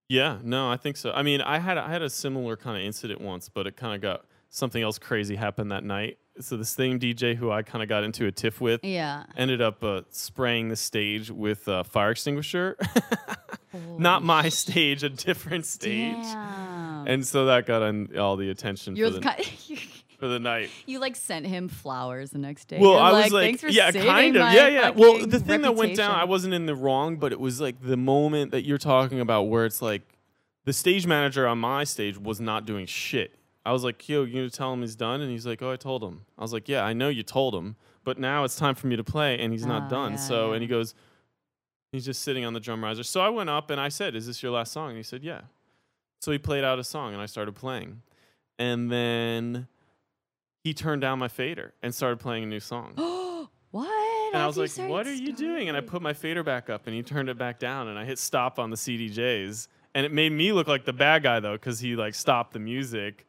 yeah 0.09 0.39
no 0.45 0.71
i 0.71 0.77
think 0.77 0.97
so 0.97 1.11
i 1.11 1.21
mean 1.21 1.41
i 1.41 1.59
had 1.59 1.77
i 1.77 1.91
had 1.91 2.03
a 2.03 2.09
similar 2.09 2.57
kind 2.57 2.77
of 2.77 2.85
incident 2.85 3.21
once 3.21 3.49
but 3.49 3.67
it 3.67 3.77
kind 3.77 3.97
of 3.97 4.01
got 4.01 4.25
something 4.49 4.81
else 4.81 4.97
crazy 4.97 5.35
happened 5.35 5.73
that 5.73 5.83
night 5.83 6.19
so 6.41 6.57
this 6.57 6.71
same 6.71 6.99
DJ 7.01 7.35
who 7.35 7.51
I 7.51 7.63
kind 7.63 7.83
of 7.83 7.89
got 7.89 8.05
into 8.05 8.27
a 8.27 8.33
tiff 8.33 8.61
with 8.61 8.85
Yeah. 8.85 9.25
ended 9.37 9.63
up 9.63 9.83
uh, 9.83 10.03
spraying 10.11 10.69
the 10.69 10.77
stage 10.77 11.31
with 11.31 11.67
a 11.67 11.83
fire 11.85 12.11
extinguisher. 12.11 12.77
Not 13.99 14.23
my 14.23 14.49
stage, 14.49 15.03
a 15.03 15.09
different 15.09 15.67
stage. 15.67 16.13
Damn. 16.15 17.07
And 17.07 17.27
so 17.27 17.47
that 17.47 17.67
got 17.67 17.83
on 17.83 18.17
all 18.19 18.37
the 18.37 18.51
attention 18.51 18.97
for 18.97 19.11
the, 19.11 19.21
kind 19.21 19.41
for 20.19 20.29
the 20.29 20.39
night. 20.39 20.71
you 20.87 20.99
like 20.99 21.17
sent 21.17 21.47
him 21.47 21.69
flowers 21.69 22.31
the 22.31 22.39
next 22.39 22.67
day. 22.69 22.79
Well, 22.81 22.93
You're 22.93 23.01
I 23.01 23.13
was 23.23 23.33
like, 23.33 23.43
Thanks 23.45 23.61
for 23.63 23.69
yeah, 23.69 23.91
kind 23.93 24.37
of, 24.37 24.53
yeah, 24.53 24.69
yeah. 24.69 24.91
Well, 24.91 25.27
the 25.27 25.39
thing 25.41 25.63
that 25.63 25.75
went 25.75 25.97
down, 25.97 26.13
I 26.15 26.25
wasn't 26.25 26.55
in 26.55 26.67
the 26.67 26.75
wrong, 26.75 27.17
but 27.17 27.33
it 27.33 27.41
was 27.41 27.61
like 27.61 27.81
the 27.83 27.97
moment 27.97 28.51
that 28.53 28.65
you're 28.65 28.79
talking 28.79 29.21
about 29.21 29.45
where 29.45 29.65
it's 29.67 29.81
like 29.83 30.03
the 30.65 30.73
stage 30.73 31.07
manager 31.07 31.47
on 31.47 31.59
my 31.59 31.85
stage 31.85 32.19
was 32.19 32.41
not 32.41 32.67
doing 32.67 32.87
shit. 32.87 33.37
I 33.65 33.73
was 33.73 33.83
like, 33.85 34.09
yo, 34.09 34.25
you 34.25 34.49
tell 34.49 34.73
him 34.73 34.81
he's 34.83 34.95
done? 34.97 35.21
And 35.21 35.31
he's 35.31 35.47
like, 35.47 35.61
oh, 35.61 35.73
I 35.73 35.77
told 35.77 36.03
him. 36.03 36.23
I 36.39 36.43
was 36.43 36.53
like, 36.53 36.69
yeah, 36.69 36.85
I 36.85 36.93
know 36.93 37.09
you 37.09 37.23
told 37.25 37.55
him, 37.55 37.77
but 38.05 38.19
now 38.19 38.45
it's 38.45 38.55
time 38.57 38.75
for 38.77 38.87
me 38.87 38.95
to 38.97 39.03
play, 39.05 39.39
and 39.41 39.53
he's 39.53 39.67
not 39.67 39.87
Oh, 39.87 39.91
done. 39.91 40.13
yeah, 40.13 40.19
so, 40.19 40.49
yeah. 40.49 40.53
and 40.55 40.63
he 40.63 40.69
goes, 40.69 40.95
he's 41.93 42.05
just 42.05 42.23
sitting 42.23 42.45
on 42.45 42.53
the 42.53 42.61
drum 42.61 42.83
riser. 42.85 43.03
So 43.03 43.21
I 43.21 43.29
went 43.29 43.51
up 43.51 43.71
and 43.71 43.81
I 43.81 43.89
said, 43.89 44.15
is 44.15 44.27
this 44.27 44.43
your 44.43 44.53
last 44.53 44.73
song? 44.73 44.91
And 44.91 44.97
he 44.97 45.03
said, 45.03 45.25
yeah. 45.25 45.41
So 46.21 46.31
he 46.33 46.39
played 46.39 46.63
out 46.65 46.79
a 46.79 46.85
song, 46.85 47.13
and 47.13 47.21
I 47.21 47.27
started 47.27 47.55
playing, 47.57 48.03
and 48.59 48.91
then 48.91 49.67
he 50.67 50.75
turned 50.75 51.01
down 51.01 51.17
my 51.21 51.29
fader 51.29 51.73
and 51.81 51.95
started 51.95 52.19
playing 52.19 52.43
a 52.43 52.47
new 52.47 52.59
song. 52.59 52.93
what? 53.71 54.35
And 54.35 54.43
I 54.43 54.49
was 54.49 54.59
like, 54.59 54.73
"What 54.91 55.07
are 55.07 55.15
you 55.15 55.33
doing?" 55.33 55.69
And 55.69 55.77
I 55.77 55.81
put 55.81 56.03
my 56.03 56.13
fader 56.13 56.43
back 56.43 56.69
up, 56.69 56.89
and 56.89 56.97
he 56.97 57.05
turned 57.05 57.29
it 57.29 57.39
back 57.39 57.61
down, 57.61 57.87
and 57.87 57.97
I 57.97 58.05
hit 58.05 58.19
stop 58.19 58.59
on 58.59 58.71
the 58.71 58.77
CDJs, 58.77 59.69
and 59.95 60.05
it 60.05 60.11
made 60.13 60.33
me 60.33 60.51
look 60.53 60.67
like 60.67 60.85
the 60.85 60.93
bad 60.93 61.23
guy 61.23 61.39
though, 61.39 61.53
because 61.53 61.79
he 61.79 61.95
like 61.95 62.17
stopped 62.17 62.53
the 62.53 62.59
music, 62.59 63.29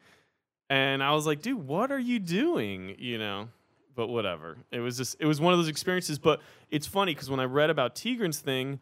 and 0.72 1.04
I 1.04 1.12
was 1.12 1.28
like, 1.28 1.44
"Dude, 1.44 1.68
what 1.68 1.92
are 1.92 2.00
you 2.00 2.18
doing?" 2.18 2.96
You 2.98 3.20
know. 3.20 3.50
But 3.96 4.08
whatever. 4.08 4.58
It 4.72 4.80
was 4.80 4.98
just 4.98 5.16
it 5.20 5.28
was 5.28 5.40
one 5.40 5.54
of 5.54 5.60
those 5.60 5.68
experiences. 5.68 6.18
But 6.18 6.42
it's 6.72 6.88
funny 6.88 7.14
because 7.14 7.30
when 7.30 7.40
I 7.40 7.46
read 7.46 7.70
about 7.70 7.94
Tigran's 7.96 8.40
thing, 8.40 8.80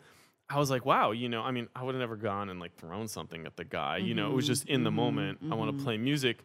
I 0.50 0.60
was 0.60 0.70
like, 0.70 0.86
wow, 0.86 1.12
you 1.12 1.28
know, 1.28 1.41
I 1.41 1.52
mean, 1.52 1.68
I 1.76 1.84
would 1.84 1.94
have 1.96 2.00
never 2.02 2.15
gone 2.15 2.50
and 2.50 2.60
like 2.62 2.76
thrown 2.78 3.10
something 3.10 3.46
at 3.46 3.58
the 3.58 3.65
guy. 3.65 3.98
You 3.98 4.13
know, 4.13 4.30
it 4.32 4.34
was 4.34 4.46
Mhm, 4.46 4.48
just 4.48 4.68
in 4.70 4.84
the 4.86 4.91
mhm, 4.91 4.96
moment. 4.96 5.39
I 5.52 5.56
want 5.56 5.78
to 5.78 5.84
play 5.84 5.98
music. 5.98 6.39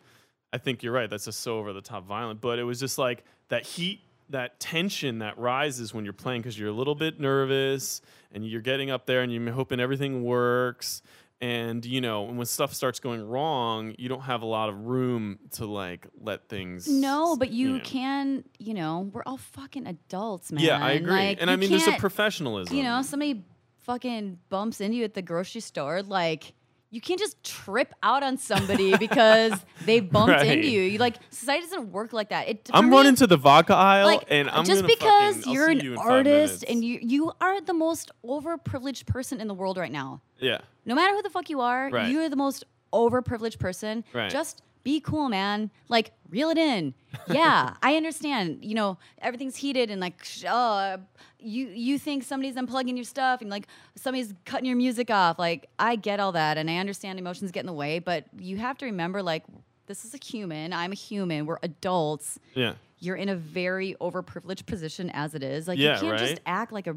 I 0.53 0.59
think 0.59 0.83
you're 0.83 0.93
right. 0.93 1.09
That's 1.09 1.25
just 1.25 1.41
so 1.41 1.59
over 1.59 1.73
the 1.73 1.81
top 1.81 2.07
violent. 2.07 2.41
But 2.41 2.59
it 2.59 2.65
was 2.65 2.81
just 2.81 2.99
like 2.99 3.25
that 3.49 3.65
heat, 3.65 4.01
that 4.31 4.61
tension 4.61 5.19
that 5.19 5.39
rises 5.39 5.95
when 5.95 6.05
you're 6.05 6.13
playing 6.13 6.43
because 6.43 6.59
you're 6.59 6.69
a 6.69 6.73
little 6.73 6.95
bit 6.95 7.21
nervous 7.21 8.01
and 8.33 8.47
you're 8.47 8.61
getting 8.61 8.91
up 8.91 9.07
there 9.07 9.23
and 9.23 9.33
you're 9.33 9.53
hoping 9.53 9.81
everything 9.81 10.25
works. 10.25 11.03
And 11.43 11.85
you 11.87 12.03
know, 12.03 12.23
when 12.23 12.45
stuff 12.45 12.75
starts 12.75 13.01
going 13.01 13.27
wrong, 13.27 13.95
you 13.97 14.11
don't 14.11 14.21
have 14.23 14.43
a 14.43 14.47
lot 14.47 14.69
of 14.69 14.87
room 14.87 15.39
to 15.53 15.65
like 15.65 16.07
let 16.21 16.49
things. 16.49 16.87
No, 16.87 17.35
but 17.37 17.51
you 17.51 17.79
know. 17.79 17.81
can, 17.83 18.45
you 18.59 18.75
know, 18.75 19.11
we're 19.13 19.23
all 19.25 19.39
fucking 19.39 19.87
adults, 19.87 20.53
man. 20.53 20.63
Yeah, 20.63 20.85
I 20.85 20.93
agree. 20.93 21.13
Like, 21.13 21.39
and 21.41 21.51
I 21.51 21.57
mean, 21.57 21.71
there's 21.71 21.87
a 21.87 21.93
professionalism. 21.93 22.77
You 22.77 22.83
know, 22.83 23.01
somebody 23.01 23.43
fucking 23.79 24.39
bumps 24.51 24.83
into 24.83 24.99
you 24.99 25.05
at 25.05 25.15
the 25.15 25.23
grocery 25.23 25.63
store, 25.63 26.03
like 26.03 26.53
you 26.93 27.01
can't 27.01 27.21
just 27.21 27.43
trip 27.45 27.95
out 28.03 28.23
on 28.23 28.37
somebody 28.37 28.97
because 28.97 29.53
they 29.85 30.01
bumped 30.01 30.31
Right. 30.37 30.47
into 30.59 30.69
you. 30.69 30.83
You 30.83 30.99
like 30.99 31.17
society 31.31 31.63
doesn't 31.67 31.93
work 31.93 32.13
like 32.13 32.31
that. 32.31 32.49
It, 32.49 32.69
I'm 32.73 32.91
me, 32.91 32.97
running 32.97 33.15
to 33.17 33.27
the 33.27 33.37
vodka 33.37 33.75
aisle, 33.75 34.07
like 34.07 34.25
and 34.29 34.51
I'm 34.51 34.65
just 34.65 34.85
because 34.85 35.37
fucking- 35.37 35.53
you're 35.53 35.69
an 35.69 35.81
you 35.81 35.97
artist 35.97 36.65
and 36.69 36.85
you 36.85 36.99
you 37.01 37.33
are 37.41 37.61
the 37.61 37.75
most 37.75 38.11
overprivileged 38.25 39.07
person 39.07 39.41
in 39.41 39.47
the 39.49 39.55
world 39.55 39.77
right 39.79 39.93
now. 39.93 40.21
yeah, 40.39 40.59
No 40.85 40.95
matter 40.95 41.15
who 41.15 41.23
the 41.23 41.31
fuck 41.31 41.49
you 41.51 41.61
are, 41.61 41.91
Right. 41.91 42.11
you're 42.11 42.29
the 42.29 42.37
most 42.37 42.65
overprivileged 42.93 43.59
person. 43.61 44.03
Right. 44.13 44.31
Just 44.31 44.63
be 44.83 45.01
cool, 45.01 45.29
man. 45.29 45.71
Like 45.89 46.13
reel 46.29 46.51
it 46.51 46.59
in. 46.59 46.95
Yeah, 47.29 47.75
I 47.83 47.97
understand. 47.97 48.65
You 48.65 48.75
know, 48.75 48.99
everything's 49.21 49.57
heated 49.57 49.91
and 49.91 50.01
like, 50.01 50.15
oh, 50.49 50.97
you 51.39 51.67
you 51.69 51.99
think 51.99 52.23
somebody's 52.23 52.55
unplugging 52.57 52.97
your 52.97 53.05
stuff 53.05 53.41
and 53.41 53.51
like 53.51 53.67
somebody's 53.97 54.33
cutting 54.45 54.67
your 54.67 54.77
music 54.77 55.11
off. 55.11 55.39
Like, 55.39 55.69
I 55.79 55.97
get 55.97 56.21
all 56.21 56.33
that 56.33 56.57
and 56.59 56.71
I 56.71 56.77
understand 56.79 57.19
emotions 57.19 57.51
get 57.51 57.61
in 57.61 57.67
the 57.67 57.73
way, 57.73 57.99
but 57.99 58.25
you 58.39 58.57
have 58.59 58.79
to 58.79 58.87
remember, 58.87 59.23
like, 59.23 59.45
this 59.87 60.05
is 60.05 60.15
a 60.15 60.19
human. 60.25 60.73
I'm 60.73 60.93
a 60.93 60.97
human. 60.97 61.47
We're 61.47 61.59
adults. 61.63 62.39
yeah, 62.55 62.75
You're 63.01 63.17
in 63.17 63.29
a 63.29 63.37
very 63.37 63.97
overprivileged 64.01 64.67
position 64.67 65.11
as 65.11 65.35
it 65.35 65.43
is. 65.43 65.67
Like, 65.69 65.79
Yeah, 65.79 65.97
you 65.97 66.01
can't 66.09 66.19
just 66.19 66.41
act 66.47 66.73
like 66.73 66.87
a 66.87 66.97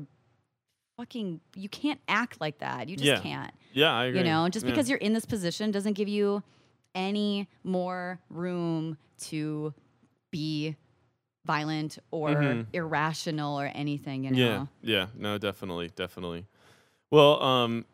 fucking. 0.98 1.41
You 1.56 1.69
can't 1.69 2.00
act 2.08 2.39
like 2.39 2.60
that. 2.60 2.88
You 2.89 2.96
just 2.96 3.06
Yeah. 3.08 3.19
can't 3.19 3.52
yeah. 3.74 3.93
I 3.93 4.06
agree. 4.06 4.19
you 4.19 4.26
know 4.26 4.48
just 4.50 4.65
Yeah. 4.65 4.72
because 4.72 4.89
you're 4.89 5.00
in 5.00 5.13
this 5.13 5.26
position 5.26 5.72
doesn't 5.72 5.93
give 5.93 6.08
you 6.08 6.43
any 6.95 7.47
more 7.63 8.19
room 8.29 8.97
to 9.19 9.73
be 10.32 10.75
violent 11.45 11.99
or 12.12 12.29
Mhm. 12.29 12.67
irrational 12.73 13.60
or 13.60 13.65
anything 13.73 14.23
you 14.23 14.32
know 14.32 14.67
Yeah, 14.82 14.91
yeah, 14.99 15.08
no, 15.15 15.38
definitely, 15.38 15.89
definitely. 15.95 16.45
Well, 17.12 17.41
um, 17.43 17.86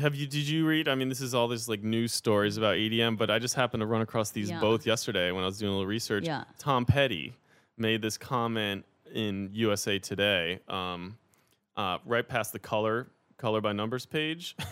have 0.00 0.14
you? 0.16 0.26
Did 0.26 0.48
you 0.48 0.66
read? 0.66 0.88
I 0.88 0.94
mean, 0.96 1.08
this 1.08 1.20
is 1.20 1.34
all 1.34 1.46
this 1.46 1.68
like 1.68 1.82
news 1.84 2.12
stories 2.12 2.56
about 2.56 2.76
EDM, 2.78 3.16
but 3.16 3.30
I 3.30 3.38
just 3.38 3.54
happened 3.54 3.80
to 3.82 3.86
run 3.86 4.00
across 4.00 4.30
these 4.30 4.50
Yeah. 4.50 4.58
both 4.60 4.86
yesterday 4.86 5.30
when 5.30 5.44
I 5.44 5.46
was 5.46 5.58
doing 5.58 5.70
a 5.70 5.74
little 5.74 5.86
research. 5.86 6.24
Yeah. 6.26 6.44
Tom 6.58 6.84
Petty 6.84 7.34
made 7.76 8.02
this 8.02 8.18
comment 8.18 8.84
in 9.12 9.50
USA 9.52 9.98
Today, 10.00 10.58
um, 10.66 11.16
uh, 11.76 11.98
right 12.04 12.26
past 12.26 12.52
the 12.52 12.58
color 12.58 13.06
color 13.36 13.60
by 13.60 13.72
numbers 13.72 14.06
page. 14.06 14.56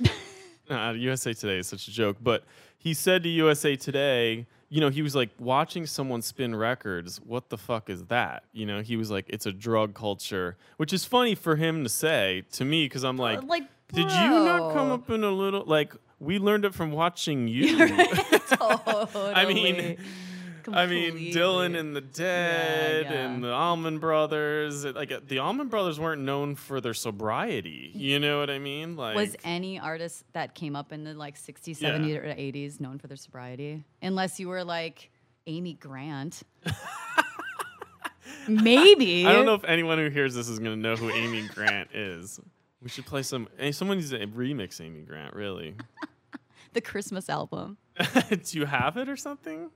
uh, 0.74 0.94
USA 0.96 1.32
Today 1.32 1.58
is 1.58 1.66
such 1.66 1.88
a 1.88 1.90
joke, 1.90 2.16
but 2.20 2.44
he 2.76 2.94
said 2.94 3.22
to 3.24 3.28
USA 3.28 3.76
Today, 3.76 4.46
you 4.68 4.80
know, 4.80 4.90
he 4.90 5.02
was 5.02 5.14
like 5.14 5.30
watching 5.38 5.86
someone 5.86 6.22
spin 6.22 6.54
records. 6.54 7.20
What 7.24 7.48
the 7.48 7.58
fuck 7.58 7.88
is 7.88 8.04
that? 8.06 8.44
You 8.52 8.66
know, 8.66 8.82
he 8.82 8.96
was 8.96 9.10
like, 9.10 9.24
it's 9.28 9.46
a 9.46 9.52
drug 9.52 9.94
culture, 9.94 10.56
which 10.76 10.92
is 10.92 11.04
funny 11.04 11.34
for 11.34 11.56
him 11.56 11.82
to 11.84 11.88
say 11.88 12.44
to 12.52 12.64
me 12.64 12.84
because 12.84 13.04
I'm 13.04 13.16
like, 13.16 13.42
like 13.44 13.64
did 13.92 14.10
you 14.10 14.28
not 14.28 14.74
come 14.74 14.90
up 14.90 15.08
in 15.10 15.24
a 15.24 15.30
little 15.30 15.64
like 15.64 15.94
we 16.20 16.38
learned 16.38 16.64
it 16.64 16.74
from 16.74 16.92
watching 16.92 17.48
you? 17.48 17.78
I 17.80 19.46
mean, 19.48 19.98
I 20.74 20.86
mean, 20.86 21.14
Dylan 21.32 21.78
and 21.78 21.94
the 21.94 22.00
Dead 22.00 23.06
yeah. 23.06 23.12
and 23.12 23.42
the 23.42 23.52
Allman 23.52 23.98
Brothers. 23.98 24.84
Like 24.84 25.26
the 25.28 25.38
Allman 25.38 25.68
Brothers 25.68 25.98
weren't 25.98 26.22
known 26.22 26.54
for 26.54 26.80
their 26.80 26.94
sobriety. 26.94 27.90
You 27.94 28.18
know 28.18 28.38
what 28.38 28.50
I 28.50 28.58
mean? 28.58 28.96
Like 28.96 29.16
was 29.16 29.36
any 29.44 29.78
artist 29.78 30.24
that 30.32 30.54
came 30.54 30.76
up 30.76 30.92
in 30.92 31.04
the 31.04 31.14
like 31.14 31.36
60s 31.36 31.80
Yeah. 31.80 31.90
70s 31.90 32.16
or 32.16 32.34
80s 32.34 32.80
known 32.80 32.98
for 32.98 33.06
their 33.06 33.16
sobriety 33.16 33.84
unless 34.02 34.40
you 34.40 34.48
were 34.48 34.64
like 34.64 35.10
amy 35.46 35.74
grant 35.74 36.42
maybe 38.48 39.26
I 39.26 39.32
don't 39.32 39.46
know 39.46 39.54
if 39.54 39.64
anyone 39.64 39.98
who 39.98 40.08
hears 40.08 40.34
this 40.34 40.48
is 40.48 40.58
gonna 40.58 40.76
know 40.76 40.96
who 40.96 41.10
Amy 41.10 41.46
Grant 41.48 41.90
is. 41.94 42.40
We 42.82 42.88
should 42.88 43.06
play 43.06 43.22
some. 43.22 43.48
Eh, 43.58 43.72
someone 43.72 43.98
needs 43.98 44.10
to 44.10 44.18
remix 44.18 44.80
Amy 44.80 45.00
Grant. 45.02 45.34
Really? 45.34 45.74
the 46.74 46.80
christmas 46.80 47.28
album 47.30 47.78
Do 48.28 48.58
you 48.58 48.66
have 48.66 48.96
it 48.96 49.08
or 49.08 49.16
something? 49.16 49.70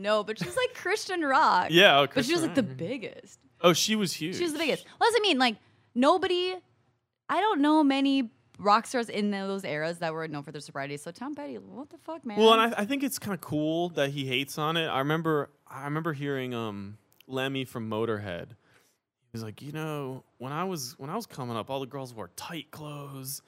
No 0.00 0.24
but 0.24 0.38
she's 0.38 0.56
like 0.56 0.74
christian 0.74 1.20
rock 1.22 1.68
Yeah. 1.70 2.00
Oh, 2.00 2.06
but 2.12 2.24
she 2.24 2.32
was 2.32 2.42
like 2.42 2.54
the 2.54 2.62
biggest 2.62 3.38
Oh, 3.62 3.72
she 3.72 3.96
was 3.96 4.12
huge. 4.12 4.36
She 4.36 4.42
was 4.42 4.52
the 4.52 4.58
biggest. 4.58 4.84
Well, 4.86 5.08
that's 5.10 5.12
what 5.12 5.20
I 5.20 5.28
mean. 5.28 5.38
Like 5.38 5.56
nobody, 5.94 6.54
I 7.28 7.40
don't 7.40 7.60
know 7.60 7.84
many 7.84 8.30
rock 8.58 8.86
stars 8.86 9.08
in 9.08 9.30
those 9.30 9.64
eras 9.64 9.98
that 9.98 10.12
were 10.12 10.26
known 10.28 10.42
for 10.42 10.52
their 10.52 10.60
sobriety. 10.60 10.96
So 10.96 11.10
Tom 11.10 11.34
Petty, 11.34 11.56
what 11.56 11.90
the 11.90 11.98
fuck, 11.98 12.24
man? 12.24 12.38
Well, 12.38 12.54
and 12.54 12.74
I, 12.74 12.82
I 12.82 12.84
think 12.84 13.02
it's 13.02 13.18
kind 13.18 13.34
of 13.34 13.40
cool 13.40 13.90
that 13.90 14.10
he 14.10 14.26
hates 14.26 14.58
on 14.58 14.76
it. 14.76 14.86
I 14.86 14.98
remember, 14.98 15.50
I 15.66 15.84
remember 15.84 16.12
hearing 16.12 16.54
um, 16.54 16.98
Lemmy 17.26 17.64
from 17.64 17.88
Motorhead. 17.90 18.48
He's 19.32 19.42
like, 19.42 19.62
you 19.62 19.72
know, 19.72 20.24
when 20.38 20.52
I 20.52 20.64
was 20.64 20.94
when 20.98 21.08
I 21.08 21.14
was 21.16 21.26
coming 21.26 21.56
up, 21.56 21.70
all 21.70 21.80
the 21.80 21.86
girls 21.86 22.12
wore 22.12 22.30
tight 22.34 22.70
clothes, 22.70 23.42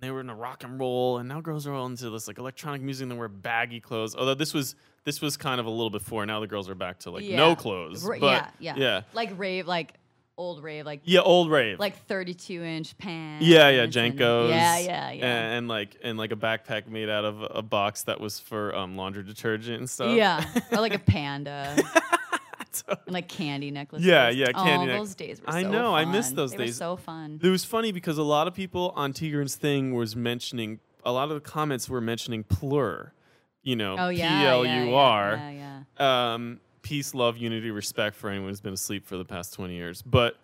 and 0.00 0.06
they 0.08 0.10
were 0.10 0.20
into 0.20 0.34
rock 0.34 0.64
and 0.64 0.78
roll, 0.80 1.18
and 1.18 1.28
now 1.28 1.40
girls 1.40 1.66
are 1.66 1.74
all 1.74 1.86
into 1.86 2.08
this 2.10 2.26
like 2.26 2.38
electronic 2.38 2.80
music 2.80 3.02
and 3.04 3.12
they 3.12 3.16
wear 3.16 3.28
baggy 3.28 3.80
clothes. 3.80 4.16
Although 4.16 4.34
this 4.34 4.54
was 4.54 4.74
this 5.04 5.20
was 5.20 5.36
kind 5.36 5.60
of 5.60 5.66
a 5.66 5.70
little 5.70 5.90
before. 5.90 6.24
Now 6.26 6.40
the 6.40 6.46
girls 6.46 6.68
are 6.70 6.74
back 6.74 7.00
to 7.00 7.10
like 7.10 7.24
no 7.24 7.54
clothes. 7.54 8.04
R- 8.04 8.16
but, 8.18 8.50
yeah, 8.58 8.74
yeah, 8.76 8.82
yeah, 8.82 9.00
like 9.12 9.38
rave, 9.38 9.66
like 9.66 9.92
old 10.38 10.62
rave, 10.62 10.86
like 10.86 11.02
yeah, 11.04 11.20
old 11.20 11.50
rave. 11.50 11.78
like 11.78 11.96
thirty-two 12.06 12.62
inch 12.62 12.96
pants. 12.96 13.44
Yeah, 13.44 13.68
yeah, 13.68 13.82
and- 13.82 13.92
JNCOs. 13.92 14.48
Yeah, 14.48 14.78
yeah, 14.78 15.10
yeah. 15.12 15.26
And, 15.26 15.54
and 15.58 15.68
like 15.68 15.96
and 16.02 16.16
like 16.16 16.32
a 16.32 16.36
backpack 16.36 16.86
made 16.88 17.10
out 17.10 17.24
of 17.26 17.42
a 17.50 17.62
box 17.62 18.04
that 18.04 18.20
was 18.20 18.38
for 18.40 18.74
um, 18.74 18.96
laundry 18.96 19.22
detergent 19.22 19.78
and 19.80 19.90
stuff. 19.90 20.16
yeah, 20.16 20.44
or 20.72 20.78
like 20.80 20.94
a 20.94 20.98
panda 21.10 21.76
So- 22.88 22.96
and 23.06 23.14
like 23.14 23.28
candy 23.28 23.70
necklaces. 23.70 24.06
Yeah, 24.06 24.28
yeah, 24.30 24.52
candy 24.52 24.92
Oh, 24.92 24.98
those 24.98 25.14
days 25.14 25.40
were 25.40 25.50
I 25.50 25.62
so 25.62 25.70
know, 25.70 25.94
I 25.94 26.04
miss 26.04 26.30
those 26.30 26.52
They 26.52 26.58
days. 26.58 26.68
Were 26.70 26.72
so 26.74 26.96
fun. 26.96 27.40
It 27.42 27.48
was 27.48 27.64
funny 27.64 27.92
because 27.92 28.16
a 28.18 28.22
lot 28.22 28.46
of 28.48 28.54
people 28.54 28.92
on 28.96 29.12
Tigran's 29.12 29.56
thing 29.56 29.94
was 29.94 30.14
mentioning 30.16 30.80
a 31.04 31.12
lot 31.12 31.28
of 31.30 31.34
the 31.34 31.40
comments 31.40 31.88
were 31.88 32.00
mentioning 32.00 32.44
plur, 32.44 33.12
you 33.62 33.74
know, 33.76 33.96
Oh 33.98 34.08
yeah, 34.08 34.40
P 34.40 34.46
L 34.46 34.64
U 34.64 34.70
Yeah, 34.90 34.94
R. 34.96 35.34
yeah, 35.36 35.82
yeah. 35.98 36.32
Um, 36.34 36.60
peace, 36.82 37.14
love, 37.14 37.36
unity, 37.36 37.70
respect 37.70 38.16
for 38.16 38.28
anyone 38.30 38.48
who's 38.50 38.60
been 38.60 38.72
asleep 38.74 39.06
for 39.06 39.16
the 39.16 39.24
past 39.24 39.52
twenty 39.54 39.74
years. 39.74 40.02
But 40.02 40.36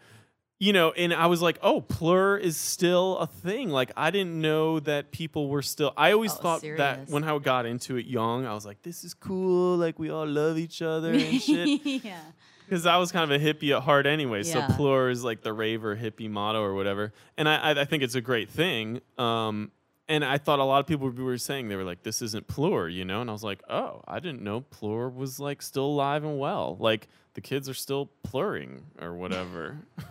you 0.59 0.73
know, 0.73 0.93
and 0.93 1.13
I 1.13 1.27
was 1.27 1.43
like, 1.43 1.59
oh, 1.63 1.81
plur 1.83 2.37
is 2.39 2.57
still 2.57 3.19
a 3.19 3.27
thing. 3.27 3.69
Like 3.71 3.93
I 3.97 4.11
didn't 4.11 4.41
know 4.41 4.81
that 4.81 5.11
people 5.13 5.49
were 5.49 5.63
still. 5.63 5.93
I 5.97 6.13
always 6.13 6.33
Oh, 6.33 6.37
thought 6.37 6.63
that 6.79 7.09
when 7.11 7.25
I 7.25 7.39
got 7.39 7.67
into 7.67 7.97
it 7.97 8.07
young, 8.07 8.47
I 8.47 8.55
was 8.55 8.65
like, 8.65 8.83
this 8.83 9.05
is 9.05 9.13
cool. 9.15 9.77
Like 9.77 9.99
we 9.99 10.11
all 10.11 10.27
love 10.27 10.57
each 10.59 10.81
other 10.83 11.13
and 11.13 11.41
shit. 11.43 11.81
yeah. 12.05 12.21
Because 12.65 12.85
I 12.85 12.97
was 12.97 13.13
kind 13.13 13.31
of 13.31 13.41
a 13.41 13.45
hippie 13.45 13.77
at 13.77 13.83
heart 13.85 14.07
anyway. 14.07 14.43
Yeah. 14.43 14.67
So 14.67 14.75
plur 14.75 15.11
is 15.11 15.23
like 15.23 15.43
the 15.43 15.53
raver 15.53 15.95
hippie 15.95 16.29
motto 16.29 16.61
or 16.63 16.75
whatever. 16.75 17.13
And 17.37 17.49
I, 17.49 17.57
I, 17.73 17.81
I 17.83 17.85
think 17.85 18.03
it's 18.03 18.17
a 18.17 18.21
great 18.21 18.49
thing. 18.51 19.03
Um, 19.19 19.71
and 20.09 20.25
I 20.25 20.39
thought 20.39 20.59
a 20.59 20.65
lot 20.65 20.81
of 20.81 20.87
people 20.87 21.11
were 21.11 21.39
saying 21.39 21.69
they 21.69 21.77
were 21.77 21.85
like, 21.85 22.03
this 22.03 22.23
isn't 22.23 22.47
plur, 22.47 22.89
you 22.89 23.05
know? 23.05 23.21
And 23.21 23.29
I 23.31 23.33
was 23.33 23.43
like, 23.45 23.63
oh, 23.69 24.03
I 24.07 24.21
didn't 24.21 24.43
know 24.43 24.61
plur 24.61 25.09
was 25.09 25.41
like 25.41 25.63
still 25.63 25.87
alive 25.87 26.25
and 26.25 26.39
well. 26.39 26.77
Like 26.79 27.09
the 27.35 27.41
kids 27.41 27.69
are 27.69 27.75
still 27.75 28.07
plurring 28.23 28.83
or 29.01 29.15
whatever. 29.15 29.79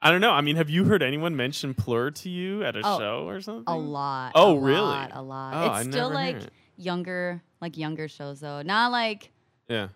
I 0.00 0.10
don't 0.10 0.20
know. 0.20 0.30
I 0.30 0.40
mean, 0.40 0.56
have 0.56 0.70
you 0.70 0.84
heard 0.84 1.02
anyone 1.02 1.34
mention 1.36 1.74
plur 1.74 2.10
to 2.12 2.28
you 2.28 2.62
at 2.64 2.76
a 2.76 2.80
Oh, 2.84 2.98
show 2.98 3.28
or 3.28 3.40
something? 3.40 3.64
A 3.66 3.76
lot. 3.76 4.32
Oh, 4.34 4.56
a 4.56 4.60
really? 4.60 4.80
Lot, 4.80 5.10
a 5.14 5.22
lot. 5.22 5.54
Oh, 5.54 5.66
it's 5.78 5.86
I 5.86 5.90
still 5.90 6.10
like 6.10 6.36
it. 6.36 6.50
younger, 6.76 7.42
like 7.60 7.76
younger 7.76 8.06
shows 8.06 8.40
though. 8.40 8.62
Not 8.62 8.92
like 8.92 9.32
Yeah. 9.68 9.88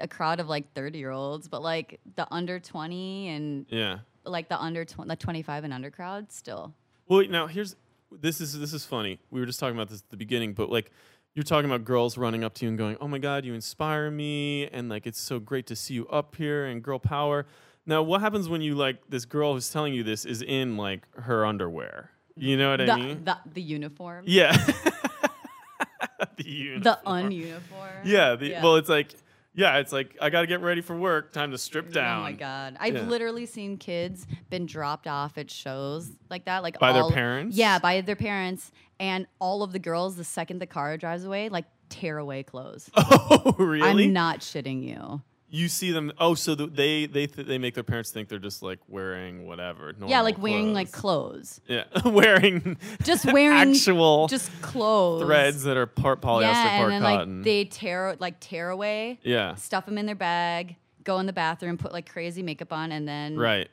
a 0.00 0.08
crowd 0.08 0.40
of 0.40 0.48
like 0.48 0.74
30 0.74 0.98
year 0.98 1.12
olds, 1.12 1.48
but 1.48 1.62
like 1.62 2.00
the 2.16 2.26
under 2.32 2.58
20 2.58 3.28
and 3.28 3.66
Yeah. 3.70 3.98
like 4.24 4.48
the 4.48 4.60
under 4.60 4.84
20, 4.84 5.08
the 5.08 5.16
25 5.16 5.64
and 5.64 5.72
under 5.72 5.90
crowd 5.90 6.30
still. 6.32 6.74
Well, 7.08 7.26
now 7.28 7.46
here's 7.46 7.76
this 8.10 8.40
is 8.40 8.58
this 8.58 8.72
is 8.72 8.84
funny. 8.84 9.18
We 9.30 9.40
were 9.40 9.46
just 9.46 9.58
talking 9.58 9.76
about 9.76 9.88
this 9.88 10.00
at 10.00 10.10
the 10.10 10.16
beginning, 10.16 10.52
but 10.52 10.70
like 10.70 10.90
you're 11.34 11.42
talking 11.42 11.70
about 11.70 11.84
girls 11.84 12.18
running 12.18 12.44
up 12.44 12.54
to 12.54 12.64
you 12.64 12.68
and 12.68 12.78
going, 12.78 12.96
"Oh 13.00 13.08
my 13.08 13.18
god, 13.18 13.44
you 13.44 13.54
inspire 13.54 14.10
me," 14.10 14.66
and 14.68 14.88
like 14.88 15.06
it's 15.06 15.20
so 15.20 15.38
great 15.38 15.66
to 15.68 15.76
see 15.76 15.94
you 15.94 16.06
up 16.08 16.36
here 16.36 16.66
and 16.66 16.82
girl 16.82 16.98
power. 16.98 17.46
Now, 17.86 18.02
what 18.02 18.20
happens 18.20 18.48
when 18.48 18.60
you 18.60 18.74
like 18.74 18.96
this 19.08 19.24
girl 19.24 19.54
who's 19.54 19.70
telling 19.70 19.94
you 19.94 20.02
this 20.02 20.26
is 20.26 20.42
in 20.42 20.76
like 20.76 21.06
her 21.14 21.46
underwear? 21.46 22.10
You 22.36 22.56
know 22.56 22.70
what 22.70 22.76
the, 22.78 22.92
I 22.92 22.96
mean? 22.96 23.24
the, 23.24 23.38
the 23.52 23.62
uniform. 23.62 24.24
yeah. 24.26 24.52
the 26.36 26.44
uniform. 26.44 26.82
The 26.82 27.34
uniform. 27.34 27.62
ununiform. 27.72 28.04
Yeah, 28.04 28.36
the, 28.36 28.52
Well, 28.62 28.76
it's 28.76 28.88
like 28.88 29.14
yeah, 29.58 29.78
it's 29.78 29.92
like 29.92 30.16
I 30.22 30.30
got 30.30 30.42
to 30.42 30.46
get 30.46 30.60
ready 30.60 30.80
for 30.80 30.96
work. 30.96 31.32
Time 31.32 31.50
to 31.50 31.58
strip 31.58 31.92
down. 31.92 32.20
Oh 32.20 32.22
my 32.22 32.32
god! 32.32 32.76
I've 32.78 32.94
Yeah. 32.94 33.02
literally 33.02 33.44
seen 33.44 33.76
kids 33.76 34.24
been 34.50 34.66
dropped 34.66 35.08
off 35.08 35.36
at 35.36 35.50
shows 35.50 36.08
like 36.30 36.44
that, 36.44 36.62
like 36.62 36.78
By 36.78 36.92
their 36.92 37.10
parents? 37.10 37.56
Yeah, 37.56 37.80
by 37.80 38.00
their 38.00 38.14
parents, 38.16 38.70
and 39.00 39.26
all 39.40 39.64
of 39.64 39.72
the 39.72 39.80
girls, 39.80 40.14
the 40.16 40.22
second 40.24 40.60
the 40.60 40.66
car 40.66 40.96
drives 40.96 41.24
away, 41.24 41.48
like 41.48 41.64
tear 41.88 42.18
away 42.18 42.44
clothes. 42.44 42.88
Oh, 42.96 43.54
really? 43.58 44.04
I'm 44.06 44.12
not 44.12 44.40
shitting 44.40 44.82
you. 44.82 45.20
You 45.50 45.68
see 45.68 45.92
them. 45.92 46.12
Oh, 46.18 46.34
so 46.34 46.54
the, 46.54 46.66
they 46.66 47.06
they 47.06 47.26
th- 47.26 47.46
they 47.46 47.56
make 47.56 47.74
their 47.74 47.82
parents 47.84 48.10
think 48.10 48.28
they're 48.28 48.38
just 48.38 48.62
like 48.62 48.80
wearing 48.86 49.46
whatever. 49.46 49.94
yeah, 50.06 50.20
like 50.20 50.36
wearing 50.38 50.74
like 50.74 50.92
clothes. 50.92 51.60
yeah, 51.66 51.84
wearing 52.04 52.76
just 53.02 53.24
wearing 53.32 53.70
actual 53.70 54.28
just 54.28 54.50
clothes, 54.60 55.22
threads 55.22 55.62
that 55.64 55.78
are 55.78 55.86
part 55.86 56.20
polyester, 56.20 56.42
Yeah, 56.42 56.78
part 56.78 56.92
and 56.92 57.04
then 57.04 57.16
cotton. 57.16 57.36
like 57.38 57.44
they 57.44 57.64
tear 57.64 58.16
like 58.20 58.36
tear 58.40 58.68
away, 58.68 59.20
yeah, 59.22 59.54
stuff 59.54 59.86
them 59.86 59.96
in 59.96 60.04
their 60.04 60.14
bag, 60.14 60.76
go 61.04 61.18
in 61.18 61.24
the 61.24 61.32
bathroom, 61.32 61.78
put 61.78 61.92
like 61.94 62.10
crazy 62.10 62.42
makeup 62.42 62.72
on, 62.72 62.92
and 62.92 63.08
then 63.08 63.36
right. 63.38 63.68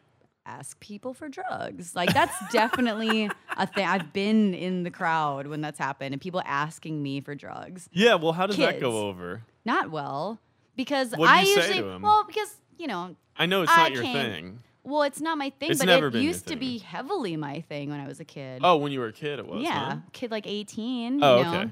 ask 0.45 0.79
people 0.79 1.13
for 1.13 1.27
drugs. 1.27 1.93
Like 1.93 2.13
that's 2.13 2.35
definitely 2.53 3.29
a 3.57 3.67
thing. 3.67 3.85
I've 3.85 4.13
been 4.13 4.53
in 4.53 4.83
the 4.83 4.91
crowd 4.91 5.47
when 5.47 5.59
that's 5.59 5.79
happened 5.79 6.13
and 6.13 6.21
people 6.21 6.41
asking 6.45 7.03
me 7.03 7.19
for 7.19 7.35
drugs. 7.35 7.89
Yeah. 7.91 8.15
Well, 8.15 8.31
how 8.31 8.47
does 8.47 8.55
that 8.57 8.79
go 8.79 9.09
over? 9.09 9.41
Not 9.65 9.91
well 9.91 10.39
because 10.75 11.13
I 11.13 11.41
usually 11.41 11.81
well 11.99 12.23
because 12.25 12.55
you 12.77 12.87
know 12.87 13.15
I 13.37 13.45
know 13.45 13.61
it's 13.63 13.71
I 13.71 13.77
not 13.77 13.91
your 13.93 14.03
thing. 14.03 14.59
well 14.83 15.03
it's 15.03 15.21
not 15.21 15.37
my 15.37 15.49
thing 15.51 15.71
It's 15.71 15.79
but 15.79 15.87
never 15.87 16.07
it 16.07 16.15
used 16.15 16.47
to 16.47 16.55
be 16.55 16.77
heavily 16.79 17.35
my 17.37 17.61
thing 17.61 17.89
when 17.89 17.99
I 17.99 18.07
was 18.07 18.19
a 18.19 18.25
kid. 18.25 18.61
Oh, 18.63 18.77
when 18.77 18.91
you 18.91 18.99
were 18.99 19.07
a 19.07 19.13
kid, 19.13 19.39
it 19.39 19.47
was. 19.47 19.63
yeah, 19.63 19.91
huh? 19.91 19.97
kid 20.13 20.31
like 20.31 20.47
18. 20.47 21.23
Oh, 21.23 21.37
you 21.37 21.43
know? 21.43 21.53
okay. 21.61 21.71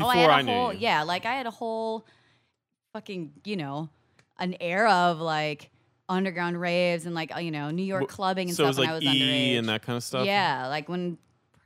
oh, 0.00 0.06
I 0.06 0.16
had 0.16 0.30
a 0.30 0.32
I 0.32 0.42
knew 0.42 0.52
whole 0.52 0.72
yeah, 0.72 1.02
like 1.02 1.24
I 1.26 1.34
had 1.34 1.46
a 1.46 1.50
whole 1.50 2.04
fucking 2.92 3.32
you 3.44 3.56
know 3.56 3.88
an 4.38 4.56
era 4.60 4.92
of 4.92 5.20
like 5.20 5.70
underground 6.08 6.58
raves 6.60 7.04
and 7.06 7.14
like 7.14 7.34
uh, 7.36 7.38
you 7.38 7.50
know 7.50 7.70
New 7.70 7.82
York 7.82 8.08
clubbing 8.08 8.48
and 8.48 8.56
so 8.56 8.64
it 8.64 8.72
stuff 8.72 8.78
was 8.78 8.78
like 8.78 8.88
when 8.88 9.08
I 9.08 9.12
was 9.12 9.20
E 9.20 9.20
underage. 9.54 9.58
and 9.58 9.68
that 9.68 9.82
kind 9.82 9.96
of 9.96 10.02
stuff. 10.02 10.26
Yeah, 10.26 10.66
like 10.68 10.88
when 10.88 11.18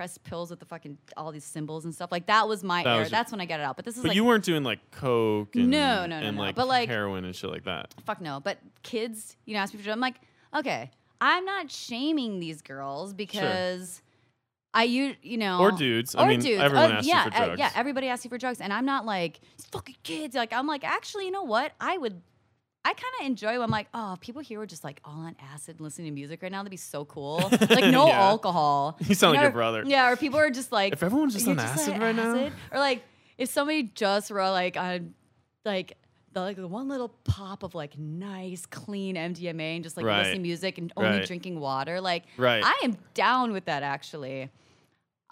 press 0.03 0.18
pills 0.18 0.50
with 0.50 0.59
the 0.59 0.66
fucking 0.66 0.98
all 1.16 1.30
these 1.30 1.44
symbols 1.44 1.84
and 1.84 1.94
stuff. 1.94 2.11
Like 2.11 2.26
that 2.26 2.48
was 2.48 2.64
my 2.64 2.82
That 2.82 2.88
era. 2.90 2.98
was 2.98 3.11
your- 3.11 3.18
That's 3.18 3.30
when 3.30 3.40
I 3.40 3.46
got 3.46 3.61
it 3.61 3.62
out. 3.62 3.76
But 3.76 3.84
this 3.84 3.96
is 3.96 4.03
But 4.03 4.09
like 4.09 4.16
you 4.16 4.24
weren't 4.24 4.42
doing 4.44 4.64
like 4.64 4.80
coke 4.90 5.55
and, 5.55 5.70
No, 5.70 6.07
no, 6.07 6.18
no, 6.20 6.26
and 6.26 6.36
no. 6.36 6.42
like, 6.42 6.57
But, 6.57 6.66
like- 6.66 6.88
heroin 6.88 7.24
and 7.24 7.36
shit 7.36 7.50
like 7.50 7.64
that. 7.64 7.94
fuck 8.05 8.20
no. 8.20 8.40
But 8.40 8.59
kids, 8.82 9.36
you 9.44 9.55
know, 9.55 9.61
ask 9.61 9.72
me 9.72 9.78
for 9.78 9.84
drugs. 9.84 9.94
I'm 9.94 10.00
like, 10.00 10.16
okay, 10.57 10.90
I'm 11.20 11.44
not 11.44 11.70
shaming 11.70 12.40
these 12.40 12.62
girls 12.62 13.14
because 13.14 14.03
I 14.74 14.84
you 14.84 15.14
you 15.22 15.38
know 15.38 15.61
Or 15.61 15.70
dudes. 15.70 16.16
I 16.16 16.24
or 16.24 16.26
mean, 16.26 16.40
dudes. 16.40 16.61
everyone 16.61 16.92
asks 16.92 17.07
you 17.07 17.12
yeah, 17.12 17.30
for 17.30 17.53
uh, 17.53 17.57
yeah, 17.57 17.70
everybody 17.76 18.09
asks 18.09 18.24
you 18.24 18.28
for 18.30 18.38
drugs, 18.38 18.61
and 18.61 18.72
I'm 18.72 18.84
not 18.86 19.07
like 19.07 19.38
fucking 19.70 19.96
kids. 20.03 20.34
Like 20.34 20.53
I'm 20.53 20.66
like, 20.66 20.82
actually, 20.82 21.26
you 21.26 21.30
know 21.30 21.44
what? 21.44 21.72
I 21.80 21.96
would. 21.96 22.22
I 22.85 22.95
kind 22.95 23.14
of 23.20 23.26
enjoy. 23.26 23.53
When 23.53 23.62
I'm 23.62 23.70
like, 23.70 23.87
oh, 23.95 24.16
people 24.20 24.43
here 24.43 24.61
are 24.61 24.66
just 24.66 24.83
like 24.83 25.01
all 25.05 25.20
on 25.20 25.37
acid, 25.55 25.80
listening 25.80 26.07
to 26.09 26.12
music 26.12 26.43
right 26.43 26.51
now. 26.51 26.59
That'd 26.59 26.70
be 26.70 26.76
so 26.76 27.05
cool. 27.05 27.49
Like 27.70 27.85
no 27.87 28.07
Yeah. 28.09 28.20
alcohol. 28.28 28.99
You 29.07 29.14
sound 29.14 29.35
like 29.37 29.43
your 29.43 29.53
brother. 29.53 29.85
Yeah, 29.87 30.11
or 30.11 30.16
people 30.16 30.39
are 30.41 30.51
just 30.51 30.72
like, 30.72 30.93
If 30.93 31.03
everyone's 31.03 31.35
just 31.35 31.47
on 31.47 31.59
acid 31.61 31.95
on 31.95 32.01
right 32.01 32.14
now? 32.16 32.51
or 32.72 32.78
like 32.78 33.05
if 33.39 33.49
somebody 33.49 33.85
just 33.95 34.30
were 34.30 34.43
like 34.51 34.76
on 34.76 35.14
like 35.64 35.97
the 36.33 36.41
like 36.41 36.57
the 36.57 36.66
one 36.66 36.89
little 36.89 37.11
pop 37.24 37.62
of 37.62 37.74
like 37.74 37.97
nice 37.99 38.66
clean 38.66 39.14
MDMA 39.16 39.76
and 39.76 39.85
just 39.85 39.97
like 39.97 40.05
Right. 40.07 40.18
listening 40.18 40.37
to 40.39 40.43
music 40.43 40.78
and 40.78 40.93
only 40.97 41.18
Right. 41.18 41.26
drinking 41.26 41.61
water, 41.61 42.01
like 42.01 42.24
Right. 42.37 42.62
I 42.64 42.80
am 42.83 42.97
down 43.14 43.53
with 43.53 43.66
that 43.66 43.83
actually. 43.85 44.51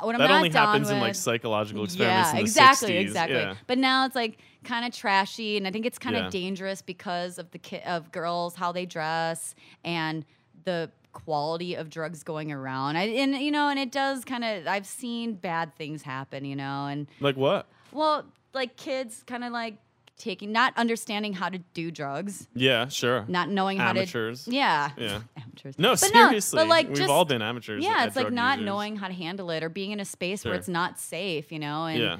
What 0.03 0.15
I'm 0.15 0.21
that 0.21 0.29
not 0.29 0.37
only 0.37 0.49
down 0.49 0.67
happens 0.69 0.91
in 0.91 1.01
like 1.01 1.15
psychological 1.15 1.85
experiments 1.85 2.29
yeah, 2.29 2.31
in 2.31 2.37
the 2.37 2.43
exactly, 2.43 2.93
60s. 2.95 3.01
exactly. 3.01 3.37
Yeah. 3.39 3.55
But 3.67 3.79
now 3.79 4.07
it's 4.07 4.15
like 4.15 4.39
kind 4.65 4.85
of 4.85 4.93
trashy, 4.93 5.57
and 5.57 5.67
I 5.67 5.71
think 5.71 5.87
it's 5.87 5.99
kind 5.99 6.17
of 6.17 6.25
Yeah. 6.25 6.31
dangerous 6.31 6.83
because 6.83 7.39
of 7.39 7.51
the 7.51 7.59
ki- 7.59 7.81
of 7.87 8.11
girls 8.13 8.55
how 8.57 8.73
they 8.73 8.87
dress 8.87 9.55
and 9.85 10.25
the 10.65 10.91
quality 11.13 11.75
of 11.75 11.91
drugs 11.91 12.23
going 12.23 12.53
around. 12.53 12.97
I, 12.97 13.05
and 13.05 13.35
you 13.37 13.51
know, 13.51 13.69
and 13.69 13.79
it 13.79 13.91
does 13.91 14.25
kind 14.25 14.45
of. 14.45 14.67
I've 14.67 14.87
seen 14.87 15.35
bad 15.35 15.75
things 15.77 16.03
happen, 16.03 16.45
you 16.45 16.55
know, 16.57 16.87
and 16.87 17.07
Like 17.21 17.37
what? 17.37 17.67
well, 17.93 18.25
like 18.55 18.77
kids 18.77 19.23
kind 19.27 19.43
of 19.45 19.53
like 19.53 19.77
taking, 20.21 20.53
not 20.53 20.73
understanding 20.77 21.33
how 21.33 21.49
to 21.49 21.59
do 21.75 21.91
drugs, 21.91 22.47
Yeah, 22.55 22.87
sure. 22.89 23.25
not 23.27 23.49
knowing 23.49 23.79
how 23.79 23.93
to 23.93 24.01
Amateurs. 24.01 24.47
Yeah. 24.47 24.91
Yeah. 24.97 25.21
Amateurs. 25.37 25.79
No, 25.79 25.91
But 25.91 25.99
seriously. 25.99 26.57
but 26.59 26.69
like 26.69 26.89
We've 26.89 26.99
just, 26.99 27.11
all 27.11 27.25
been 27.25 27.43
amateurs. 27.43 27.83
Yeah, 27.83 27.97
at 28.03 28.09
it's 28.09 28.17
like 28.17 28.31
not 28.31 28.59
users. 28.59 28.67
knowing 28.67 28.97
how 28.97 29.09
to 29.09 29.15
handle 29.15 29.51
it 29.51 29.63
or 29.65 29.69
being 29.69 29.91
in 29.91 29.99
a 30.01 30.05
space 30.05 30.43
Sure. 30.43 30.53
where 30.53 30.59
it's 30.59 30.69
not 30.69 30.99
safe, 31.01 31.51
you 31.51 31.59
know. 31.59 31.87
And 31.87 31.99
Yeah. 32.01 32.17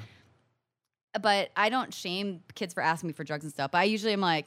but 1.21 1.51
I 1.55 1.69
don't 1.69 1.93
shame 1.93 2.41
kids 2.55 2.73
for 2.73 2.81
asking 2.81 3.07
me 3.07 3.13
for 3.13 3.23
drugs 3.23 3.43
and 3.45 3.53
stuff. 3.53 3.71
But 3.71 3.79
I 3.79 3.83
usually 3.85 4.13
am 4.13 4.21
like, 4.21 4.45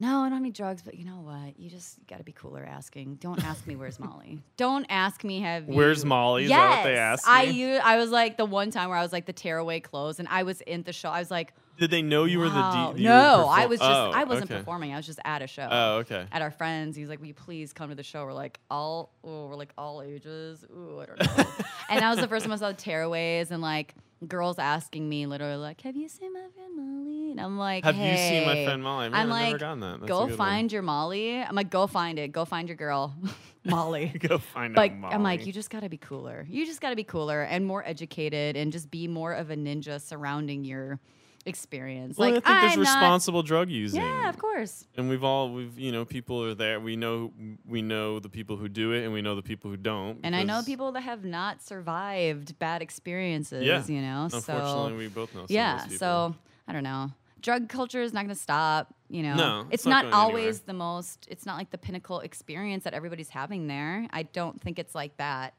no, 0.00 0.22
I 0.22 0.30
don't 0.30 0.42
need 0.42 0.54
drugs. 0.54 0.82
But 0.82 0.94
you 0.96 1.04
know 1.04 1.20
what? 1.20 1.58
You 1.58 1.70
just 1.70 2.04
got 2.08 2.18
to 2.18 2.24
be 2.24 2.32
cooler 2.32 2.64
asking. 2.64 3.16
Don't 3.16 3.42
ask 3.44 3.66
me 3.68 3.76
where's 3.76 4.00
Molly. 4.00 4.42
Don't 4.56 4.84
ask 4.88 5.22
me 5.22 5.40
have. 5.40 5.66
Where's 5.68 6.02
you- 6.02 6.08
Molly? 6.08 6.44
Is 6.44 6.50
Yes, 6.50 6.58
that 6.60 6.76
what 6.78 6.84
they 6.84 6.96
asked 6.98 7.28
I 7.28 7.42
you? 7.44 7.74
I 7.76 7.96
was 7.98 8.10
like 8.10 8.36
the 8.36 8.44
one 8.44 8.70
time 8.70 8.88
where 8.88 8.98
I 8.98 9.02
was 9.02 9.12
like 9.12 9.26
the 9.26 9.32
tearaway 9.32 9.78
clothes, 9.80 10.18
and 10.18 10.26
I 10.28 10.42
was 10.42 10.60
in 10.62 10.82
the 10.82 10.92
show. 10.92 11.08
I 11.10 11.20
was 11.20 11.30
like, 11.30 11.54
Did 11.82 11.90
they 11.90 12.00
know 12.00 12.22
you 12.26 12.38
were 12.38 12.48
the. 12.48 12.92
D? 12.94 13.02
no, 13.02 13.48
I 13.50 13.66
was 13.66 13.80
just 13.80 13.90
Oh, 13.90 14.12
I 14.14 14.22
wasn't 14.22 14.48
okay. 14.48 14.60
performing. 14.60 14.92
I 14.92 14.96
was 14.98 15.04
just 15.04 15.18
at 15.24 15.42
a 15.42 15.48
show. 15.48 15.66
Oh, 15.68 15.96
okay. 15.96 16.26
At 16.30 16.40
our 16.40 16.52
friends, 16.52 16.94
he 16.94 17.02
was 17.02 17.10
like, 17.10 17.18
"Will 17.18 17.26
you 17.26 17.34
please 17.34 17.72
come 17.72 17.88
to 17.88 17.96
the 17.96 18.04
show?" 18.04 18.24
We're 18.24 18.32
like, 18.32 18.60
"All, 18.70 19.10
oh, 19.24 19.48
we're 19.48 19.56
like 19.56 19.72
all 19.76 20.00
ages." 20.00 20.64
Ooh, 20.72 21.00
I 21.00 21.06
don't 21.06 21.18
know. 21.18 21.44
and 21.90 22.00
that 22.00 22.08
was 22.08 22.20
the 22.20 22.28
first 22.28 22.44
time 22.44 22.52
I 22.52 22.56
saw 22.56 22.68
the 22.68 22.76
tearaways 22.76 23.50
and 23.50 23.60
like 23.60 23.96
girls 24.28 24.60
asking 24.60 25.08
me 25.08 25.26
literally 25.26 25.56
like, 25.56 25.80
"Have 25.80 25.96
you 25.96 26.08
seen 26.08 26.32
my 26.32 26.44
friend 26.54 26.76
Molly?" 26.76 27.32
And 27.32 27.40
I'm 27.40 27.58
like, 27.58 27.82
Have 27.84 27.96
you 27.96 28.16
seen 28.16 28.46
my 28.46 28.64
friend 28.64 28.80
Molly? 28.80 29.08
Man, 29.08 29.14
I'm 29.18 29.26
I've 29.26 29.30
like, 29.30 29.46
never 29.46 29.58
gotten 29.58 29.80
that. 29.80 30.06
Go 30.06 30.28
find 30.28 30.70
your 30.70 30.82
Molly. 30.82 31.42
I'm 31.42 31.56
like, 31.56 31.70
go 31.70 31.88
find 31.88 32.16
it. 32.20 32.30
Go 32.30 32.44
find 32.44 32.68
your 32.68 32.76
girl, 32.76 33.12
Molly. 33.64 34.06
go 34.20 34.38
find 34.38 34.76
Like 34.76 34.96
Molly. 34.96 35.14
I'm 35.14 35.24
like, 35.24 35.46
you 35.46 35.52
just 35.52 35.68
gotta 35.70 35.88
be 35.88 35.96
cooler. 35.96 36.46
You 36.48 36.64
just 36.64 36.80
gotta 36.80 36.94
be 36.94 37.02
cooler 37.04 37.42
and 37.42 37.66
more 37.66 37.82
educated 37.84 38.54
and 38.56 38.70
just 38.70 38.88
be 38.88 39.08
more 39.08 39.32
of 39.32 39.50
a 39.50 39.56
ninja 39.56 40.00
surrounding 40.00 40.62
your 40.62 41.00
experience. 41.46 42.16
Well, 42.18 42.32
like 42.34 42.42
I 42.46 42.60
think 42.60 42.74
there's 42.74 42.88
I'm 42.88 42.94
not- 42.94 43.00
responsible 43.00 43.42
drug 43.42 43.70
using. 43.70 44.00
Yeah, 44.00 44.28
of 44.28 44.38
course. 44.38 44.86
And 44.96 45.08
we've 45.08 45.24
all 45.24 45.52
we've 45.52 45.78
you 45.78 45.92
know 45.92 46.04
people 46.04 46.42
are 46.44 46.54
there. 46.54 46.80
We 46.80 46.96
know 46.96 47.32
we 47.66 47.82
know 47.82 48.18
the 48.20 48.28
people 48.28 48.56
who 48.56 48.68
do 48.68 48.92
it, 48.92 49.04
and 49.04 49.12
we 49.12 49.22
know 49.22 49.34
the 49.34 49.42
people 49.42 49.70
who 49.70 49.76
don't. 49.76 50.20
And 50.22 50.34
I 50.36 50.42
know 50.42 50.62
people 50.64 50.92
that 50.92 51.02
have 51.02 51.24
not 51.24 51.62
survived 51.62 52.58
bad 52.58 52.82
experiences. 52.82 53.64
Yeah. 53.64 53.84
you 53.86 54.00
know. 54.00 54.24
Unfortunately, 54.32 54.92
so 54.92 54.96
we 54.96 55.08
both 55.08 55.34
know. 55.34 55.40
Some 55.46 55.54
yeah, 55.54 55.86
so 55.88 56.34
I 56.66 56.72
don't 56.72 56.84
know. 56.84 57.10
Drug 57.40 57.68
culture 57.68 58.00
is 58.00 58.12
not 58.12 58.20
going 58.24 58.34
to 58.36 58.40
stop. 58.40 58.94
You 59.08 59.24
know, 59.24 59.34
No, 59.34 59.60
it's 59.62 59.82
it's 59.82 59.86
not 59.86 60.04
not, 60.06 60.14
always 60.14 60.44
anywhere. 60.44 60.62
the 60.66 60.72
most. 60.74 61.26
It's 61.28 61.44
not 61.44 61.58
like 61.58 61.70
the 61.70 61.76
pinnacle 61.78 62.20
experience 62.20 62.84
that 62.84 62.94
everybody's 62.94 63.28
having 63.28 63.66
there. 63.66 64.06
I 64.10 64.22
don't 64.22 64.60
think 64.60 64.78
it's 64.78 64.94
like 64.94 65.16
that. 65.18 65.54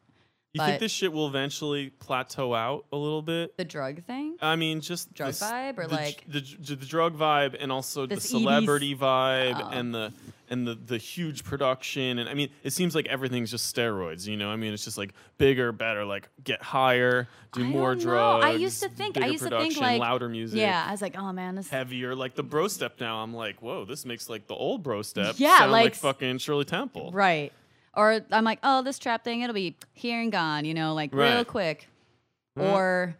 You 0.53 0.63
think 0.63 0.79
this 0.79 0.91
shit 0.91 1.11
will 1.11 1.27
eventually 1.27 1.89
plateau 1.89 2.53
out 2.53 2.85
a 2.91 2.97
little 2.97 3.21
bit? 3.21 3.57
The 3.57 3.65
drug 3.65 4.03
thing. 4.03 4.37
I 4.41 4.55
mean, 4.55 4.81
just 4.81 5.13
Drug 5.13 5.33
vibe 5.33 5.77
or 5.79 5.87
the, 5.87 5.95
like- 5.95 6.23
the, 6.27 6.41
the, 6.59 6.75
the 6.75 6.85
drug 6.85 7.17
vibe 7.17 7.55
and 7.59 7.71
also 7.71 8.05
the 8.05 8.21
celebrity 8.21 8.95
vibe 8.95 9.59
Oh. 9.63 9.69
and 9.69 9.93
the 9.93 10.13
and 10.49 10.67
the 10.67 10.75
the 10.75 10.97
huge 10.97 11.43
production 11.43 12.19
and 12.19 12.29
I 12.29 12.33
mean 12.35 12.49
it 12.63 12.73
seems 12.73 12.93
like 12.93 13.07
everything's 13.07 13.49
just 13.49 13.73
steroids, 13.75 14.27
you 14.27 14.37
know? 14.37 14.49
I 14.49 14.55
mean 14.57 14.73
it's 14.73 14.83
just 14.83 14.97
like 14.97 15.13
bigger, 15.39 15.71
better, 15.71 16.05
like 16.05 16.29
get 16.43 16.61
higher, 16.61 17.27
do 17.53 17.61
I 17.63 17.65
more 17.65 17.95
drugs. 17.95 18.45
I 18.45 18.51
used 18.51 18.83
to 18.83 18.89
think- 18.89 19.17
I 19.19 19.27
used 19.27 19.43
to 19.43 19.49
think, 19.49 19.77
like- 19.77 19.99
louder 19.99 20.29
music. 20.29 20.59
Yeah, 20.59 20.85
I 20.87 20.91
was 20.91 21.01
like, 21.01 21.17
oh 21.17 21.31
man, 21.31 21.55
this. 21.55 21.69
Heavier, 21.69 22.13
like 22.13 22.35
the 22.35 22.43
bro 22.43 22.67
step 22.67 22.99
now. 22.99 23.23
I'm 23.23 23.33
like, 23.33 23.61
whoa, 23.63 23.85
this 23.85 24.05
makes 24.05 24.29
like 24.29 24.45
the 24.47 24.53
old 24.53 24.83
bro 24.83 25.01
step 25.01 25.35
Yeah, 25.37 25.57
sound 25.59 25.71
like, 25.71 25.83
like- 25.85 25.95
fucking 25.95 26.37
Shirley 26.39 26.65
Temple. 26.65 27.09
Right. 27.11 27.51
Or 27.95 28.21
I'm 28.31 28.43
like, 28.43 28.59
oh, 28.63 28.81
this 28.81 28.97
trap 28.99 29.23
thing, 29.23 29.41
it'll 29.41 29.53
be 29.53 29.75
here 29.93 30.19
and 30.19 30.31
gone, 30.31 30.65
you 30.65 30.73
know, 30.73 30.93
like 30.93 31.13
real 31.13 31.37
Right. 31.37 31.47
quick. 31.47 31.89
Mhm. 32.57 32.71
Or 32.73 33.15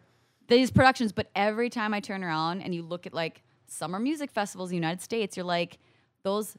these 0.48 0.70
productions, 0.70 1.12
but 1.12 1.30
every 1.34 1.70
time 1.70 1.94
I 1.94 2.00
turn 2.00 2.22
around 2.24 2.60
and 2.62 2.74
you 2.74 2.82
look 2.82 3.06
at 3.06 3.14
like 3.14 3.42
summer 3.66 3.98
music 3.98 4.30
festivals 4.30 4.70
in 4.70 4.72
the 4.72 4.76
United 4.76 5.00
States, 5.00 5.36
you're 5.36 5.46
like, 5.46 5.78
those 6.22 6.56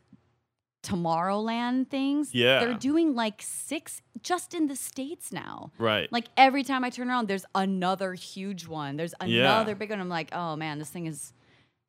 Tomorrowland 0.84 1.88
things, 1.90 2.34
Yeah. 2.36 2.60
they're 2.60 2.76
doing 2.76 3.16
like 3.16 3.42
six 3.42 4.04
just 4.22 4.54
in 4.54 4.68
the 4.68 4.76
States 4.76 5.32
now. 5.32 5.72
Right. 5.80 6.12
Like 6.12 6.26
every 6.38 6.64
time 6.64 6.84
I 6.84 6.92
turn 6.92 7.10
around, 7.10 7.28
there's 7.28 7.46
another 7.56 8.14
huge 8.14 8.68
one. 8.68 8.96
There's 8.96 9.14
Yeah. 9.26 9.56
another 9.56 9.74
big 9.74 9.90
one. 9.90 10.00
I'm 10.00 10.10
like, 10.10 10.30
oh 10.34 10.56
man, 10.56 10.78
this 10.78 10.92
thing 10.92 11.08
is 11.08 11.34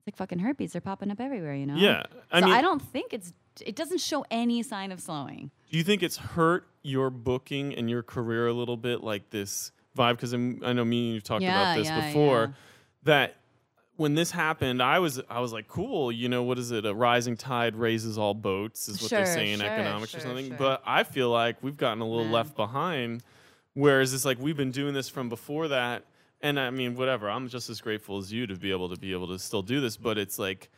like 0.07 0.17
fucking 0.17 0.39
herpes. 0.39 0.73
They're 0.73 0.81
popping 0.81 1.11
up 1.11 1.21
everywhere, 1.21 1.55
you 1.55 1.67
know? 1.67 1.77
yeah. 1.77 2.05
I 2.33 2.41
so 2.41 2.47
mean 2.47 2.55
I 2.55 2.63
don't 2.63 2.81
think 2.81 3.13
it's 3.13 3.35
it 3.65 3.77
doesn't 3.77 4.01
show 4.01 4.25
any 4.31 4.63
sign 4.63 4.93
of 4.93 5.01
slowing. 5.01 5.51
Do 5.71 5.79
you 5.79 5.85
think 5.85 6.03
it's 6.03 6.17
hurt 6.17 6.69
your 6.83 7.11
booking 7.11 7.75
and 7.75 7.89
your 7.91 8.03
career 8.03 8.47
a 8.49 8.53
little 8.53 8.77
bit, 8.77 9.03
like 9.03 9.31
this 9.31 9.73
vibe? 9.97 10.13
Because 10.13 10.35
I 10.35 10.37
know 10.37 10.85
me 10.85 11.07
and 11.07 11.15
you've 11.15 11.25
talked 11.25 11.43
Yeah, 11.43 11.63
about 11.73 11.77
this 11.79 11.87
yeah, 11.89 12.07
before. 12.07 12.41
yeah. 12.41 12.53
That 13.05 13.37
when 13.97 14.15
this 14.15 14.31
happened, 14.31 14.83
I 14.83 14.99
was 14.99 15.21
I 15.31 15.41
was 15.41 15.53
like, 15.53 15.69
cool. 15.69 16.13
You 16.13 16.29
know, 16.29 16.43
what 16.43 16.59
is 16.59 16.71
it? 16.71 16.85
A 16.85 16.95
rising 16.95 17.37
tide 17.37 17.77
raises 17.77 18.19
all 18.19 18.35
boats, 18.35 18.89
is 18.89 19.01
what 19.01 19.11
they 19.11 19.25
say 19.25 19.53
in 19.53 19.61
sure, 19.61 19.69
economics 19.69 20.15
or 20.15 20.21
something. 20.21 20.49
sure. 20.49 20.57
But 20.57 20.83
I 20.85 21.03
feel 21.03 21.31
like 21.31 21.63
we've 21.63 21.77
gotten 21.77 22.01
a 22.03 22.07
little 22.07 22.25
Man. 22.25 22.33
left 22.33 22.57
behind. 22.57 23.23
Whereas 23.75 24.13
it's 24.15 24.25
like 24.25 24.39
we've 24.39 24.57
been 24.57 24.71
doing 24.71 24.95
this 24.95 25.09
from 25.09 25.29
before 25.29 25.69
that, 25.69 26.05
and 26.41 26.59
I 26.59 26.71
mean, 26.71 26.95
whatever. 26.95 27.29
I'm 27.31 27.49
just 27.49 27.69
as 27.71 27.81
grateful 27.81 28.17
as 28.19 28.33
you 28.33 28.47
to 28.47 28.55
be 28.57 28.71
able 28.71 28.89
to 28.89 28.97
be 28.99 29.13
able 29.13 29.29
to 29.29 29.39
still 29.39 29.63
do 29.63 29.81
this. 29.81 29.97
But 29.99 30.17
it's 30.19 30.39
like, 30.39 30.71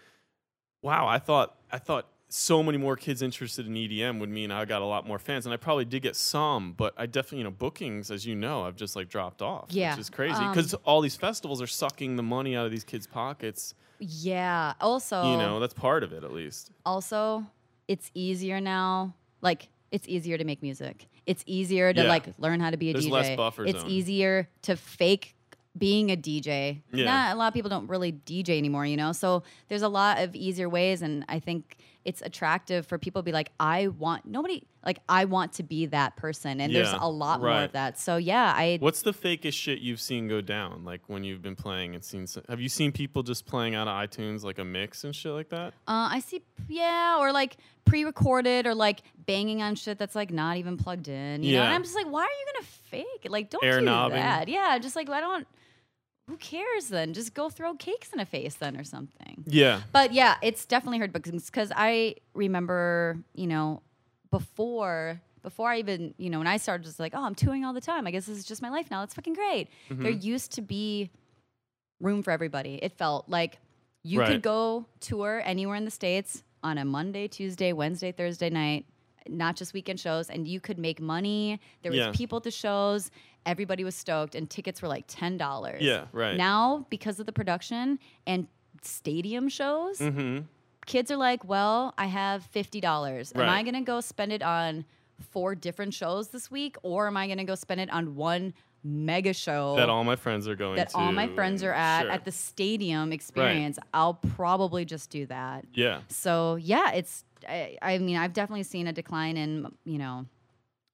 wow, 0.82 1.06
I 1.06 1.18
thought 1.18 1.54
I 1.72 1.78
thought 1.78 2.06
so 2.30 2.62
many 2.62 2.76
more 2.76 2.94
kids 2.96 3.22
interested 3.22 3.66
in 3.66 3.74
EDM 3.74 4.20
would 4.20 4.28
mean 4.28 4.50
I 4.50 4.64
got 4.66 4.82
a 4.82 4.84
lot 4.84 5.06
more 5.06 5.18
fans, 5.18 5.46
and 5.46 5.52
I 5.52 5.56
probably 5.56 5.84
did 5.86 6.02
get 6.02 6.14
some, 6.16 6.72
but 6.72 6.92
I 6.96 7.06
definitely, 7.06 7.38
you 7.38 7.44
know, 7.44 7.50
bookings, 7.50 8.10
as 8.10 8.26
you 8.26 8.34
know, 8.34 8.64
I've 8.64 8.76
just 8.76 8.94
like 8.96 9.08
dropped 9.08 9.40
off, 9.40 9.68
Yeah, 9.70 9.92
which 9.92 10.00
is 10.00 10.10
crazy 10.10 10.34
um, 10.34 10.52
because 10.52 10.74
all 10.84 11.00
these 11.00 11.16
festivals 11.16 11.62
are 11.62 11.66
sucking 11.66 12.16
the 12.16 12.22
money 12.22 12.54
out 12.54 12.66
of 12.66 12.70
these 12.70 12.84
kids' 12.84 13.06
pockets. 13.06 13.74
Yeah. 13.98 14.74
Also, 14.80 15.32
You 15.32 15.38
know, 15.38 15.58
that's 15.58 15.74
part 15.74 16.02
of 16.04 16.12
it 16.12 16.22
at 16.22 16.32
least. 16.32 16.70
also, 16.84 17.46
it's 17.88 18.10
easier 18.14 18.60
now. 18.60 19.14
Like 19.40 19.68
it's 19.90 20.06
easier 20.06 20.36
to 20.36 20.44
make 20.44 20.62
music. 20.62 21.06
It's 21.24 21.42
easier 21.46 21.92
to 21.94 22.02
Yeah. 22.02 22.08
like 22.08 22.26
learn 22.38 22.60
how 22.60 22.68
to 22.70 22.76
be 22.76 22.90
a 22.90 22.92
There's 22.92 23.06
DJ. 23.06 23.10
less 23.10 23.36
buffer 23.36 23.64
it's 23.64 23.80
zone. 23.80 23.90
easier 23.90 24.48
to 24.62 24.76
fake 24.76 25.34
being 25.78 26.10
a 26.10 26.16
DJ. 26.16 26.82
Yeah. 26.92 27.04
Not 27.06 27.34
a 27.34 27.38
lot 27.38 27.48
of 27.48 27.54
people 27.54 27.70
don't 27.70 27.86
really 27.88 28.12
DJ 28.12 28.58
anymore, 28.58 28.84
you 28.84 28.96
know. 28.98 29.12
So 29.12 29.42
there's 29.68 29.82
a 29.82 29.88
lot 29.88 30.18
of 30.18 30.34
easier 30.36 30.68
ways, 30.68 31.00
and 31.02 31.24
I 31.28 31.38
think 31.38 31.78
it's 32.04 32.22
attractive 32.22 32.86
for 32.86 32.98
people 32.98 33.22
to 33.22 33.24
be 33.24 33.32
like, 33.32 33.50
I 33.60 33.88
want 33.88 34.24
nobody 34.24 34.62
like 34.84 35.00
I 35.08 35.26
want 35.26 35.52
to 35.54 35.62
be 35.62 35.86
that 35.86 36.16
person, 36.16 36.60
and 36.60 36.74
there's 36.74 36.92
a 36.92 37.08
lot 37.08 37.40
more 37.40 37.64
of 37.64 37.72
that. 37.72 37.98
So 37.98 38.16
yeah, 38.16 38.54
I 38.56 38.78
What's 38.80 39.02
the 39.02 39.12
fakest 39.12 39.54
shit 39.54 39.80
you've 39.80 40.00
seen 40.00 40.28
go 40.28 40.40
down? 40.40 40.84
Like 40.84 41.02
when 41.08 41.24
you've 41.24 41.42
been 41.42 41.56
playing 41.56 41.94
and 41.94 42.02
seen, 42.02 42.26
some, 42.26 42.44
have 42.48 42.60
you 42.60 42.68
seen 42.68 42.92
people 42.92 43.22
just 43.22 43.44
playing 43.44 43.74
out 43.74 43.88
of 43.88 43.94
iTunes 43.94 44.44
like 44.44 44.58
a 44.58 44.64
mix 44.64 45.04
and 45.04 45.14
shit 45.14 45.32
like 45.32 45.50
that? 45.50 45.74
Uh, 45.86 46.08
I 46.12 46.20
see, 46.20 46.42
yeah, 46.68 47.18
or 47.18 47.32
like 47.32 47.56
pre-recorded, 47.84 48.66
or 48.66 48.74
like 48.74 49.02
banging 49.26 49.60
on 49.62 49.74
shit 49.74 49.98
that's 49.98 50.14
like 50.14 50.30
not 50.30 50.56
even 50.56 50.76
plugged 50.76 51.08
in. 51.08 51.42
You 51.42 51.56
know, 51.56 51.64
and 51.64 51.74
I'm 51.74 51.82
just 51.82 51.94
like, 51.94 52.06
why 52.06 52.22
are 52.22 52.24
you 52.24 52.46
gonna 52.54 52.66
fake 52.66 53.24
it? 53.24 53.30
Like, 53.30 53.50
don't 53.50 53.64
Air 53.64 53.80
do 53.80 53.84
knobbing. 53.84 54.16
that. 54.16 54.48
Yeah, 54.48 54.78
just 54.78 54.96
like 54.96 55.10
I 55.10 55.20
don't. 55.20 55.46
Who 56.28 56.36
cares 56.36 56.88
then? 56.88 57.14
Just 57.14 57.34
go 57.34 57.48
throw 57.48 57.74
cakes 57.74 58.12
in 58.12 58.20
a 58.20 58.26
face 58.26 58.54
then 58.54 58.76
or 58.76 58.84
something. 58.84 59.44
Yeah. 59.46 59.80
But 59.92 60.12
yeah, 60.12 60.36
it's 60.42 60.66
definitely 60.66 60.98
hurt 60.98 61.12
bookings 61.12 61.46
because 61.46 61.72
I 61.74 62.16
remember, 62.34 63.18
you 63.34 63.46
know, 63.46 63.82
before 64.30 65.20
before 65.42 65.70
I 65.70 65.78
even, 65.78 66.12
you 66.18 66.28
know, 66.30 66.38
when 66.38 66.46
I 66.46 66.56
started, 66.58 66.84
just 66.84 67.00
like, 67.00 67.12
oh, 67.14 67.22
I'm 67.24 67.34
touring 67.34 67.64
all 67.64 67.72
the 67.72 67.80
time. 67.80 68.06
I 68.06 68.10
guess 68.10 68.26
this 68.26 68.36
is 68.36 68.44
just 68.44 68.60
my 68.60 68.68
life 68.68 68.90
now. 68.90 69.00
That's 69.00 69.14
fucking 69.14 69.32
great. 69.34 69.68
There 69.88 70.12
Mm-hmm. 70.12 70.20
used 70.26 70.52
to 70.52 70.62
be 70.62 71.10
room 72.00 72.22
for 72.22 72.30
everybody. 72.32 72.74
It 72.82 72.92
felt 72.92 73.28
like 73.28 73.58
you 74.02 74.20
Right. 74.20 74.26
could 74.32 74.42
go 74.42 74.84
tour 75.00 75.40
anywhere 75.44 75.76
in 75.76 75.84
the 75.84 75.90
states 75.90 76.42
on 76.62 76.76
a 76.76 76.84
Monday, 76.84 77.28
Tuesday, 77.28 77.72
Wednesday, 77.72 78.12
Thursday 78.12 78.50
night, 78.50 78.84
not 79.28 79.56
just 79.56 79.72
weekend 79.74 80.00
shows, 80.00 80.30
and 80.30 80.46
you 80.48 80.60
could 80.60 80.78
make 80.78 81.00
money. 81.00 81.60
There 81.82 81.90
was 81.92 81.98
Yeah. 81.98 82.12
people 82.12 82.36
at 82.38 82.44
the 82.44 82.50
shows. 82.50 83.10
Everybody 83.46 83.84
was 83.84 83.94
stoked, 83.94 84.34
and 84.34 84.48
tickets 84.50 84.82
were 84.82 84.88
like 84.88 85.04
ten 85.08 85.36
dollars. 85.38 85.80
Yeah, 85.82 86.06
right. 86.12 86.36
Now, 86.36 86.86
because 86.90 87.18
of 87.20 87.26
the 87.26 87.32
production 87.32 87.98
and 88.26 88.46
stadium 88.82 89.48
shows, 89.48 89.98
Mm-hmm. 89.98 90.44
kids 90.86 91.10
are 91.10 91.16
like, 91.16 91.44
well, 91.44 91.94
I 91.98 92.06
have 92.06 92.48
$50. 92.54 93.32
Am 93.36 93.48
I 93.48 93.62
going 93.62 93.74
to 93.74 93.80
go 93.80 94.00
spend 94.00 94.32
it 94.32 94.42
on 94.42 94.84
four 95.32 95.54
different 95.54 95.92
shows 95.94 96.28
this 96.28 96.50
week 96.50 96.76
or 96.82 97.06
am 97.08 97.16
I 97.16 97.26
going 97.26 97.38
to 97.38 97.44
go 97.44 97.54
spend 97.56 97.80
it 97.80 97.90
on 97.90 98.14
one 98.14 98.54
mega 98.84 99.32
show 99.32 99.74
That 99.76 99.88
all 99.90 100.04
my 100.04 100.14
friends 100.14 100.46
are 100.46 100.54
going 100.54 100.76
to 100.76 100.80
that 100.82 100.90
to. 100.90 100.96
all 100.96 101.10
my 101.10 101.26
friends 101.26 101.64
are 101.64 101.72
at 101.72 102.02
Sure. 102.02 102.10
at 102.12 102.24
the 102.24 102.30
stadium 102.30 103.12
experience? 103.12 103.78
I'll 103.92 104.14
probably 104.14 104.84
just 104.84 105.10
do 105.10 105.26
that. 105.26 105.64
Yeah. 105.74 106.00
So, 106.08 106.54
yeah, 106.54 106.92
it's 106.92 107.24
I, 107.48 107.76
I 107.82 107.98
mean, 107.98 108.16
I've 108.16 108.32
definitely 108.32 108.62
seen 108.62 108.86
a 108.86 108.92
decline 108.92 109.36
in, 109.36 109.70
you 109.84 109.98
know, 109.98 110.24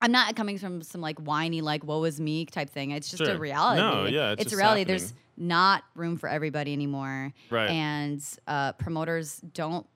I'm 0.00 0.12
not 0.12 0.34
coming 0.36 0.58
from 0.58 0.82
some 0.82 1.00
like 1.00 1.18
whiny, 1.18 1.60
like 1.60 1.84
woe 1.84 2.04
is 2.04 2.20
me 2.20 2.44
type 2.46 2.70
thing. 2.70 2.90
It's 2.90 3.08
just 3.10 3.24
Sure. 3.24 3.34
a 3.34 3.38
reality. 3.38 3.80
No, 3.80 4.04
yeah, 4.06 4.32
it's 4.32 4.42
it's, 4.42 4.52
a 4.52 4.56
reality. 4.56 4.80
happening. 4.80 4.98
There's 4.98 5.14
not 5.36 5.82
room 5.94 6.16
for 6.18 6.28
everybody 6.28 6.72
anymore 6.72 7.32
Right. 7.50 7.70
and 7.70 8.22
uh, 8.46 8.72
promoters 8.72 9.40
don't. 9.54 9.86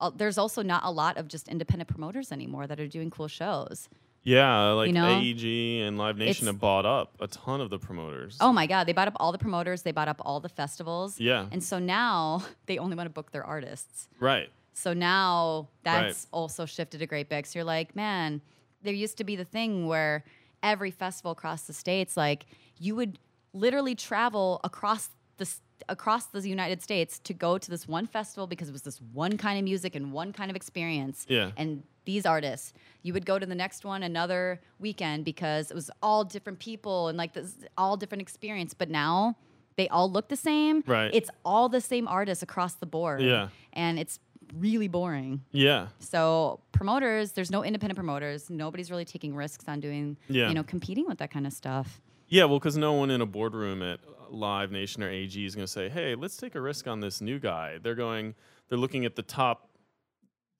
Uh, 0.00 0.10
there's 0.14 0.36
also 0.36 0.62
not 0.62 0.82
a 0.84 0.90
lot 0.90 1.16
of 1.16 1.26
just 1.28 1.48
independent 1.48 1.88
promoters 1.88 2.30
anymore 2.32 2.66
that 2.66 2.78
are 2.78 2.86
doing 2.86 3.08
cool 3.10 3.28
shows. 3.28 3.88
Yeah, 4.22 4.70
like 4.72 4.88
You 4.88 4.92
know? 4.92 5.06
AEG 5.20 5.86
and 5.86 5.96
Live 5.96 6.18
Nation 6.18 6.30
It's- 6.30 6.46
have 6.46 6.58
bought 6.60 6.84
up 6.84 7.14
a 7.20 7.28
ton 7.28 7.60
of 7.60 7.70
the 7.70 7.78
promoters. 7.78 8.36
Oh 8.40 8.52
my 8.52 8.66
God, 8.66 8.86
they 8.88 8.92
bought 8.92 9.06
up 9.08 9.16
all 9.20 9.30
the 9.32 9.38
promoters, 9.38 9.82
they 9.82 9.92
bought 9.92 10.08
up 10.08 10.20
all 10.24 10.40
the 10.40 10.48
festivals. 10.48 11.18
Yeah. 11.20 11.46
And 11.50 11.62
so 11.62 11.78
now 11.78 12.42
they 12.66 12.76
only 12.76 12.96
want 12.96 13.06
to 13.06 13.12
book 13.12 13.30
their 13.32 13.44
artists. 13.44 14.08
Right. 14.20 14.50
So 14.76 14.92
now 14.92 15.68
that's 15.84 16.24
Right. 16.24 16.26
also 16.32 16.66
shifted 16.66 17.00
a 17.00 17.06
great 17.06 17.30
bit. 17.30 17.46
So 17.46 17.58
you're 17.60 17.64
like, 17.64 17.96
man, 17.96 18.42
there 18.82 18.92
used 18.92 19.16
to 19.18 19.24
be 19.24 19.34
the 19.34 19.44
thing 19.44 19.86
where 19.86 20.22
every 20.62 20.90
festival 20.90 21.30
across 21.32 21.62
the 21.62 21.72
states, 21.72 22.14
like 22.16 22.44
you 22.78 22.94
would 22.94 23.18
literally 23.54 23.94
travel 23.94 24.60
across 24.62 25.08
the 25.38 25.48
across 25.88 26.26
the 26.26 26.40
United 26.48 26.82
States 26.82 27.18
to 27.20 27.32
go 27.34 27.58
to 27.58 27.70
this 27.70 27.86
one 27.86 28.06
festival 28.06 28.46
because 28.46 28.68
it 28.68 28.72
was 28.72 28.82
this 28.82 29.00
one 29.12 29.36
kind 29.38 29.58
of 29.58 29.64
music 29.64 29.94
and 29.94 30.12
one 30.12 30.32
kind 30.32 30.50
of 30.50 30.56
experience. 30.56 31.24
Yeah. 31.28 31.52
And 31.56 31.82
these 32.04 32.24
artists, 32.26 32.72
you 33.02 33.12
would 33.12 33.26
go 33.26 33.38
to 33.38 33.44
the 33.46 33.54
next 33.54 33.84
one 33.84 34.02
another 34.02 34.60
weekend 34.78 35.24
because 35.24 35.70
it 35.70 35.74
was 35.74 35.90
all 36.02 36.24
different 36.24 36.58
people 36.58 37.08
and 37.08 37.16
like 37.18 37.32
this 37.34 37.54
all 37.78 37.96
different 37.96 38.22
experience. 38.22 38.74
But 38.74 38.90
now 38.90 39.36
they 39.76 39.88
all 39.88 40.10
look 40.10 40.28
the 40.28 40.36
same. 40.36 40.82
Right. 40.86 41.10
It's 41.14 41.30
all 41.44 41.68
the 41.68 41.80
same 41.82 42.08
artists 42.08 42.42
across 42.42 42.74
the 42.74 42.86
board. 42.86 43.20
Yeah. 43.22 43.48
And 43.74 43.98
it's 43.98 44.18
really 44.54 44.88
boring. 44.88 45.42
Yeah. 45.52 45.88
So 45.98 46.60
promoters, 46.72 47.32
there's 47.32 47.50
no 47.50 47.64
independent 47.64 47.96
promoters. 47.96 48.48
Nobody's 48.50 48.90
really 48.90 49.04
taking 49.04 49.34
risks 49.34 49.64
on 49.68 49.80
doing, 49.80 50.16
Yeah. 50.28 50.48
you 50.48 50.54
know, 50.54 50.62
competing 50.62 51.06
with 51.06 51.18
that 51.18 51.30
kind 51.30 51.46
of 51.46 51.52
stuff. 51.52 52.00
Yeah, 52.28 52.44
well, 52.44 52.58
because 52.58 52.76
no 52.76 52.92
one 52.94 53.10
in 53.10 53.20
a 53.20 53.26
boardroom 53.26 53.82
at 53.82 54.00
Live 54.30 54.72
Nation 54.72 55.02
or 55.02 55.08
AEG 55.10 55.44
is 55.46 55.54
going 55.54 55.64
to 55.66 55.72
say, 55.72 55.88
"Hey, 55.88 56.14
let's 56.16 56.36
take 56.36 56.54
a 56.56 56.60
risk 56.60 56.88
on 56.88 56.98
this 57.00 57.20
new 57.20 57.38
guy." 57.38 57.78
They're 57.78 57.94
going, 57.94 58.34
they're 58.68 58.78
looking 58.78 59.04
at 59.04 59.14
the 59.14 59.22
top, 59.22 59.70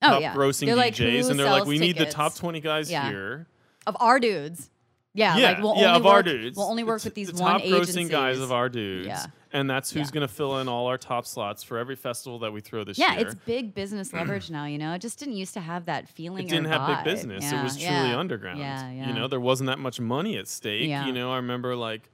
Oh 0.03 0.09
top 0.11 0.21
yeah, 0.21 0.35
grossing 0.35 0.67
They're 0.67 0.77
DJs, 0.77 1.23
who 1.25 1.31
and 1.31 1.41
they're 1.41 1.51
like, 1.51 1.65
"We 1.67 1.79
need 1.81 1.97
the 1.99 2.07
top 2.07 2.37
twenty 2.37 2.61
guys 2.61 2.91
Yeah. 2.91 3.09
here." 3.09 3.49
of 3.87 3.97
our 4.01 4.19
dudes. 4.21 4.71
Yeah, 5.15 5.37
yeah, 5.39 5.49
like 5.53 5.59
we'll 5.63 5.77
yeah, 5.77 5.87
only 5.89 5.99
of 6.01 6.05
work, 6.05 6.13
our 6.15 6.23
dudes. 6.23 6.57
We'll 6.59 6.69
only 6.69 6.83
The 6.83 6.89
work 6.89 7.01
t- 7.03 7.07
with 7.07 7.15
these 7.15 7.33
the 7.33 7.41
one 7.43 7.53
top 7.53 7.63
agencies. 7.63 7.97
grossing 7.97 8.11
guys 8.11 8.39
of 8.39 8.53
our 8.53 8.69
dudes. 8.69 9.07
Yeah. 9.09 9.27
And 9.57 9.71
that's 9.71 9.91
who's 9.91 10.09
Yeah. 10.09 10.13
going 10.13 10.29
to 10.29 10.33
fill 10.33 10.59
in 10.59 10.69
all 10.69 10.87
our 10.87 10.99
top 10.99 11.27
slots 11.27 11.63
for 11.63 11.79
every 11.79 11.97
festival 11.97 12.39
that 12.41 12.53
we 12.53 12.61
throw 12.61 12.85
this 12.85 12.99
yeah, 12.99 13.13
year. 13.13 13.21
Yeah, 13.21 13.27
it's 13.27 13.35
big 13.35 13.75
business 13.75 14.13
leverage 14.13 14.51
now. 14.51 14.67
You 14.67 14.77
know, 14.77 14.93
it 14.93 15.01
just 15.01 15.19
didn't 15.19 15.37
used 15.37 15.55
to 15.55 15.61
have 15.61 15.87
that 15.87 16.09
feeling. 16.09 16.47
it 16.47 16.51
didn't 16.51 16.67
have 16.67 16.83
vibe. 16.83 17.05
big 17.05 17.15
business. 17.15 17.45
Yeah, 17.45 17.61
it 17.61 17.65
was 17.65 17.77
truly 17.77 17.91
yeah. 18.11 18.19
underground. 18.19 18.59
Yeah, 18.59 18.91
yeah. 18.91 19.09
You 19.09 19.15
know, 19.15 19.29
there 19.29 19.41
wasn't 19.41 19.69
that 19.69 19.79
much 19.79 19.99
money 19.99 20.37
at 20.37 20.47
stake. 20.47 20.89
Yeah. 20.89 21.07
You 21.07 21.13
know, 21.13 21.33
I 21.33 21.37
remember 21.37 21.75
like, 21.75 22.11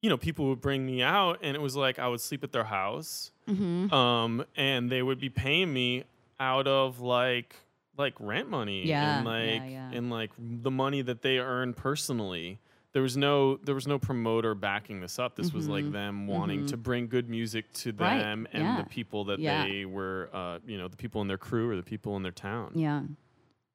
you 0.00 0.08
know, 0.08 0.16
people 0.16 0.48
would 0.48 0.60
bring 0.60 0.84
me 0.86 1.02
out, 1.02 1.38
and 1.42 1.54
it 1.54 1.60
was 1.60 1.76
like 1.76 1.98
I 1.98 2.08
would 2.08 2.20
sleep 2.20 2.42
at 2.44 2.52
their 2.52 2.64
house, 2.64 3.30
Mhm. 3.48 3.92
um, 3.92 4.44
and 4.56 4.90
they 4.90 5.02
would 5.02 5.18
be 5.20 5.28
paying 5.30 5.72
me 5.72 6.04
out 6.40 6.66
of 6.66 7.00
like 7.00 7.56
like 7.96 8.14
rent 8.18 8.50
money 8.50 8.84
Yeah, 8.86 9.18
and 9.18 9.26
yeah, 9.26 9.32
like 9.32 9.70
yeah. 9.70 9.90
and 9.92 10.10
like 10.10 10.30
the 10.38 10.70
money 10.70 11.00
that 11.02 11.22
they 11.22 11.38
earn 11.38 11.74
personally 11.74 12.58
there 12.94 13.02
was 13.02 13.16
no 13.16 13.56
there 13.58 13.74
was 13.74 13.86
no 13.86 13.98
promoter 13.98 14.54
backing 14.54 15.00
this 15.00 15.18
up. 15.18 15.34
This 15.36 15.52
was 15.52 15.68
like 15.68 15.90
them 15.92 16.26
wanting 16.26 16.64
to 16.66 16.76
bring 16.76 17.08
good 17.08 17.28
music 17.28 17.70
to 17.74 17.92
Mm-hmm. 17.92 18.02
Right, 18.02 18.18
them 18.18 18.48
and 18.52 18.62
yeah. 18.62 18.76
the 18.82 18.88
people 18.88 19.24
that 19.26 19.38
Yeah. 19.40 19.66
they 19.66 19.84
were, 19.84 20.30
uh, 20.32 20.60
you 20.66 20.78
know, 20.78 20.88
the 20.88 20.96
people 20.96 21.20
in 21.20 21.28
their 21.28 21.36
crew 21.36 21.68
or 21.70 21.76
the 21.76 21.82
people 21.82 22.16
in 22.16 22.22
their 22.22 22.32
town. 22.32 22.70
Yeah. 22.74 23.02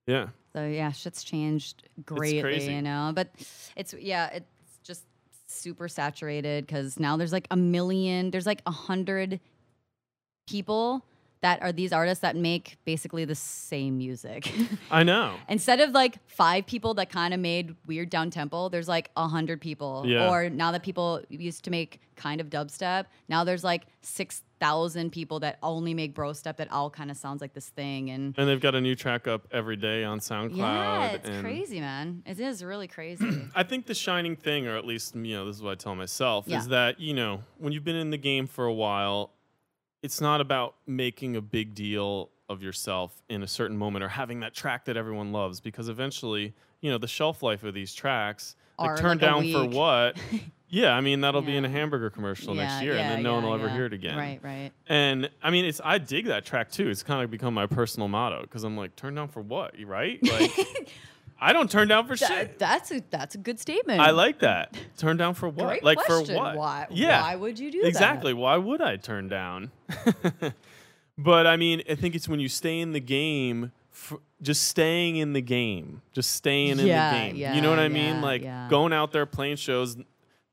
Yeah. 0.08 0.30
So 0.54 0.66
yeah, 0.66 0.92
shit's 0.92 1.24
changed 1.24 1.84
greatly, 2.06 2.74
you 2.74 2.82
know. 2.82 3.12
But 3.14 3.30
it's 3.76 3.94
yeah, 3.94 4.28
it's 4.30 4.80
just 4.84 5.04
super 5.48 5.88
saturated 5.88 6.66
because 6.66 6.98
now 7.00 7.18
there's 7.18 7.34
like 7.34 7.48
a 7.52 7.58
million, 7.58 8.32
there's 8.32 8.46
like 8.48 8.62
a 8.66 8.72
hundred 8.72 9.40
people 10.48 11.06
that 11.42 11.62
are 11.62 11.72
these 11.72 11.94
artists 11.94 12.22
that 12.22 12.36
make 12.36 12.78
basically 12.84 13.24
the 13.24 13.36
same 13.36 13.98
music. 13.98 14.52
I 14.92 15.04
know. 15.04 15.36
Instead 15.50 15.80
of 15.80 15.92
like 15.92 16.18
five 16.28 16.66
people 16.66 16.94
that 16.96 17.10
kind 17.10 17.34
of 17.34 17.40
made 17.40 17.76
weird 17.88 18.10
down 18.10 18.30
tempo, 18.30 18.68
there's 18.70 18.90
like 18.90 19.10
a 19.16 19.28
hundred 19.28 19.62
people. 19.62 20.04
Yeah. 20.06 20.30
Or 20.30 20.50
now 20.50 20.72
that 20.74 20.84
people 20.84 21.22
used 21.30 21.64
to 21.66 21.72
make 21.72 22.02
kind 22.18 22.42
of 22.42 22.50
dubstep, 22.50 23.06
now 23.30 23.44
there's 23.46 23.64
like 23.64 23.84
six 24.02 24.44
thousand 24.60 25.12
people 25.14 25.40
that 25.40 25.58
only 25.64 25.94
make 25.94 26.14
bro 26.14 26.34
step 26.34 26.58
that 26.58 26.70
all 26.70 26.90
kind 26.90 27.10
of 27.10 27.16
sounds 27.16 27.40
like 27.40 27.54
this 27.54 27.70
thing 27.70 28.10
and 28.10 28.38
And 28.38 28.50
they've 28.50 28.60
got 28.60 28.76
a 28.76 28.82
new 28.82 28.94
track 28.94 29.26
up 29.26 29.48
every 29.52 29.78
day 29.78 30.04
on 30.04 30.20
SoundCloud. 30.20 30.58
yeah, 30.58 31.12
it's 31.12 31.30
crazy, 31.40 31.80
man. 31.80 32.24
It 32.26 32.42
is 32.42 32.62
really 32.62 32.90
crazy. 32.90 33.44
I 33.56 33.64
think 33.64 33.86
the 33.86 33.94
shining 33.94 34.36
thing, 34.36 34.68
or 34.68 34.76
at 34.76 34.86
least 34.86 35.16
you 35.16 35.34
know, 35.38 35.46
this 35.46 35.56
is 35.56 35.62
what 35.62 35.72
I 35.72 35.76
tell 35.76 35.96
myself, 35.96 36.44
Yeah. 36.48 36.58
is 36.60 36.68
that 36.68 37.00
you 37.00 37.14
know, 37.14 37.44
when 37.58 37.72
you've 37.72 37.86
been 37.86 37.96
in 37.96 38.10
the 38.10 38.18
game 38.18 38.48
for 38.48 38.66
a 38.66 38.74
while, 38.74 39.32
it's 40.02 40.22
not 40.22 40.42
about 40.42 40.76
making 40.88 41.36
a 41.36 41.42
big 41.42 41.76
deal 41.76 42.30
of 42.48 42.64
yourself 42.64 43.22
in 43.30 43.44
a 43.44 43.48
certain 43.48 43.78
moment 43.78 44.04
or 44.04 44.08
having 44.10 44.40
that 44.40 44.54
track 44.54 44.86
that 44.86 44.98
everyone 44.98 45.32
loves, 45.32 45.60
because 45.60 45.88
eventually, 45.90 46.54
you 46.82 46.90
know, 46.90 46.98
the 46.98 47.08
shelf 47.08 47.44
life 47.44 47.64
of 47.64 47.74
these 47.74 47.94
tracks, 47.94 48.56
Are 48.78 48.94
like 48.94 49.02
turned 49.02 49.22
like 49.22 49.30
down 49.30 49.52
for 49.52 49.66
what? 49.66 50.18
yeah, 50.70 50.94
I 50.94 51.02
mean 51.02 51.22
that'll 51.22 51.42
be 51.42 51.56
in 51.56 51.66
a 51.66 51.70
hamburger 51.70 52.10
commercial 52.10 52.56
next 52.56 52.74
Yeah, 52.76 52.82
year, 52.82 52.98
and 52.98 53.10
then 53.10 53.24
no 53.24 53.36
one 53.36 53.44
yeah, 53.44 53.50
will 53.50 53.56
ever 53.56 53.70
hear 53.70 53.86
it 53.86 53.94
again. 53.94 54.18
Right, 54.18 54.40
right. 54.44 54.72
And 54.88 55.30
I 55.44 55.52
mean, 55.52 55.66
it's 55.66 55.80
I 55.84 55.98
dig 56.00 56.26
that 56.26 56.46
track 56.46 56.72
too. 56.72 56.90
It's 56.90 57.04
kind 57.04 57.24
of 57.24 57.30
become 57.30 57.54
my 57.54 57.68
personal 57.68 58.08
motto 58.08 58.42
because 58.42 58.64
I'm 58.64 58.76
like, 58.78 58.96
turn 58.96 59.14
down 59.16 59.28
for 59.28 59.42
what? 59.42 59.76
Right? 59.86 60.20
Like, 60.24 60.52
I 61.42 61.54
don't 61.54 61.72
turn 61.72 61.88
down 61.88 62.08
for 62.08 62.18
shit. 62.18 62.60
That's 62.60 62.92
a 62.92 63.02
that's 63.10 63.36
a 63.36 63.38
good 63.38 63.60
statement. 63.60 64.00
I 64.02 64.12
like 64.12 64.40
that. 64.40 64.78
Turn 64.98 65.18
down 65.18 65.34
for 65.34 65.48
what? 65.48 65.68
Great 65.68 65.84
like 65.84 65.98
question. 65.98 66.36
for 66.36 66.42
what? 66.42 66.58
Why? 66.58 66.88
Yeah. 66.90 67.22
Why 67.22 67.36
would 67.36 67.58
you 67.60 67.72
do 67.72 67.82
that? 67.82 67.88
exactly. 67.88 68.34
Why 68.34 68.58
would 68.58 68.82
I 68.82 68.98
turn 68.98 69.30
down? 69.30 69.72
but 71.18 71.48
I 71.48 71.56
mean, 71.58 71.82
I 71.90 71.96
think 71.96 72.16
it's 72.16 72.28
when 72.28 72.40
you 72.40 72.50
stay 72.50 72.80
in 72.80 72.92
the 72.92 73.00
game, 73.00 73.72
just 74.42 74.64
staying 74.64 75.18
in 75.18 75.34
the 75.34 75.42
game, 75.42 76.02
just 76.14 76.32
staying 76.32 76.80
Yeah, 76.80 77.14
in 77.14 77.36
the 77.36 77.40
game. 77.42 77.56
you 77.56 77.62
know 77.62 77.70
what 77.70 77.80
I 77.80 77.88
mean? 77.88 78.22
Like 78.22 78.44
yeah. 78.44 78.68
going 78.70 78.94
out 78.94 79.12
there 79.12 79.26
playing 79.26 79.58
shows. 79.58 79.98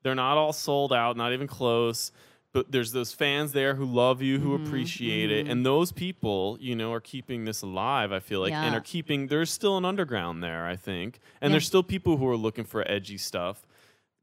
They're 0.02 0.14
not 0.14 0.36
all 0.38 0.52
sold 0.52 0.92
out, 0.92 1.16
not 1.16 1.32
even 1.32 1.48
close. 1.48 2.12
But 2.56 2.72
there's 2.72 2.92
those 2.92 3.12
fans 3.12 3.52
there 3.52 3.74
who 3.74 3.84
love 3.84 4.22
you, 4.22 4.38
who 4.38 4.54
Mm-hmm, 4.54 4.66
appreciate 4.66 5.30
it, 5.30 5.46
and 5.46 5.64
those 5.66 5.92
people, 5.92 6.56
you 6.60 6.74
know, 6.74 6.92
are 6.92 7.00
keeping 7.00 7.44
this 7.44 7.60
alive. 7.62 8.12
I 8.12 8.20
feel 8.20 8.40
like, 8.40 8.52
and 8.52 8.74
are 8.74 8.80
keeping. 8.80 9.26
There's 9.26 9.50
still 9.50 9.76
an 9.76 9.84
underground 9.84 10.42
there, 10.42 10.66
I 10.66 10.76
think, 10.76 11.20
and 11.40 11.50
Yeah. 11.50 11.54
there's 11.54 11.66
still 11.66 11.82
people 11.82 12.16
who 12.16 12.26
are 12.28 12.36
looking 12.36 12.64
for 12.64 12.82
edgy 12.90 13.18
stuff 13.18 13.66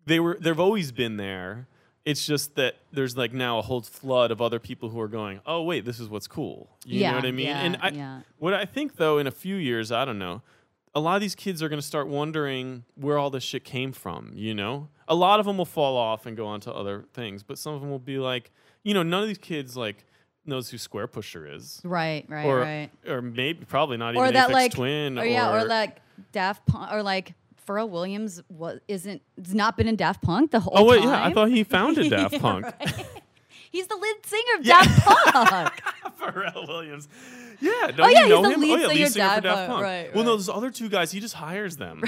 they 0.06 0.20
were 0.20 0.38
they've 0.40 0.60
always 0.60 0.92
been 0.92 1.18
there. 1.18 1.68
It's 2.06 2.26
just 2.26 2.56
that 2.56 2.76
there's 2.92 3.16
like 3.16 3.32
now 3.32 3.60
a 3.60 3.62
whole 3.62 3.82
flood 3.82 4.32
of 4.32 4.42
other 4.42 4.60
people 4.60 4.90
who 4.90 5.00
are 5.00 5.08
going, 5.08 5.40
oh 5.46 5.62
wait, 5.64 5.86
this 5.86 6.00
is 6.00 6.10
what's 6.10 6.28
cool. 6.28 6.70
You 6.86 7.00
yeah, 7.00 7.12
know 7.12 7.16
what 7.18 7.26
I 7.26 7.32
mean? 7.32 7.46
Yeah, 7.46 7.60
and 7.60 7.78
I, 7.82 7.90
yeah. 7.90 8.22
what 8.40 8.54
I 8.54 8.66
think 8.66 8.98
though, 8.98 9.20
in 9.20 9.28
a 9.28 9.32
few 9.32 9.56
years, 9.56 9.92
I 9.92 10.04
don't 10.04 10.20
know, 10.20 10.42
a 10.94 11.00
lot 11.00 11.16
of 11.16 11.22
these 11.22 11.36
kids 11.36 11.64
are 11.64 11.70
going 11.70 11.80
to 11.80 11.86
start 11.88 12.08
wondering 12.08 12.84
where 12.96 13.18
all 13.18 13.30
this 13.30 13.44
shit 13.44 13.64
came 13.64 13.94
from. 13.94 14.34
You 14.36 14.54
know, 14.54 14.90
a 15.08 15.16
lot 15.16 15.40
of 15.40 15.46
them 15.46 15.58
will 15.58 15.66
fall 15.66 15.98
off 15.98 16.26
and 16.26 16.36
go 16.38 16.46
on 16.48 16.60
to 16.62 16.74
other 16.74 17.06
things, 17.14 17.44
but 17.44 17.58
some 17.58 17.74
of 17.74 17.82
them 17.82 17.90
will 17.90 18.00
be 18.00 18.18
like, 18.20 18.52
you 18.84 18.94
know, 18.94 19.04
none 19.04 19.22
of 19.22 19.28
these 19.28 19.38
kids 19.38 19.76
like 19.78 20.06
knows 20.46 20.70
who 20.70 20.78
Squarepusher 20.78 21.56
is. 21.56 21.82
Right, 21.84 22.26
right, 22.28 22.46
or, 22.46 22.60
right. 22.60 22.90
or 23.08 23.22
maybe 23.22 23.66
probably 23.66 23.98
not 23.98 24.16
Or 24.16 24.24
even 24.26 24.34
that 24.34 24.50
Aphex 24.50 24.54
like, 24.54 24.72
Twin, 24.74 25.18
or 25.20 25.26
yeah, 25.26 25.54
or 25.54 25.66
like 25.66 25.98
Daft 26.32 26.66
Punk, 26.66 26.92
or 26.92 27.02
like 27.04 27.34
Pharrell 27.68 27.90
Williams 27.90 28.42
was 28.50 28.80
isn't 28.90 29.22
has 29.38 29.56
not 29.56 29.78
been 29.78 29.88
in 29.88 29.96
Daft 29.96 30.22
Punk 30.22 30.52
the 30.52 30.60
whole 30.60 30.74
time. 30.76 30.84
oh 30.84 30.88
wait, 30.90 31.00
time. 31.00 31.08
yeah, 31.10 31.26
I 31.26 31.34
thought 31.34 31.50
he 31.50 31.64
founded 31.64 32.10
Daft 32.10 32.40
Punk. 32.40 32.66
Right. 32.66 33.06
He's 33.72 33.88
the 33.88 33.96
lead 33.96 34.16
singer 34.26 34.60
of 34.60 34.66
Yeah. 34.66 34.84
Daft 34.84 35.06
Punk. 35.34 35.82
Pharrell 36.22 36.68
Williams. 36.68 37.08
Yeah, 37.60 37.72
don't 37.96 38.02
Oh, 38.02 38.08
yeah, 38.10 38.24
you 38.24 38.30
know 38.30 38.44
he's 38.44 38.48
the 38.50 38.54
him? 38.54 38.62
lead 38.62 38.72
oh 38.72 38.76
yeah, 38.76 38.88
singer 38.88 38.94
lead 39.00 39.12
singer 39.12 39.26
for 39.26 39.42
Daft 39.42 39.44
Daft 39.44 39.58
Punk. 39.58 39.70
Punk. 39.70 39.82
Right, 39.84 40.14
Well, 40.16 40.24
no, 40.26 40.36
those 40.36 40.50
other 40.50 40.70
two 40.70 40.90
guys, 40.90 41.12
he 41.12 41.20
just 41.20 41.34
hires 41.36 41.78
them. 41.78 42.04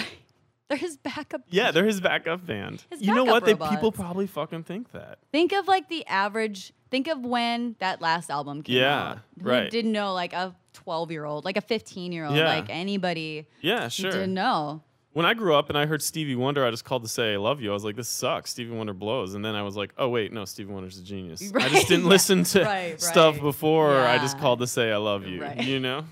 They're 0.68 0.78
his 0.78 0.98
backup. 0.98 1.42
Yeah, 1.50 1.70
they're 1.72 1.86
his 1.86 2.02
backup 2.02 2.46
band. 2.46 2.84
His 2.90 3.02
you 3.02 3.14
know 3.14 3.24
backup 3.26 3.44
what? 3.44 3.46
They 3.60 3.76
people 3.76 3.92
probably 3.92 4.26
fucking 4.26 4.64
think 4.64 4.92
that. 4.94 5.20
Think 5.32 5.52
of 5.54 5.68
like 5.68 5.90
the 5.90 6.06
average. 6.08 6.74
Think 6.90 7.08
of 7.08 7.20
when 7.24 7.76
that 7.80 8.02
last 8.02 8.32
album 8.32 8.64
came 8.64 8.78
Yeah, 8.78 9.10
out. 9.12 9.20
Who 9.42 9.50
right. 9.50 9.70
didn't 9.70 9.92
know 9.92 10.14
like 10.14 10.34
a 10.34 10.56
12 10.74 11.12
year 11.12 11.26
old, 11.26 11.46
like 11.46 11.58
a 11.58 11.62
15 11.62 12.12
year 12.12 12.26
old, 12.26 12.36
Yeah. 12.36 12.46
like 12.48 12.66
anybody 12.70 13.48
Yeah, 13.62 13.90
sure. 13.90 14.12
didn't 14.12 14.34
know. 14.34 14.82
When 15.14 15.26
I 15.26 15.34
grew 15.34 15.56
up 15.56 15.70
and 15.70 15.78
I 15.78 15.86
heard 15.86 16.02
Stevie 16.04 16.36
Wonder, 16.36 16.66
I 16.66 16.72
just 16.72 16.84
called 16.84 17.04
to 17.04 17.10
say 17.10 17.34
I 17.34 17.38
love 17.38 17.62
you. 17.62 17.70
I 17.70 17.74
was 17.74 17.86
like, 17.86 17.96
this 17.96 18.10
sucks. 18.10 18.50
Stevie 18.52 18.72
Wonder 18.76 18.94
blows. 18.94 19.34
And 19.34 19.46
then 19.46 19.56
I 19.56 19.62
was 19.62 19.78
like, 19.78 19.94
oh 19.98 20.10
wait, 20.10 20.34
no, 20.34 20.46
Stevie 20.46 20.74
Wonder's 20.74 20.98
a 20.98 21.04
genius. 21.04 21.54
I 21.56 21.70
just 21.70 21.88
didn't 21.88 22.04
yeah. 22.06 22.10
listen 22.10 22.44
to 22.44 22.64
Right, 22.64 23.00
stuff 23.02 23.36
right. 23.36 23.42
before. 23.44 24.00
I 24.02 24.18
just 24.18 24.40
called 24.40 24.60
to 24.60 24.68
say 24.68 24.92
I 24.92 24.98
love 24.98 25.26
you. 25.28 25.42
Right. 25.42 25.64
You 25.64 25.80
know. 25.80 26.06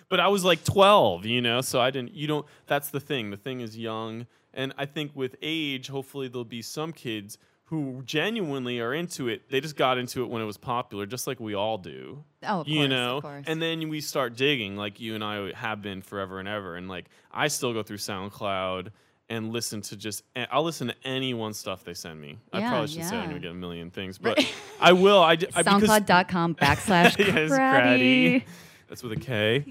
but 0.08 0.20
I 0.20 0.28
was 0.28 0.44
like 0.44 0.64
12, 0.64 1.26
you 1.26 1.40
know, 1.40 1.60
so 1.60 1.80
I 1.80 1.90
didn't. 1.90 2.14
You 2.14 2.26
don't. 2.26 2.46
That's 2.66 2.90
the 2.90 3.00
thing. 3.00 3.30
The 3.30 3.36
thing 3.36 3.60
is 3.60 3.76
young, 3.76 4.26
and 4.54 4.72
I 4.78 4.86
think 4.86 5.12
with 5.14 5.36
age, 5.42 5.88
hopefully 5.88 6.28
there'll 6.28 6.44
be 6.44 6.62
some 6.62 6.92
kids 6.92 7.38
who 7.66 8.00
genuinely 8.06 8.80
are 8.80 8.94
into 8.94 9.28
it. 9.28 9.50
They 9.50 9.60
just 9.60 9.76
got 9.76 9.98
into 9.98 10.22
it 10.22 10.30
when 10.30 10.40
it 10.40 10.46
was 10.46 10.56
popular, 10.56 11.04
just 11.04 11.26
like 11.26 11.38
we 11.38 11.54
all 11.54 11.76
do. 11.76 12.24
Oh, 12.42 12.60
of 12.60 12.68
you 12.68 12.78
course, 12.78 12.88
know, 12.88 13.42
and 13.46 13.60
then 13.60 13.88
we 13.90 14.00
start 14.00 14.36
digging, 14.36 14.76
like 14.76 15.00
you 15.00 15.14
and 15.14 15.22
I 15.22 15.52
have 15.54 15.82
been 15.82 16.00
forever 16.00 16.38
and 16.38 16.48
ever. 16.48 16.76
And 16.76 16.88
like 16.88 17.06
I 17.30 17.48
still 17.48 17.74
go 17.74 17.82
through 17.82 17.98
SoundCloud 17.98 18.88
and 19.28 19.52
listen 19.52 19.82
to 19.82 19.96
just. 19.96 20.22
I'll 20.50 20.62
listen 20.64 20.88
to 20.88 20.94
anyone's 21.04 21.58
stuff 21.58 21.84
they 21.84 21.92
send 21.92 22.18
me. 22.18 22.38
I 22.50 22.60
probably 22.62 22.88
shouldn't 22.88 23.10
say 23.10 23.16
I'm 23.16 23.28
gonna 23.28 23.40
get 23.40 23.50
a 23.50 23.54
million 23.54 23.90
things, 23.90 24.16
but 24.22 24.42
I 24.80 24.92
will. 24.94 25.20
I, 25.22 25.32
I 25.32 25.36
SoundCloud.com 25.36 26.54
backslash 26.54 27.18
Yeah, 27.18 27.36
it's 27.36 27.52
Kraddy. 27.52 28.36
Kraddy. 28.36 28.44
That's 28.88 29.02
with 29.02 29.12
a 29.12 29.16
K. 29.16 29.64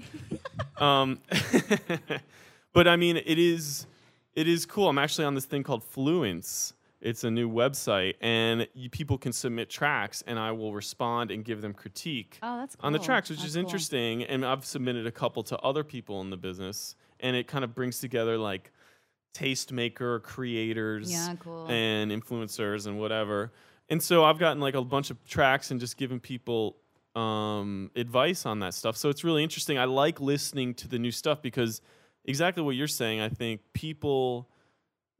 um, 0.78 1.18
but 2.72 2.86
I 2.88 2.96
mean, 2.96 3.16
it 3.16 3.38
is 3.38 3.86
it 4.34 4.46
is 4.46 4.66
cool. 4.66 4.88
I'm 4.88 4.98
actually 4.98 5.24
on 5.24 5.34
this 5.34 5.44
thing 5.44 5.62
called 5.62 5.82
Fluence. 5.82 6.72
It's 7.00 7.22
a 7.22 7.30
new 7.30 7.48
website, 7.48 8.14
and 8.20 8.66
you, 8.74 8.90
people 8.90 9.18
can 9.18 9.32
submit 9.32 9.70
tracks, 9.70 10.24
and 10.26 10.36
I 10.36 10.50
will 10.50 10.72
respond 10.74 11.30
and 11.30 11.44
give 11.44 11.62
them 11.62 11.72
critique 11.72 12.38
Oh, 12.42 12.58
that's 12.58 12.76
on 12.80 12.92
the 12.92 12.98
tracks, 12.98 13.30
which 13.30 13.38
That's 13.38 13.50
is 13.50 13.54
cool. 13.54 13.62
interesting. 13.64 14.24
And 14.24 14.44
I've 14.44 14.64
submitted 14.64 15.06
a 15.06 15.12
couple 15.12 15.44
to 15.44 15.58
other 15.60 15.84
people 15.84 16.20
in 16.22 16.30
the 16.30 16.36
business, 16.36 16.96
and 17.20 17.36
it 17.36 17.46
kind 17.46 17.62
of 17.62 17.72
brings 17.72 18.00
together 18.00 18.36
like 18.36 18.72
tastemaker 19.32 20.20
creators 20.22 21.10
Yeah, 21.12 21.36
cool. 21.38 21.66
and 21.68 22.10
influencers 22.10 22.88
and 22.88 22.98
whatever. 22.98 23.52
And 23.88 24.02
so 24.02 24.24
I've 24.24 24.38
gotten 24.40 24.60
like 24.60 24.74
a 24.74 24.82
bunch 24.82 25.10
of 25.10 25.24
tracks 25.24 25.70
and 25.70 25.78
just 25.78 25.96
giving 25.96 26.18
people 26.18 26.76
um, 27.18 27.90
advice 27.96 28.46
on 28.46 28.60
that 28.60 28.74
stuff. 28.74 28.96
So 28.96 29.08
it's 29.08 29.24
really 29.24 29.42
interesting. 29.42 29.78
I 29.78 29.84
like 29.84 30.20
listening 30.20 30.74
to 30.74 30.88
the 30.88 30.98
new 30.98 31.10
stuff 31.10 31.42
because 31.42 31.80
exactly 32.24 32.62
what 32.62 32.76
you're 32.76 32.86
saying. 32.86 33.20
I 33.20 33.28
think 33.28 33.60
people 33.72 34.48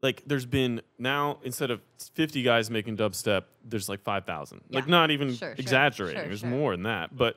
like 0.03 0.23
there's 0.27 0.47
been 0.47 0.81
now 0.99 1.39
instead 1.43 1.71
of 1.71 1.81
50 2.15 2.43
guys 2.43 2.71
making 2.71 2.97
dubstep, 2.97 3.45
there's 3.65 3.89
like 3.89 4.01
5,000. 4.03 4.61
Like 4.71 4.87
not 4.87 5.11
even 5.11 5.35
Sure, 5.35 5.55
exaggerating. 5.59 6.21
sure, 6.21 6.29
there's 6.29 6.41
sure. 6.41 6.49
more 6.51 6.73
than 6.73 6.85
that, 6.85 7.17
but. 7.17 7.37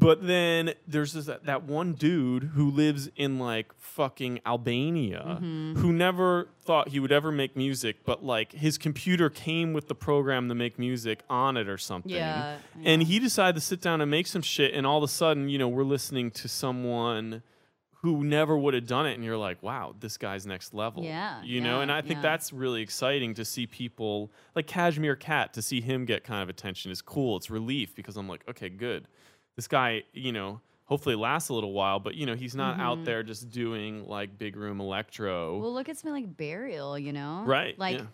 But 0.00 0.26
then 0.26 0.72
there's 0.88 1.12
this, 1.12 1.26
that, 1.26 1.44
that 1.44 1.64
one 1.64 1.92
dude 1.92 2.44
who 2.54 2.70
lives 2.70 3.10
in 3.16 3.38
like 3.38 3.72
fucking 3.78 4.40
Albania 4.46 5.22
Mm-hmm. 5.40 5.74
who 5.80 5.92
never 5.92 6.48
thought 6.64 6.88
he 6.88 6.98
would 6.98 7.12
ever 7.12 7.30
make 7.30 7.54
music, 7.56 7.96
but 8.04 8.24
like 8.24 8.52
his 8.52 8.78
computer 8.78 9.28
came 9.28 9.72
with 9.72 9.88
the 9.88 9.94
program 9.94 10.48
to 10.48 10.54
make 10.54 10.78
music 10.78 11.20
on 11.28 11.56
it 11.56 11.68
or 11.68 11.76
something. 11.78 12.10
Yeah, 12.10 12.56
And 12.82 13.02
he 13.02 13.18
decided 13.18 13.56
to 13.56 13.60
sit 13.60 13.80
down 13.82 14.00
and 14.00 14.10
make 14.10 14.26
some 14.26 14.42
shit, 14.42 14.72
and 14.74 14.86
all 14.86 14.98
of 14.98 15.04
a 15.04 15.08
sudden, 15.08 15.48
you 15.48 15.58
know, 15.58 15.68
we're 15.68 15.84
listening 15.84 16.30
to 16.32 16.48
someone 16.48 17.42
who 18.02 18.24
never 18.24 18.56
would 18.56 18.72
have 18.72 18.86
done 18.86 19.06
it, 19.06 19.12
and 19.14 19.22
you're 19.24 19.36
like, 19.36 19.62
wow, 19.62 19.94
this 20.00 20.16
guy's 20.16 20.46
next 20.46 20.72
level. 20.72 21.04
Yeah, 21.04 21.42
You 21.42 21.60
know, 21.60 21.76
yeah, 21.76 21.82
and 21.82 21.92
I 21.92 22.00
think 22.00 22.16
yeah. 22.16 22.22
that's 22.22 22.50
really 22.50 22.80
exciting 22.80 23.34
to 23.34 23.44
see 23.44 23.66
people 23.66 24.30
like 24.56 24.66
Cashmere 24.66 25.16
Cat, 25.16 25.52
to 25.54 25.60
see 25.62 25.82
him 25.82 26.06
get 26.06 26.24
kind 26.24 26.42
of 26.42 26.48
attention 26.48 26.90
is 26.90 27.02
cool. 27.02 27.36
It's 27.36 27.50
relief 27.50 27.94
because 27.94 28.16
I'm 28.16 28.26
like, 28.26 28.42
okay, 28.48 28.70
good. 28.70 29.06
This 29.60 29.68
guy, 29.68 30.04
you 30.14 30.32
know, 30.32 30.62
hopefully 30.86 31.14
lasts 31.16 31.50
a 31.50 31.52
little 31.52 31.74
while, 31.74 31.98
but 32.00 32.14
you 32.14 32.24
know, 32.24 32.34
he's 32.34 32.54
not 32.54 32.76
Mm-hmm. 32.78 32.80
out 32.86 33.04
there 33.04 33.22
just 33.22 33.50
doing 33.50 34.06
like 34.08 34.38
big 34.38 34.56
room 34.56 34.80
electro. 34.80 35.58
Well, 35.58 35.74
look 35.74 35.90
at 35.90 35.98
something 35.98 36.14
like 36.14 36.34
Burial, 36.34 36.98
you 36.98 37.12
know? 37.12 37.42
Right, 37.44 37.78
Like, 37.78 37.98
yeah. 37.98 38.06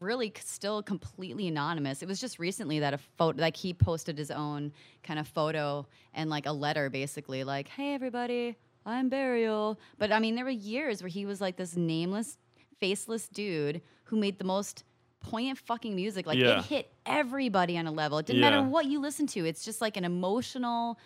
really 0.00 0.34
still 0.44 0.82
completely 0.82 1.48
anonymous. 1.48 2.02
It 2.02 2.08
was 2.08 2.20
just 2.20 2.38
recently 2.38 2.80
that 2.80 2.92
a 2.92 2.98
photo, 2.98 3.40
like, 3.40 3.56
he 3.56 3.72
posted 3.72 4.18
his 4.18 4.30
own 4.30 4.70
kind 5.02 5.18
of 5.18 5.26
photo 5.26 5.86
and, 6.12 6.28
like, 6.28 6.44
a 6.44 6.52
letter 6.52 6.90
basically, 6.90 7.42
like, 7.42 7.68
hey, 7.68 7.94
everybody, 7.94 8.54
I'm 8.84 9.08
Burial. 9.08 9.80
But 9.96 10.12
I 10.12 10.18
mean, 10.18 10.34
there 10.34 10.44
were 10.44 10.50
years 10.50 11.00
where 11.02 11.08
he 11.08 11.24
was 11.24 11.40
like 11.40 11.56
this 11.56 11.74
nameless, 11.74 12.36
faceless 12.80 13.28
dude 13.28 13.80
who 14.04 14.16
made 14.18 14.38
the 14.38 14.44
most 14.44 14.84
poignant 15.22 15.58
fucking 15.58 15.94
music. 15.94 16.26
Like 16.26 16.38
Yeah. 16.38 16.58
it 16.58 16.64
hit 16.66 16.92
everybody 17.06 17.78
on 17.78 17.86
a 17.86 17.92
level. 17.92 18.18
It 18.18 18.26
didn't 18.26 18.42
Yeah. 18.42 18.50
matter 18.50 18.62
what 18.68 18.86
you 18.86 19.00
listen 19.00 19.26
to. 19.28 19.44
It's 19.46 19.64
just 19.64 19.80
like 19.80 19.96
an 19.96 20.04
emotional 20.04 20.98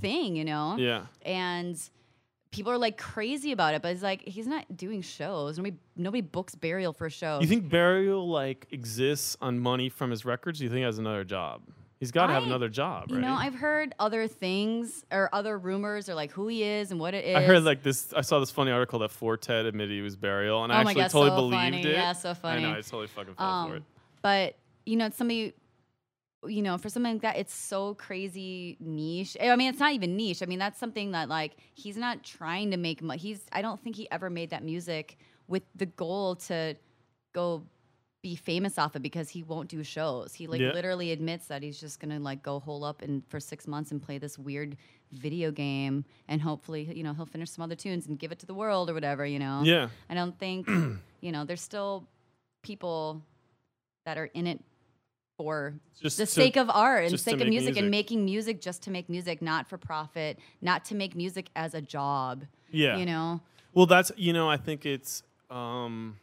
thing, 0.00 0.36
you 0.36 0.44
know? 0.44 0.76
Yeah. 0.78 1.06
And 1.22 1.78
people 2.50 2.72
are 2.72 2.78
like 2.78 2.96
crazy 2.96 3.52
about 3.52 3.74
it, 3.74 3.82
but 3.82 3.92
it's 3.92 4.02
like 4.02 4.22
he's 4.26 4.46
not 4.46 4.76
doing 4.76 5.02
shows. 5.02 5.58
Nobody 5.58 5.76
nobody 5.96 6.20
books 6.22 6.54
Burial 6.54 6.92
for 6.92 7.06
a 7.06 7.10
show. 7.10 7.38
You 7.40 7.46
think 7.46 7.68
Burial 7.68 8.28
like 8.28 8.66
exists 8.70 9.36
on 9.40 9.58
money 9.58 9.88
from 9.88 10.10
his 10.10 10.24
records? 10.24 10.58
Do 10.58 10.64
you 10.64 10.70
think 10.70 10.78
he 10.78 10.84
has 10.84 10.98
another 10.98 11.24
job? 11.24 11.62
He's 11.98 12.10
got 12.12 12.26
to 12.26 12.34
have 12.34 12.42
another 12.44 12.68
job, 12.68 13.04
right? 13.10 13.14
You 13.16 13.20
know, 13.22 13.32
I've 13.32 13.54
heard 13.54 13.94
other 13.98 14.26
things 14.28 15.02
or 15.10 15.30
other 15.32 15.56
rumors 15.56 16.10
or 16.10 16.14
like 16.14 16.30
who 16.30 16.46
he 16.46 16.62
is 16.62 16.90
and 16.90 17.00
what 17.00 17.14
it 17.14 17.24
is. 17.24 17.34
I 17.36 17.40
heard 17.42 17.62
like 17.64 17.82
this. 17.82 18.12
I 18.12 18.20
saw 18.20 18.38
this 18.38 18.50
funny 18.50 18.70
article 18.70 18.98
that 18.98 19.10
Four 19.10 19.38
Tet 19.38 19.64
admitted 19.64 19.92
he 19.94 20.02
was 20.02 20.14
Burial, 20.14 20.62
and 20.62 20.70
I 20.72 20.80
Oh 20.80 20.84
my 20.84 20.90
actually 20.90 21.02
God, 21.04 21.10
totally 21.10 21.30
so 21.30 21.36
believed 21.36 21.62
funny. 21.62 21.82
it. 21.86 21.92
Yeah, 21.92 22.12
so 22.12 22.34
funny. 22.34 22.64
I 22.66 22.70
know. 22.72 22.78
I 22.78 22.80
totally 22.82 23.06
fucking 23.06 23.34
fell 23.34 23.66
for 23.66 23.70
Um, 23.72 23.76
it. 23.78 23.82
but 24.20 24.56
you 24.84 24.96
know, 24.96 25.06
it's 25.06 25.16
somebody. 25.16 25.54
You 26.46 26.62
know, 26.62 26.78
for 26.78 26.88
something 26.90 27.14
like 27.14 27.22
that, 27.22 27.38
it's 27.38 27.52
so 27.54 27.94
crazy 27.94 28.76
niche. 28.78 29.36
I 29.42 29.56
mean, 29.56 29.68
it's 29.70 29.80
not 29.80 29.94
even 29.94 30.16
niche. 30.16 30.42
I 30.42 30.46
mean, 30.46 30.58
that's 30.60 30.78
something 30.78 31.10
that 31.12 31.28
like 31.30 31.56
he's 31.74 31.96
not 31.96 32.22
trying 32.22 32.70
to 32.72 32.76
make 32.76 33.02
money. 33.02 33.18
He's. 33.18 33.40
I 33.52 33.62
don't 33.62 33.80
think 33.82 33.96
he 33.96 34.08
ever 34.12 34.28
made 34.30 34.50
that 34.50 34.62
music 34.62 35.16
with 35.48 35.62
the 35.74 35.86
goal 35.86 36.36
to 36.36 36.76
go 37.32 37.62
be 38.30 38.34
famous 38.34 38.76
off 38.76 38.96
it 38.96 39.02
because 39.02 39.28
he 39.28 39.44
won't 39.44 39.68
do 39.68 39.84
shows. 39.84 40.34
He 40.34 40.48
like 40.48 40.60
Yeah. 40.60 40.72
literally 40.72 41.12
admits 41.12 41.46
that 41.46 41.62
he's 41.62 41.78
just 41.78 42.00
gonna 42.00 42.18
like 42.18 42.42
go 42.42 42.58
hole 42.58 42.82
up 42.84 43.00
and 43.02 43.22
for 43.28 43.38
six 43.38 43.68
months 43.68 43.92
and 43.92 44.02
play 44.02 44.18
this 44.18 44.36
weird 44.36 44.76
video 45.12 45.52
game 45.52 46.04
and 46.26 46.42
hopefully 46.42 46.82
you 46.92 47.04
know 47.04 47.14
he'll 47.14 47.26
finish 47.26 47.50
some 47.50 47.62
other 47.62 47.76
tunes 47.76 48.08
and 48.08 48.18
give 48.18 48.32
it 48.32 48.40
to 48.40 48.46
the 48.46 48.54
world 48.54 48.90
or 48.90 48.94
whatever. 48.94 49.24
You 49.24 49.38
know. 49.38 49.62
Yeah. 49.64 49.88
I 50.10 50.14
don't 50.14 50.36
think, 50.38 50.66
you 51.20 51.30
know, 51.30 51.44
there's 51.44 51.60
still 51.62 52.08
people 52.64 53.22
that 54.06 54.18
are 54.18 54.26
in 54.34 54.48
it 54.48 54.60
for 55.36 55.74
Just 56.02 56.16
the 56.18 56.26
to- 56.26 56.32
sake 56.32 56.56
of 56.56 56.68
art 56.68 57.02
and 57.04 57.10
to 57.12 57.18
sake 57.18 57.34
of 57.40 57.46
music, 57.46 57.66
music. 57.74 57.76
and 57.82 57.90
making 57.92 58.24
music 58.24 58.60
just 58.60 58.82
to 58.82 58.90
make 58.90 59.08
music, 59.08 59.40
not 59.40 59.68
for 59.68 59.78
profit, 59.78 60.38
not 60.60 60.84
to 60.86 60.94
make 60.96 61.14
music 61.14 61.50
as 61.54 61.74
a 61.74 61.80
job. 61.80 62.44
Yeah. 62.72 62.96
You 62.96 63.06
know? 63.06 63.40
Well, 63.72 63.86
that's 63.86 64.10
you 64.16 64.32
know, 64.32 64.48
I 64.50 64.56
think 64.56 64.84
it's 64.84 65.22
um 65.48 66.16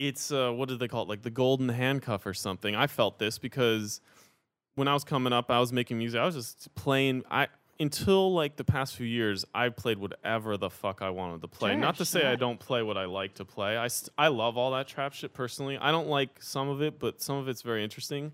it's 0.00 0.32
uh 0.32 0.50
what 0.50 0.68
do 0.68 0.76
they 0.76 0.88
call 0.88 1.02
it? 1.02 1.08
Like 1.08 1.22
the 1.22 1.30
golden 1.30 1.68
handcuff 1.68 2.26
or 2.26 2.34
something. 2.34 2.74
I 2.74 2.88
felt 2.88 3.20
this 3.20 3.38
because 3.38 4.00
when 4.74 4.88
I 4.88 4.94
was 4.94 5.04
coming 5.04 5.32
up, 5.32 5.50
I 5.50 5.60
was 5.60 5.72
making 5.72 5.98
music. 5.98 6.18
I 6.18 6.24
was 6.24 6.34
just 6.34 6.74
playing 6.74 7.22
I 7.30 7.46
until 7.78 8.32
like 8.32 8.56
the 8.56 8.64
past 8.64 8.96
few 8.96 9.06
years, 9.06 9.44
I 9.54 9.68
played 9.68 9.98
whatever 9.98 10.56
the 10.56 10.70
fuck 10.70 11.02
I 11.02 11.10
wanted 11.10 11.42
to 11.42 11.48
play. 11.48 11.72
Sure, 11.72 11.78
Not 11.78 11.96
to 11.98 12.04
say 12.04 12.26
I 12.26 12.34
don't 12.34 12.58
play 12.58 12.82
what 12.82 12.96
I 12.96 13.04
like 13.04 13.34
to 13.34 13.44
play. 13.44 13.76
I 13.76 13.88
st- 13.88 14.10
I 14.18 14.28
love 14.28 14.56
all 14.56 14.72
that 14.72 14.88
trap 14.88 15.12
shit 15.12 15.34
personally. 15.34 15.78
I 15.78 15.90
don't 15.90 16.08
like 16.08 16.42
some 16.42 16.68
of 16.68 16.82
it, 16.82 16.98
but 16.98 17.22
some 17.22 17.36
of 17.36 17.48
it's 17.48 17.62
very 17.62 17.84
interesting. 17.84 18.32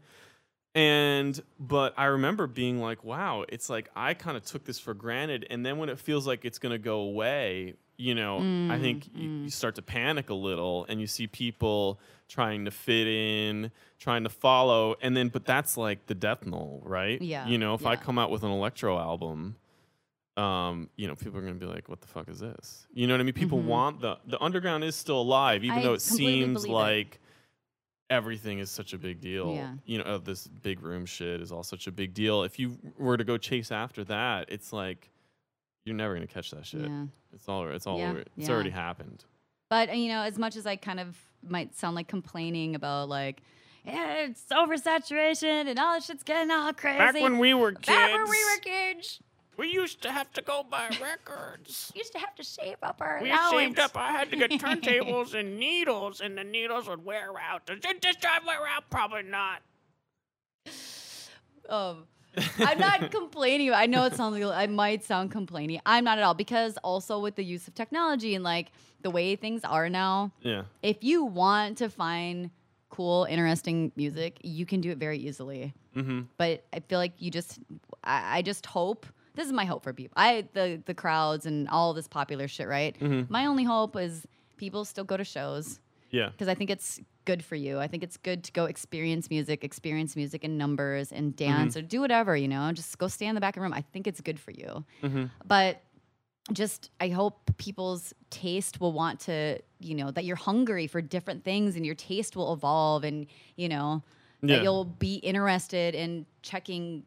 And 0.77 1.41
but 1.59 1.95
I 1.97 2.05
remember 2.07 2.47
being 2.47 2.81
like, 2.81 3.03
wow, 3.03 3.45
it's 3.49 3.69
like 3.69 3.89
I 3.97 4.15
kind 4.15 4.37
of 4.37 4.45
took 4.45 4.65
this 4.65 4.79
for 4.79 4.95
granted. 4.95 5.47
And 5.51 5.67
then 5.67 5.79
when 5.79 5.89
it 5.89 5.99
feels 5.99 6.29
like 6.29 6.45
it's 6.45 6.61
gonna 6.61 6.79
go 6.79 7.01
away, 7.01 7.75
you 7.99 8.15
know, 8.15 8.41
Mm, 8.41 8.71
I 8.71 8.79
think 8.79 9.09
you, 9.15 9.29
you 9.45 9.51
start 9.51 9.75
to 9.77 9.83
panic 9.83 10.29
a 10.31 10.35
little 10.35 10.85
and 10.89 11.01
you 11.01 11.07
see 11.07 11.27
people 11.27 11.99
trying 12.29 12.65
to 12.65 12.71
fit 12.71 13.07
in, 13.07 13.71
trying 13.99 14.25
to 14.25 14.29
follow, 14.29 14.97
and 15.01 15.17
then 15.17 15.29
but 15.29 15.45
that's 15.47 15.77
like 15.77 16.07
the 16.07 16.15
death 16.15 16.45
knell, 16.45 16.81
right? 16.85 17.21
Yeah, 17.23 17.47
You 17.47 17.57
know, 17.59 17.75
if 17.75 17.87
I 17.87 17.97
come 17.97 18.19
out 18.19 18.31
with 18.31 18.43
an 18.43 18.51
electro 18.51 18.99
album, 18.99 19.57
um, 20.37 20.91
you 20.97 21.09
know, 21.09 21.15
people 21.15 21.39
are 21.39 21.43
gonna 21.43 21.55
be 21.55 21.65
like, 21.67 21.89
"What 21.89 22.01
the 22.03 22.09
fuck 22.09 22.29
is 22.29 22.41
this?" 22.41 22.87
You 22.93 23.07
know 23.07 23.15
what 23.15 23.21
I 23.21 23.25
mean? 23.25 23.33
People 23.33 23.61
Mhm. 23.61 23.65
want 23.67 24.01
the 24.01 24.19
the 24.27 24.43
underground 24.43 24.85
is 24.85 24.95
still 24.95 25.21
alive, 25.21 25.65
even 25.65 25.79
I 25.79 25.83
though 25.83 25.95
it 25.95 26.03
seems 26.03 26.63
believe 26.65 26.71
it. 26.71 26.75
like 26.75 27.21
everything 28.11 28.59
is 28.61 28.71
such 28.71 28.93
a 28.93 28.99
big 28.99 29.21
deal. 29.21 29.53
Yeah. 29.55 29.75
You 29.85 29.99
know, 29.99 30.05
uh, 30.05 30.19
this 30.19 30.47
big 30.47 30.81
room 30.83 31.07
shit 31.07 31.41
is 31.41 31.51
all 31.51 31.63
such 31.65 31.87
a 31.87 31.93
big 31.93 32.15
deal. 32.15 32.43
If 32.45 32.59
you 32.59 32.79
were 32.99 33.17
to 33.17 33.25
go 33.25 33.37
chase 33.37 33.73
after 33.73 34.05
that, 34.05 34.47
it's 34.51 34.73
like 34.73 35.11
you're 35.87 35.95
never 35.97 36.13
gonna 36.15 36.27
catch 36.27 36.51
that 36.51 36.67
shit. 36.67 36.83
Yeah. 36.83 37.05
It's 37.33 37.49
all 37.49 37.67
it's 37.69 37.87
all 37.87 37.99
Yeah, 37.99 38.11
over. 38.11 38.19
It's 38.21 38.31
yeah. 38.37 38.51
already 38.51 38.71
happened. 38.71 39.25
But, 39.71 39.97
you 39.97 40.09
know, 40.09 40.21
as 40.23 40.39
much 40.39 40.55
as 40.57 40.65
I 40.67 40.77
kind 40.77 41.01
of 41.01 41.17
might 41.49 41.75
sound 41.75 41.97
like 41.97 42.07
complaining 42.09 42.75
about 42.77 43.09
like, 43.09 43.43
yeah, 43.85 44.19
it's 44.27 44.45
oversaturation 44.53 45.67
and 45.69 45.79
all 45.79 45.95
this 45.95 46.07
shit's 46.07 46.23
getting 46.23 46.51
all 46.53 46.73
crazy. 46.73 46.99
Back 46.99 47.15
when 47.15 47.39
we 47.39 47.53
were 47.55 47.73
kids, 47.73 47.87
Back 47.87 48.13
when 48.13 48.29
we 48.31 48.45
were 48.45 48.61
kids, 48.61 49.21
we 49.57 49.69
used 49.73 50.03
to 50.03 50.13
have 50.13 50.31
to 50.35 50.43
go 50.43 50.65
buy 50.69 50.89
records. 51.03 51.91
We 51.95 51.99
used 52.01 52.13
to 52.13 52.19
have 52.19 52.35
to 52.37 52.45
save 52.45 52.77
up 52.83 52.99
our 53.01 53.19
We 53.23 53.31
allowance. 53.31 53.51
saved 53.53 53.79
up. 53.81 53.97
I 53.97 54.13
had 54.13 54.31
to 54.31 54.37
get 54.37 54.51
turntables 54.53 55.35
and 55.39 55.59
needles, 55.59 56.21
and 56.21 56.37
the 56.39 56.45
needles 56.45 56.89
would 56.89 57.05
wear 57.05 57.31
out. 57.41 57.67
Does 57.67 57.79
it 57.85 58.03
this 58.03 58.17
drive 58.17 58.45
wear 58.47 58.59
out? 58.69 58.89
Probably 58.91 59.23
not. 59.25 59.63
um, 61.69 62.05
I'm 62.59 62.79
not 62.79 63.11
complaining. 63.19 63.73
I 63.73 63.87
know 63.87 64.05
it 64.05 64.15
sounds 64.15 64.39
like 64.39 64.45
I 64.55 64.67
might 64.67 65.05
sound 65.05 65.31
complaining. 65.31 65.81
I'm 65.87 66.05
not 66.05 66.19
at 66.19 66.25
all 66.25 66.35
because 66.35 66.77
also 66.79 67.19
with 67.21 67.37
the 67.37 67.45
use 67.45 67.67
of 67.69 67.75
technology 67.75 68.35
and 68.35 68.45
like 68.45 68.73
the 69.03 69.11
way 69.11 69.37
things 69.37 69.63
are 69.65 69.89
now, 69.89 70.33
Yeah. 70.43 70.63
if 70.83 71.03
you 71.05 71.25
want 71.25 71.79
to 71.79 71.89
find 71.89 72.51
cool, 72.91 73.25
interesting 73.29 73.93
music, 73.97 74.39
you 74.43 74.65
can 74.67 74.81
do 74.81 74.91
it 74.91 74.99
very 74.99 75.19
easily. 75.19 75.75
Mm-hmm. 75.97 76.23
But 76.39 76.65
I 76.73 76.81
feel 76.81 76.99
like 76.99 77.13
you 77.19 77.31
just, 77.31 77.59
I, 78.05 78.39
I 78.39 78.43
just 78.43 78.67
hope. 78.67 79.07
This 79.35 79.47
is 79.47 79.53
my 79.53 79.65
hope 79.67 79.83
for 79.83 79.93
people. 79.93 80.15
I 80.17 80.47
the 80.55 80.81
the 80.87 80.95
crowds 80.95 81.45
and 81.45 81.69
all 81.69 81.93
this 81.93 82.09
popular 82.09 82.49
shit, 82.49 82.67
right? 82.69 82.99
Mhm. 82.99 83.29
My 83.29 83.45
only 83.47 83.65
hope 83.65 83.95
is 83.97 84.27
people 84.57 84.85
still 84.87 85.05
go 85.05 85.17
to 85.19 85.25
shows 85.25 85.79
Yeah. 86.17 86.31
because 86.31 86.49
I 86.49 86.55
think 86.55 86.71
it's 86.71 87.01
good 87.25 87.45
for 87.45 87.57
you. 87.57 87.79
I 87.79 87.87
think 87.89 88.03
it's 88.03 88.17
good 88.17 88.45
to 88.45 88.53
go 88.53 88.65
experience 88.65 89.29
music, 89.31 89.65
experience 89.65 90.17
music 90.17 90.45
in 90.45 90.57
numbers 90.57 91.13
and 91.13 91.35
dance 91.37 91.77
or 91.77 91.83
do 91.83 92.01
whatever, 92.01 92.37
you 92.37 92.49
know, 92.49 92.71
just 92.73 92.97
go 92.99 93.09
stay 93.09 93.27
in 93.27 93.35
the 93.35 93.41
back 93.41 93.57
of 93.57 93.61
the 93.61 93.65
room. 93.65 93.73
I 93.73 93.83
think 93.93 94.07
it's 94.07 94.21
good 94.21 94.39
for 94.39 94.53
you. 94.53 94.85
Mm-hmm. 95.03 95.25
But 95.47 95.83
just, 96.53 96.91
I 97.01 97.09
hope 97.09 97.51
people's 97.57 98.15
taste 98.31 98.81
will 98.81 98.93
want 98.93 99.19
to, 99.21 99.59
you 99.81 99.95
know, 99.97 100.11
that 100.13 100.25
you're 100.25 100.37
hungry 100.37 100.87
for 100.87 101.01
different 101.03 101.43
things 101.45 101.75
and 101.77 101.85
your 101.85 101.97
taste 101.97 102.37
will 102.37 102.53
evolve 102.53 103.03
and, 103.05 103.27
you 103.57 103.69
know, 103.69 104.03
Yeah. 104.43 104.57
that 104.57 104.63
you'll 104.63 104.85
be 104.85 105.17
interested 105.17 105.95
in 105.97 106.25
checking, 106.43 107.03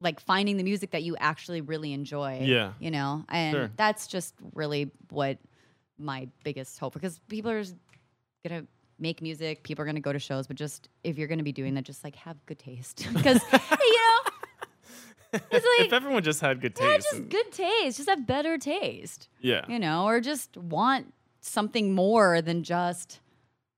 like 0.00 0.18
finding 0.18 0.56
the 0.56 0.64
music 0.64 0.90
that 0.90 1.04
you 1.04 1.14
actually 1.18 1.60
really 1.60 1.92
enjoy. 1.92 2.40
Yeah. 2.42 2.72
You 2.80 2.90
know, 2.90 3.24
and 3.28 3.54
Sure. 3.54 3.70
that's 3.76 4.08
just 4.08 4.34
really 4.54 4.90
what 5.10 5.38
my 5.96 6.26
biggest 6.42 6.76
hope 6.80 6.92
because 6.94 7.20
people 7.28 7.52
are 7.52 7.62
gonna 8.46 8.66
make 8.98 9.20
music, 9.22 9.62
people 9.62 9.82
are 9.82 9.86
gonna 9.86 10.00
go 10.00 10.12
to 10.12 10.18
shows, 10.18 10.46
but 10.46 10.56
just 10.56 10.88
if 11.02 11.18
you're 11.18 11.28
gonna 11.28 11.42
be 11.42 11.52
doing 11.52 11.74
that, 11.74 11.84
just 11.84 12.04
like 12.04 12.14
have 12.16 12.36
good 12.46 12.58
taste 12.58 13.06
because 13.14 13.40
you 13.52 13.58
know 13.60 14.30
it's 15.32 15.52
like 15.78 15.86
if 15.86 15.92
everyone 15.92 16.22
just 16.22 16.40
had 16.40 16.60
good 16.60 16.74
taste, 16.76 17.06
yeah, 17.12 17.18
just 17.18 17.28
good 17.28 17.50
taste, 17.52 17.96
just 17.96 18.08
have 18.08 18.26
better 18.26 18.56
taste, 18.58 19.28
yeah, 19.40 19.64
you 19.68 19.78
know, 19.78 20.04
or 20.06 20.20
just 20.20 20.56
want 20.56 21.12
something 21.40 21.94
more 21.94 22.40
than 22.40 22.62
just 22.62 23.20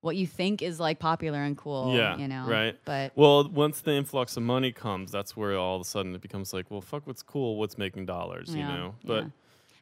what 0.02 0.14
you 0.16 0.26
think 0.26 0.62
is 0.62 0.78
like 0.78 0.98
popular 0.98 1.42
and 1.42 1.56
cool. 1.56 1.96
Yeah, 1.96 2.16
you 2.18 2.28
know, 2.28 2.46
right. 2.46 2.78
But 2.84 3.12
Well, 3.16 3.48
once 3.48 3.80
the 3.80 3.92
influx 3.92 4.36
of 4.36 4.42
money 4.42 4.70
comes, 4.70 5.10
that's 5.10 5.36
where 5.36 5.56
all 5.56 5.76
of 5.76 5.80
a 5.80 5.84
sudden 5.84 6.14
it 6.14 6.20
becomes 6.20 6.52
like, 6.52 6.70
well, 6.70 6.80
fuck, 6.82 7.06
what's 7.06 7.22
cool? 7.22 7.56
What's 7.56 7.76
making 7.78 8.06
dollars? 8.06 8.54
You 8.54 8.62
know. 8.62 8.94
But 9.04 9.24
yeah. 9.24 9.28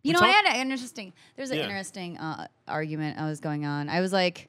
You 0.05 0.13
know, 0.13 0.21
I 0.21 0.29
had 0.29 0.45
an 0.45 0.71
interesting. 0.71 1.15
There's 1.35 1.51
an 1.51 1.57
Yeah. 1.57 1.63
interesting 1.65 2.19
uh, 2.19 2.47
argument 2.69 3.19
I 3.19 3.27
was 3.27 3.41
going 3.41 3.65
on. 3.65 3.89
I 3.89 4.01
was 4.03 4.13
like 4.13 4.49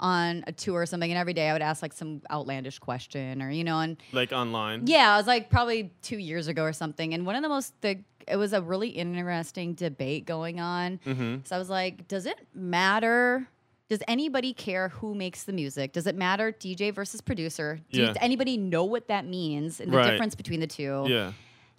on 0.00 0.42
a 0.46 0.52
tour 0.52 0.80
or 0.82 0.86
something, 0.86 1.10
and 1.10 1.18
every 1.18 1.32
day 1.34 1.48
I 1.48 1.52
would 1.52 1.62
ask 1.62 1.80
like 1.82 1.92
some 1.92 2.20
outlandish 2.30 2.78
question, 2.80 3.40
or 3.40 3.50
you 3.50 3.64
know, 3.64 3.78
and 3.80 3.96
like 4.12 4.32
online. 4.32 4.86
yeah, 4.86 5.14
I 5.14 5.16
was 5.16 5.26
like 5.26 5.50
probably 5.50 5.92
two 6.02 6.18
years 6.18 6.48
ago 6.48 6.62
or 6.64 6.72
something, 6.72 7.14
and 7.14 7.24
one 7.24 7.36
of 7.36 7.42
the 7.42 7.48
most 7.48 7.80
the 7.80 7.98
it 8.26 8.36
was 8.36 8.52
a 8.54 8.60
really 8.62 8.88
interesting 8.88 9.74
debate 9.74 10.24
going 10.26 10.58
on. 10.58 10.98
Mm-hmm. 11.06 11.36
So 11.44 11.54
I 11.54 11.58
was 11.58 11.68
like, 11.70 12.08
does 12.08 12.24
it 12.26 12.38
matter? 12.54 13.46
Does 13.90 14.00
anybody 14.08 14.54
care 14.54 14.88
who 14.88 15.14
makes 15.14 15.44
the 15.44 15.52
music? 15.52 15.92
Does 15.92 16.06
it 16.06 16.14
matter 16.16 16.50
DJ 16.50 16.92
versus 16.92 17.20
producer? 17.20 17.80
Do 17.92 18.00
Yeah. 18.00 18.06
does 18.08 18.16
anybody 18.22 18.56
know 18.56 18.84
what 18.84 19.08
that 19.08 19.26
means 19.26 19.78
and 19.78 19.92
the 19.92 19.98
Right. 19.98 20.10
difference 20.10 20.34
between 20.34 20.60
the 20.60 20.66
two? 20.66 21.04
Yeah. 21.06 21.32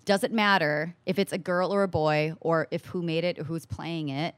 does 0.06 0.24
it 0.24 0.32
matter 0.32 0.96
if 1.08 1.18
it's 1.18 1.34
a 1.34 1.38
girl 1.40 1.74
or 1.74 1.82
a 1.82 1.88
boy 1.88 2.34
or 2.40 2.68
if 2.70 2.86
who 2.86 3.02
made 3.02 3.24
it 3.24 3.40
or 3.40 3.44
who's 3.44 3.66
playing 3.66 4.10
it 4.10 4.36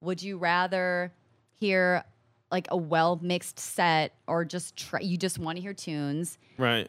would 0.00 0.22
you 0.22 0.38
rather 0.38 1.12
hear 1.58 2.04
like 2.50 2.66
a 2.70 2.76
well 2.76 3.18
mixed 3.22 3.58
set 3.58 4.12
or 4.26 4.44
just 4.44 4.76
try, 4.76 5.00
you 5.00 5.16
just 5.16 5.38
want 5.38 5.56
to 5.56 5.62
hear 5.62 5.72
tunes. 5.74 6.38
Right. 6.58 6.88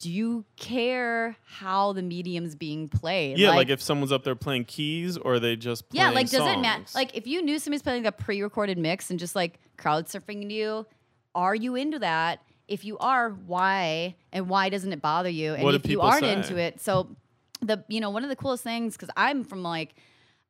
do 0.00 0.10
you 0.10 0.44
care 0.56 1.36
how 1.44 1.92
the 1.92 2.02
medium's 2.02 2.54
being 2.56 2.88
played? 2.88 3.38
Yeah, 3.38 3.50
like, 3.50 3.68
if 3.68 3.80
someone's 3.80 4.10
up 4.10 4.24
there 4.24 4.34
playing 4.34 4.64
keys 4.64 5.16
or 5.16 5.38
they 5.38 5.54
just 5.56 5.84
yeah 5.92 6.10
like 6.10 6.28
does 6.28 6.46
it 6.46 6.58
matter 6.60 6.82
like 6.94 7.16
if 7.16 7.26
you 7.26 7.40
knew 7.42 7.58
somebody's 7.58 7.82
playing 7.82 8.06
a 8.06 8.12
pre-recorded 8.12 8.78
mix 8.78 9.10
and 9.10 9.18
just 9.20 9.36
like 9.36 9.60
crowd 9.76 10.06
surfing 10.06 10.50
you 10.50 10.86
are 11.34 11.54
you 11.54 11.76
into 11.76 11.98
that? 12.00 12.40
If 12.68 12.84
you 12.84 12.98
are 12.98 13.30
why? 13.30 14.16
And 14.32 14.48
why 14.48 14.68
doesn't 14.70 14.92
it 14.92 15.00
bother 15.02 15.28
you? 15.28 15.54
And 15.54 15.62
What 15.62 15.74
if 15.74 15.86
you 15.86 16.00
aren't 16.00 16.24
say? 16.24 16.32
into 16.32 16.56
it 16.56 16.80
so 16.80 17.08
the 17.60 17.84
you 17.88 18.00
know 18.00 18.10
one 18.10 18.24
of 18.24 18.28
the 18.28 18.34
coolest 18.36 18.64
things 18.64 18.96
because 18.96 19.08
i'm 19.16 19.44
from 19.44 19.62
like 19.62 19.94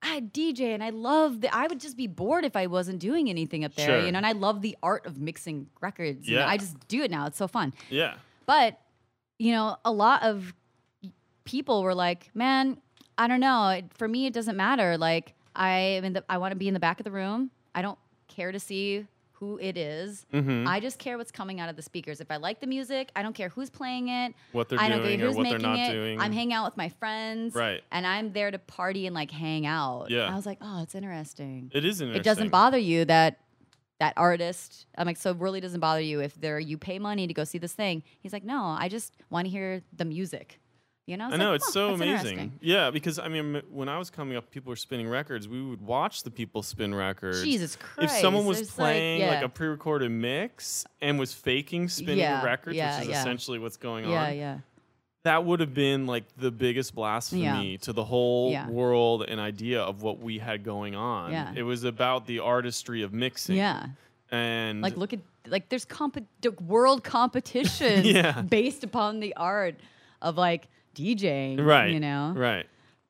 I 0.02 0.20
DJ 0.20 0.74
and 0.74 0.82
I 0.82 0.90
love 0.90 1.40
the. 1.40 1.54
I 1.54 1.66
would 1.66 1.80
just 1.80 1.96
be 1.96 2.06
bored 2.08 2.44
if 2.44 2.56
I 2.56 2.66
wasn't 2.66 2.98
doing 2.98 3.30
anything 3.30 3.64
up 3.64 3.74
there, 3.74 3.86
Sure. 3.86 4.04
you 4.04 4.10
know. 4.12 4.16
And 4.18 4.26
I 4.26 4.32
love 4.32 4.60
the 4.60 4.76
art 4.82 5.06
of 5.06 5.18
mixing 5.20 5.68
records. 5.80 6.26
you 6.28 6.34
know, 6.36 6.42
Yeah. 6.42 6.48
I 6.48 6.56
just 6.56 6.76
do 6.88 7.02
it 7.02 7.10
now. 7.10 7.26
It's 7.26 7.38
so 7.38 7.46
fun. 7.48 7.72
Yeah. 7.88 8.14
But 8.46 8.78
you 9.38 9.52
know, 9.52 9.76
a 9.84 9.92
lot 9.92 10.22
of 10.24 10.52
people 11.44 11.82
were 11.82 11.94
like, 11.94 12.30
"Man, 12.34 12.78
I 13.18 13.26
don't 13.26 13.40
know. 13.40 13.68
It- 13.70 13.92
For 13.94 14.06
me, 14.08 14.26
it 14.26 14.32
doesn't 14.32 14.56
matter. 14.56 14.96
Like, 14.98 15.34
I 15.54 15.70
am 15.70 16.04
in 16.04 16.12
the. 16.14 16.24
I 16.28 16.38
want 16.38 16.52
to 16.52 16.56
be 16.56 16.68
in 16.68 16.74
the 16.74 16.80
back 16.80 16.98
of 17.00 17.04
the 17.04 17.10
room. 17.10 17.50
I 17.74 17.82
don't 17.82 17.98
care 18.28 18.52
to 18.52 18.60
see 18.60 19.06
who 19.42 19.58
it 19.60 19.76
is. 19.76 20.24
Mhm. 20.32 20.68
I 20.68 20.78
just 20.78 21.00
care 21.00 21.18
what's 21.18 21.32
coming 21.32 21.58
out 21.58 21.68
of 21.68 21.74
the 21.74 21.82
speakers. 21.82 22.20
If 22.20 22.30
I 22.30 22.36
like 22.36 22.60
the 22.60 22.66
music, 22.68 23.10
I 23.16 23.24
don't 23.24 23.32
care 23.34 23.48
who's 23.48 23.70
playing 23.70 24.06
it. 24.06 24.34
What 24.52 24.68
they're 24.68 24.78
I 24.80 24.88
don't 24.88 25.02
doing 25.02 25.18
care 25.18 25.26
or 25.26 25.30
who's 25.30 25.36
what 25.36 25.42
they're 25.48 25.58
making 25.58 25.68
not 25.68 25.90
it. 25.90 25.92
doing. 25.92 26.20
I'm 26.20 26.30
hanging 26.30 26.52
out 26.52 26.64
with 26.64 26.76
my 26.76 26.90
friends, 26.90 27.52
Right. 27.56 27.82
And 27.90 28.06
I'm 28.06 28.32
there 28.32 28.52
to 28.52 28.58
party 28.60 29.04
and 29.08 29.14
like 29.16 29.32
hang 29.32 29.66
out. 29.66 30.10
Yeah. 30.10 30.30
I 30.32 30.36
was 30.36 30.46
like, 30.46 30.58
oh, 30.60 30.80
it's 30.84 30.94
interesting. 30.94 31.72
It 31.74 31.84
is 31.84 32.00
interesting. 32.00 32.20
It 32.20 32.24
doesn't 32.24 32.50
bother 32.50 32.78
you 32.78 33.04
that 33.06 33.40
that 33.98 34.14
artist. 34.16 34.86
I'm 34.96 35.06
like, 35.06 35.16
so 35.16 35.30
it 35.32 35.38
really 35.38 35.60
doesn't 35.60 35.80
bother 35.80 36.00
you 36.00 36.20
if 36.20 36.34
they're 36.40 36.60
you 36.60 36.78
pay 36.78 37.00
money 37.00 37.26
to 37.26 37.34
go 37.34 37.42
see 37.42 37.58
this 37.58 37.72
thing. 37.72 38.04
He's 38.20 38.32
like, 38.32 38.44
no, 38.44 38.62
I 38.64 38.88
just 38.88 39.16
want 39.30 39.46
to 39.46 39.50
hear 39.50 39.82
the 39.92 40.04
music. 40.04 40.60
You 41.06 41.16
know? 41.16 41.24
I 41.24 41.28
was 41.30 41.38
know 41.38 41.46
like, 41.50 41.56
it's 41.56 41.66
"Huh, 41.66 41.72
so 41.72 41.94
amazing. 41.94 42.52
Yeah, 42.60 42.90
because 42.90 43.18
I 43.18 43.26
mean, 43.28 43.60
when 43.70 43.88
I 43.88 43.98
was 43.98 44.08
coming 44.08 44.36
up, 44.36 44.50
people 44.50 44.70
were 44.70 44.76
spinning 44.76 45.08
records. 45.08 45.48
We 45.48 45.60
would 45.60 45.82
watch 45.82 46.22
the 46.22 46.30
people 46.30 46.62
spin 46.62 46.94
records. 46.94 47.42
Jesus 47.42 47.74
Christ! 47.76 48.14
If 48.14 48.20
someone 48.20 48.46
was 48.46 48.58
There's 48.58 48.70
playing 48.70 49.22
like, 49.22 49.40
yeah. 49.40 49.44
a 49.44 49.48
pre-recorded 49.48 50.10
mix 50.12 50.84
and 51.00 51.18
was 51.18 51.32
faking 51.32 51.88
spinning 51.88 52.18
Yeah, 52.18 52.44
records, 52.44 52.76
yeah, 52.76 53.00
which 53.00 53.08
is 53.08 53.16
essentially 53.16 53.58
what's 53.58 53.76
going 53.76 54.04
on, 54.04 54.12
yeah, 54.12 54.30
yeah. 54.30 54.58
that 55.24 55.44
would 55.44 55.58
have 55.58 55.74
been 55.74 56.06
like 56.06 56.22
the 56.36 56.52
biggest 56.52 56.94
blasphemy 56.94 57.78
to 57.78 57.92
the 57.92 58.04
whole 58.04 58.56
world 58.68 59.24
and 59.26 59.40
idea 59.40 59.82
of 59.82 60.02
what 60.02 60.20
we 60.20 60.38
had 60.38 60.62
going 60.62 60.94
on. 60.94 61.32
Yeah. 61.32 61.52
It 61.56 61.62
was 61.64 61.82
about 61.82 62.26
the 62.28 62.38
artistry 62.38 63.02
of 63.02 63.12
mixing. 63.12 63.56
yeah. 63.56 63.86
And 64.30 64.80
Like, 64.82 64.96
look 64.96 65.12
at 65.12 65.18
like 65.48 65.68
there's 65.68 65.84
comp- 65.84 66.24
world 66.60 67.02
competition 67.16 68.04
Yeah. 68.04 68.40
based 68.42 68.84
upon 68.84 69.18
the 69.20 69.34
art 69.36 69.74
of 70.22 70.36
like 70.38 70.68
DJing, 70.94 71.64
right, 71.64 71.90
You 71.90 72.00
know, 72.00 72.32
right. 72.36 72.66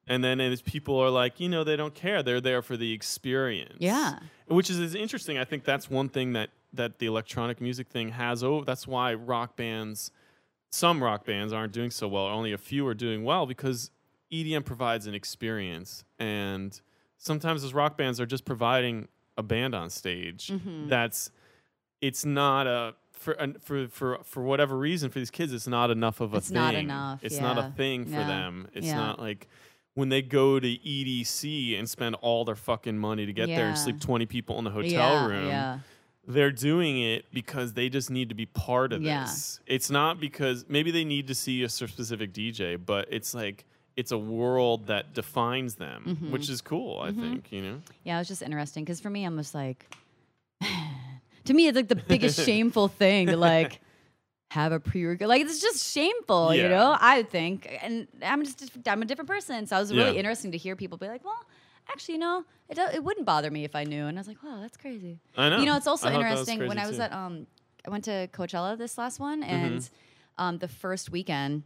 And 0.06 0.22
then 0.22 0.40
as 0.40 0.60
people 0.62 0.98
are 0.98 1.10
like, 1.10 1.38
you 1.38 1.48
know, 1.48 1.62
they 1.64 1.76
don't 1.76 1.94
care. 1.94 2.22
They're 2.22 2.40
there 2.40 2.60
for 2.60 2.76
the 2.76 2.92
experience. 2.92 3.76
Yeah. 3.78 4.18
Which 4.48 4.68
is, 4.68 4.78
is 4.78 4.94
interesting. 4.94 5.38
I 5.38 5.44
think 5.44 5.64
that's 5.64 5.88
one 5.88 6.08
thing 6.08 6.32
that 6.32 6.50
that 6.72 6.98
the 6.98 7.06
electronic 7.06 7.60
music 7.60 7.88
thing 7.88 8.10
has. 8.10 8.42
Oh, 8.42 8.64
that's 8.64 8.86
why 8.86 9.14
rock 9.14 9.56
bands, 9.56 10.10
some 10.70 11.02
rock 11.02 11.24
bands 11.24 11.52
aren't 11.52 11.72
doing 11.72 11.90
so 11.90 12.08
well. 12.08 12.26
Only 12.26 12.52
a 12.52 12.58
few 12.58 12.86
are 12.86 12.94
doing 12.94 13.24
well 13.24 13.46
because 13.46 13.90
EDM 14.32 14.64
provides 14.64 15.06
an 15.06 15.14
experience, 15.14 16.04
and 16.18 16.80
sometimes 17.18 17.62
those 17.62 17.74
rock 17.74 17.96
bands 17.96 18.20
are 18.20 18.26
just 18.26 18.44
providing 18.44 19.08
a 19.36 19.42
band 19.42 19.74
on 19.74 19.90
stage. 19.90 20.48
Mm-hmm. 20.48 20.88
That's 20.88 21.30
it's 22.00 22.24
not 22.24 22.66
a 22.66 22.94
for 23.22 23.36
for 23.60 23.88
for 23.88 24.18
for 24.24 24.42
whatever 24.42 24.76
reason 24.76 25.10
for 25.10 25.18
these 25.18 25.30
kids 25.30 25.52
it's 25.52 25.66
not 25.66 25.90
enough 25.90 26.20
of 26.20 26.34
a 26.34 26.36
thing. 26.36 26.38
It's 26.38 26.48
thing. 26.48 26.54
not 26.54 26.74
enough, 26.74 27.20
It's 27.22 27.38
not 27.40 27.58
a 27.58 27.72
thing 27.76 28.04
for 28.04 28.10
Yeah. 28.12 28.26
them. 28.26 28.68
It's 28.74 28.86
Yeah. 28.86 28.96
not 28.96 29.18
like 29.20 29.48
when 29.94 30.08
they 30.08 30.22
go 30.22 30.58
to 30.58 30.66
EDC 30.68 31.76
and 31.78 31.88
spend 31.88 32.14
all 32.16 32.44
their 32.44 32.54
fucking 32.56 32.98
money 32.98 33.26
to 33.26 33.32
get 33.32 33.46
there 33.48 33.68
and 33.68 33.78
sleep 33.78 34.00
20 34.00 34.26
people 34.26 34.58
in 34.58 34.64
the 34.64 34.70
hotel 34.70 34.90
yeah, 34.90 35.26
room. 35.26 35.46
Yeah, 35.46 35.78
They're 36.26 36.52
doing 36.52 37.00
it 37.02 37.26
because 37.32 37.72
they 37.74 37.88
just 37.88 38.08
need 38.10 38.28
to 38.28 38.34
be 38.34 38.46
part 38.46 38.92
of 38.92 39.02
Yeah. 39.02 39.24
this. 39.24 39.60
It's 39.66 39.90
not 39.90 40.18
because 40.20 40.64
maybe 40.68 40.90
they 40.90 41.04
need 41.04 41.26
to 41.26 41.34
see 41.34 41.62
a 41.62 41.68
specific 41.68 42.32
DJ, 42.32 42.76
but 42.76 43.06
it's 43.10 43.34
like 43.34 43.64
it's 43.94 44.10
a 44.12 44.16
world 44.18 44.86
that 44.86 45.12
defines 45.12 45.74
them, 45.74 46.04
Mm-hmm. 46.06 46.30
which 46.32 46.48
is 46.48 46.62
cool, 46.62 47.00
I 47.00 47.12
think, 47.12 47.52
you 47.52 47.60
know. 47.60 47.82
yeah. 48.04 48.16
It 48.16 48.20
was 48.20 48.28
just 48.28 48.40
interesting 48.40 48.84
because 48.84 49.00
for 49.00 49.10
me, 49.10 49.24
I'm 49.24 49.36
just 49.36 49.54
like, 49.54 49.94
to 51.44 51.54
me, 51.54 51.68
it's 51.68 51.76
like 51.76 51.88
the 51.88 51.96
biggest 51.96 52.40
shameful 52.46 52.88
thing 52.88 53.26
to 53.28 53.36
like 53.36 53.80
have 54.50 54.72
a 54.72 54.80
pre-record. 54.80 55.26
Like 55.28 55.42
it's 55.42 55.60
just 55.60 55.92
shameful, 55.92 56.54
Yeah. 56.54 56.62
you 56.64 56.68
know. 56.68 56.96
I 57.00 57.22
think, 57.22 57.78
and 57.82 58.06
I'm 58.22 58.44
just 58.44 58.70
I'm 58.86 59.02
a 59.02 59.04
different 59.04 59.28
person, 59.28 59.66
so 59.66 59.76
it 59.76 59.80
was 59.80 59.92
really 59.92 60.12
Yeah. 60.12 60.18
interesting 60.18 60.52
to 60.52 60.58
hear 60.58 60.76
people 60.76 60.98
be 60.98 61.08
like, 61.08 61.24
well. 61.24 61.38
Actually, 61.90 62.14
you 62.14 62.20
know, 62.20 62.44
it, 62.68 62.78
it 62.78 63.02
wouldn't 63.02 63.26
bother 63.26 63.50
me 63.50 63.64
if 63.64 63.74
I 63.74 63.82
knew. 63.82 64.06
And 64.06 64.16
I 64.16 64.20
was 64.20 64.28
like, 64.28 64.40
wow, 64.44 64.60
that's 64.60 64.76
crazy. 64.76 65.18
I 65.36 65.48
know. 65.48 65.58
You 65.58 65.66
know, 65.66 65.76
it's 65.76 65.88
also 65.88 66.06
I 66.06 66.12
thought 66.12 66.22
that 66.22 66.30
was 66.30 66.48
interesting 66.48 66.68
when 66.68 66.78
I 66.78 66.86
was 66.86 66.96
too. 66.98 67.02
at 67.02 67.12
um 67.12 67.48
I 67.84 67.90
went 67.90 68.04
to 68.04 68.28
Coachella 68.28 68.78
this 68.78 68.96
last 68.96 69.18
one 69.18 69.42
Mm-hmm. 69.42 69.52
and 69.52 69.90
um 70.38 70.58
the 70.58 70.68
first 70.68 71.10
weekend 71.10 71.64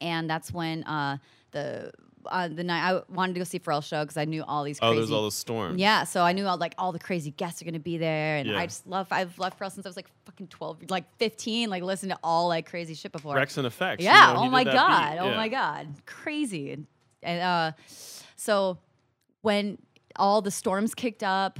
and 0.00 0.30
that's 0.30 0.52
when 0.52 0.84
uh 0.84 1.18
the 1.50 1.90
uh, 2.26 2.48
the 2.48 2.64
night 2.64 2.82
I 2.92 3.02
wanted 3.12 3.34
to 3.34 3.40
go 3.40 3.44
see 3.44 3.58
Pharrell 3.58 3.82
show 3.82 4.02
because 4.02 4.16
I 4.16 4.24
knew 4.24 4.42
all 4.44 4.64
these 4.64 4.78
Oh, 4.82 4.88
crazy 4.88 4.98
there's 5.00 5.10
all 5.10 5.22
those 5.22 5.34
storms. 5.34 5.78
yeah, 5.80 6.04
so 6.04 6.22
I 6.22 6.32
knew 6.32 6.46
all 6.46 6.56
like 6.58 6.74
all 6.78 6.92
the 6.92 6.98
crazy 6.98 7.30
guests 7.30 7.60
are 7.62 7.64
gonna 7.64 7.78
be 7.78 7.98
there, 7.98 8.36
and 8.36 8.48
Yeah. 8.48 8.58
I 8.58 8.66
just 8.66 8.86
love. 8.86 9.08
I've 9.10 9.38
loved 9.38 9.58
Pharrell 9.58 9.72
since 9.72 9.86
I 9.86 9.88
was 9.88 9.96
like 9.96 10.08
fucking 10.26 10.48
twelve, 10.48 10.78
like 10.88 11.04
fifteen, 11.18 11.70
like 11.70 11.82
listening 11.82 12.10
to 12.16 12.18
all 12.22 12.48
like 12.48 12.68
crazy 12.68 12.94
shit 12.94 13.12
before. 13.12 13.34
Rex 13.36 13.56
and 13.56 13.66
Effects. 13.66 14.02
you 14.04 14.10
Yeah. 14.10 14.32
know, 14.34 14.40
oh 14.40 14.50
my 14.50 14.64
god. 14.64 15.18
Oh 15.18 15.34
my 15.34 15.48
god. 15.48 15.88
Crazy. 16.06 16.72
And, 16.72 16.86
and 17.22 17.40
uh, 17.42 17.72
so 18.36 18.78
when 19.42 19.78
all 20.16 20.42
the 20.42 20.50
storms 20.50 20.94
kicked 20.94 21.22
up 21.22 21.58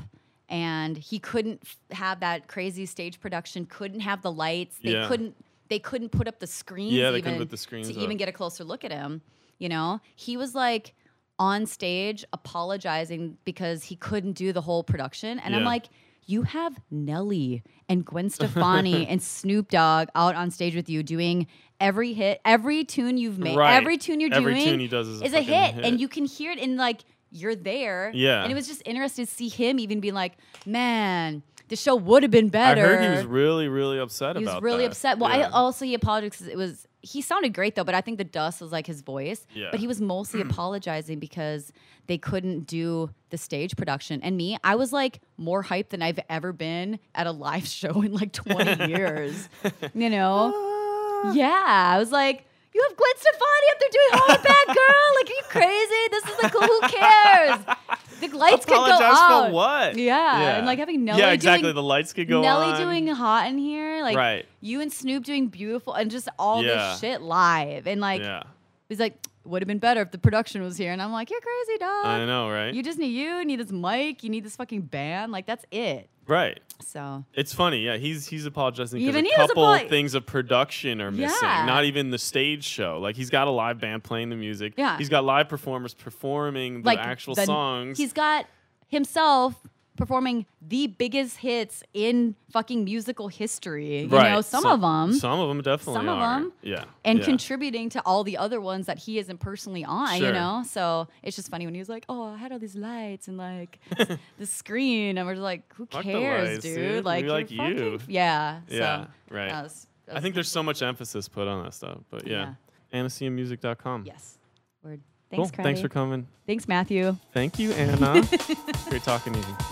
and 0.49 0.97
he 0.99 1.19
couldn't 1.19 1.61
f- 1.65 1.77
have 1.97 2.21
that 2.21 2.49
crazy 2.49 2.85
stage 2.87 3.21
production, 3.21 3.67
couldn't 3.67 4.01
have 4.01 4.23
the 4.23 4.33
lights, 4.33 4.77
they 4.83 4.93
Yeah. 4.93 5.07
couldn't. 5.09 5.37
They 5.69 5.79
couldn't 5.79 6.09
put 6.09 6.27
up 6.27 6.41
the 6.41 6.49
screens. 6.49 6.93
Yeah, 6.93 7.13
they 7.13 7.23
couldn't 7.23 7.39
put 7.39 7.49
the 7.51 7.57
screens 7.57 7.89
to 7.89 7.95
up. 7.95 8.01
even 8.03 8.17
get 8.17 8.29
a 8.29 8.33
closer 8.33 8.65
look 8.65 8.85
at 8.85 8.91
him. 8.91 9.23
You 9.61 9.69
know, 9.69 10.01
he 10.17 10.37
was 10.37 10.55
like 10.57 10.95
on 11.39 11.65
stage 11.67 12.25
apologizing 12.33 13.37
because 13.45 13.85
he 13.85 13.95
couldn't 13.97 14.33
do 14.33 14.53
the 14.53 14.61
whole 14.63 14.83
production, 14.83 15.39
and 15.39 15.55
I'm 15.55 15.65
like, 15.65 15.87
you 16.27 16.43
have 16.43 16.79
Nelly 16.91 17.63
and 17.89 18.05
Gwen 18.05 18.31
Stefani 18.31 19.07
and 19.09 19.23
Snoop 19.23 19.69
Dogg 19.71 20.09
out 20.15 20.35
on 20.37 20.51
stage 20.51 20.75
with 20.77 20.89
you 20.89 21.03
doing 21.03 21.47
every 21.81 22.13
hit, 22.13 22.41
every 22.45 22.85
tune 22.85 23.17
you've 23.17 23.39
made, 23.39 23.57
Right. 23.57 23.75
every 23.75 23.97
tune 23.99 24.21
you're 24.21 24.33
Every 24.33 24.55
doing 24.55 24.67
tune 24.67 24.81
he 24.81 24.87
does 24.89 25.09
is 25.09 25.23
a 25.33 25.39
a, 25.39 25.41
hit, 25.41 25.75
hit. 25.75 25.85
and 25.85 26.01
you 26.01 26.09
can 26.09 26.25
hear 26.27 26.53
it 26.53 26.59
in 26.59 26.77
like 26.77 27.01
you're 27.33 27.57
there. 27.57 28.13
Yeah. 28.15 28.43
and 28.43 28.53
it 28.53 28.55
was 28.55 28.69
just 28.69 28.83
interesting 28.85 29.27
to 29.27 29.33
see 29.33 29.49
him 29.49 29.79
even 29.81 29.99
being 30.01 30.15
like, 30.15 30.37
man, 30.67 31.43
the 31.69 31.77
show 31.77 31.97
would 31.97 32.23
have 32.23 32.31
been 32.31 32.49
better. 32.49 32.85
I 32.85 32.89
heard 32.89 33.11
he 33.11 33.17
was 33.17 33.27
really, 33.27 33.69
really 33.69 33.99
upset 33.99 34.37
He 34.37 34.45
was 34.45 34.61
really 34.63 34.85
that. 34.85 34.91
upset. 34.93 35.19
Well, 35.19 35.31
I 35.33 35.43
also 35.45 35.85
he 35.85 35.95
apologized 35.95 36.33
because 36.35 36.49
it 36.49 36.57
was 36.57 36.87
he 37.03 37.23
sounded 37.23 37.55
great 37.55 37.75
though, 37.75 37.85
but 37.85 37.95
I 37.95 38.01
think 38.01 38.19
the 38.19 38.25
dust 38.25 38.61
was 38.61 38.73
like 38.73 38.87
his 38.87 39.01
voice. 39.03 39.47
Yeah. 39.55 39.69
But 39.71 39.81
he 39.81 39.87
was 39.87 40.01
mostly 40.01 40.41
apologizing 40.49 41.19
because 41.19 41.73
they 42.07 42.19
couldn't 42.19 42.67
do 42.67 43.11
the 43.31 43.39
stage 43.39 43.77
production. 43.77 44.21
And 44.23 44.37
me, 44.37 44.59
I 44.65 44.75
was 44.77 44.93
like 44.93 45.21
more 45.37 45.63
hyped 45.65 45.91
than 45.91 46.03
I've 46.03 46.21
ever 46.29 46.53
been 46.53 46.99
at 47.15 47.27
a 47.27 47.33
live 47.33 47.67
show 47.69 48.03
in 48.03 48.13
like 48.13 48.33
20 48.33 48.89
years. 48.89 49.49
You 49.95 50.11
know? 50.11 50.53
Ah. 50.55 51.33
Yeah. 51.33 51.93
I 51.95 51.99
was 51.99 52.13
like, 52.13 52.45
you 52.73 52.87
have 52.89 52.97
Gwen 52.97 53.11
Stefani 53.17 53.67
up 53.73 53.79
there 53.81 53.89
doing 53.93 54.13
Hollaback 54.21 54.67
Girl. 54.67 55.15
Like, 55.17 55.29
are 55.29 55.33
you 55.33 55.43
crazy? 55.49 56.09
This 56.11 56.25
is 56.25 56.43
like, 56.43 56.53
who 56.53 56.81
cares? 56.89 57.59
The 58.21 58.29
lights 58.37 58.65
could 58.65 58.75
go 58.75 58.85
Apologize 58.85 59.17
out. 59.19 59.47
for 59.49 59.53
what? 59.53 59.97
Yeah, 59.97 60.57
and, 60.59 60.67
like, 60.67 60.79
having 60.79 61.05
Nelly 61.05 61.21
Yeah, 61.21 61.31
exactly. 61.33 61.63
doing- 61.65 61.75
the 61.75 61.83
lights 61.83 62.13
could 62.13 62.29
go 62.29 62.43
Nelly 62.43 62.67
on. 62.73 62.81
doing 62.81 63.07
hot 63.09 63.47
in 63.49 63.59
here, 63.59 64.03
like 64.03 64.17
Right. 64.17 64.47
you 64.61 64.81
and 64.81 64.93
Snoop 64.93 65.25
doing 65.25 65.49
beautiful, 65.49 65.95
and 65.95 66.11
just 66.11 66.29
all 66.39 66.63
Yeah. 66.63 66.75
this 66.93 67.01
shit 67.01 67.23
live, 67.23 67.87
and 67.87 68.01
like 68.01 68.23
yeah, 68.23 68.43
he's 68.89 69.01
like, 69.01 69.15
would 69.45 69.63
have 69.63 69.67
been 69.69 69.79
better 69.79 70.03
if 70.03 70.11
the 70.11 70.19
production 70.19 70.63
was 70.63 70.77
here, 70.77 70.93
and 70.93 71.01
I'm 71.01 71.13
like, 71.13 71.31
you're 71.31 71.41
crazy, 71.41 71.79
dog. 71.79 72.05
I 72.07 72.25
know, 72.27 72.51
right? 72.51 72.75
You 72.75 72.83
just 72.83 72.99
need 72.99 73.09
you 73.09 73.45
need 73.45 73.59
this 73.59 73.73
mic, 73.73 74.23
you 74.23 74.31
need 74.31 74.45
this 74.45 74.57
fucking 74.57 74.83
band, 74.83 75.33
like 75.33 75.47
that's 75.47 75.65
it. 75.71 76.09
Right. 76.31 76.61
So 76.83 77.25
It's 77.35 77.53
funny, 77.53 77.81
yeah. 77.85 77.99
He's 77.99 78.27
he's 78.27 78.47
apologizing 78.47 79.05
because 79.05 79.23
a 79.23 79.37
couple 79.37 79.65
apolo- 79.65 79.89
things 79.89 80.15
of 80.15 80.25
production 80.25 81.01
are 81.03 81.11
missing. 81.11 81.37
Yeah. 81.43 81.67
Not 81.67 81.85
even 81.85 82.11
the 82.11 82.19
stage 82.19 82.65
show. 82.65 82.99
Like 82.99 83.17
he's 83.17 83.29
got 83.29 83.47
a 83.49 83.51
live 83.51 83.79
band 83.81 84.03
playing 84.03 84.31
the 84.31 84.37
music. 84.37 84.75
Yeah. 84.79 84.97
He's 84.97 85.11
got 85.11 85.25
live 85.25 85.49
performers 85.49 85.93
performing 85.93 86.81
the 86.83 86.87
like 86.87 86.99
actual 86.99 87.35
the- 87.35 87.45
songs. 87.45 87.99
he's 87.99 88.15
got 88.15 88.47
himself 88.89 89.55
performing 90.01 90.47
the 90.61 90.87
biggest 90.89 91.37
hits 91.37 91.83
in 91.95 92.35
fucking 92.51 92.85
musical 92.85 93.29
history. 93.29 94.01
You 94.01 94.09
right. 94.09 94.33
know, 94.33 94.41
some 94.41 94.63
So- 94.63 94.73
of 94.73 94.81
them. 94.81 95.13
Some 95.13 95.39
of 95.39 95.49
them 95.49 95.61
definitely 95.63 95.95
Some 95.95 96.09
of 96.09 96.19
them, 96.19 96.53
Yeah. 96.63 96.85
and 97.05 97.19
yeah. 97.19 97.25
contributing 97.25 97.91
to 97.91 98.01
all 98.07 98.25
the 98.25 98.37
other 98.39 98.61
ones 98.61 98.87
that 98.87 98.99
he 98.99 99.19
isn't 99.19 99.39
personally 99.39 99.85
on, 99.85 100.17
Sure. 100.19 100.27
you 100.29 100.33
know? 100.33 100.65
So 100.67 101.07
it's 101.23 101.37
just 101.37 101.51
funny 101.51 101.67
when 101.67 101.75
he 101.75 101.81
was 101.81 101.89
like, 101.89 102.05
Oh, 102.09 102.25
I 102.35 102.37
had 102.39 102.51
all 102.51 102.59
these 102.59 102.75
lights 102.77 103.29
and 103.29 103.37
like 103.37 103.79
the 104.39 104.47
screen. 104.47 105.19
And 105.19 105.27
we're 105.27 105.35
just 105.35 105.43
like, 105.43 105.63
Who 105.75 105.87
Fuck 105.87 106.03
cares, 106.03 106.49
lights, 106.49 106.63
dude? 106.65 106.77
dude. 106.77 107.05
Like, 107.05 107.27
like 107.27 107.51
you. 107.51 107.59
fucking- 107.59 108.01
Yeah. 108.09 108.61
Yeah, 108.69 109.05
So 109.05 109.11
right. 109.37 109.49
that 109.51 109.63
was- 109.63 109.87
that 110.07 110.17
I 110.17 110.21
think 110.21 110.35
there's 110.35 110.49
so 110.51 110.63
much 110.63 110.83
emphasis 110.83 111.29
put 111.29 111.47
on 111.47 111.63
that 111.65 111.75
stuff. 111.75 111.99
But 112.11 112.27
yeah. 112.27 112.55
AnaSiaMusic.com. 112.93 114.05
Yes. 114.07 114.39
Word. 114.83 115.01
Thanks, 115.31 115.51
Cool. 115.53 115.63
Thanks 115.63 115.81
for 115.81 115.89
coming. 115.89 116.27
Thanks, 116.47 116.67
Matthew. 116.67 117.17
Thank 117.33 117.59
you, 117.61 117.71
Ana. 117.73 118.27
Great 118.89 119.05
talking 119.05 119.33
to 119.33 119.39
you. 119.39 119.70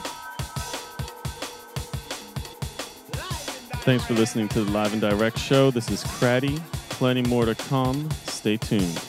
Thanks 3.88 4.04
for 4.04 4.12
listening 4.12 4.48
to 4.48 4.64
the 4.64 4.70
Live 4.70 4.92
and 4.92 5.00
Direct 5.00 5.38
show. 5.38 5.70
This 5.70 5.90
is 5.90 6.04
Kraddy. 6.04 6.60
Plenty 6.90 7.22
more 7.22 7.46
to 7.46 7.54
come. 7.54 8.06
Stay 8.26 8.58
tuned. 8.58 9.00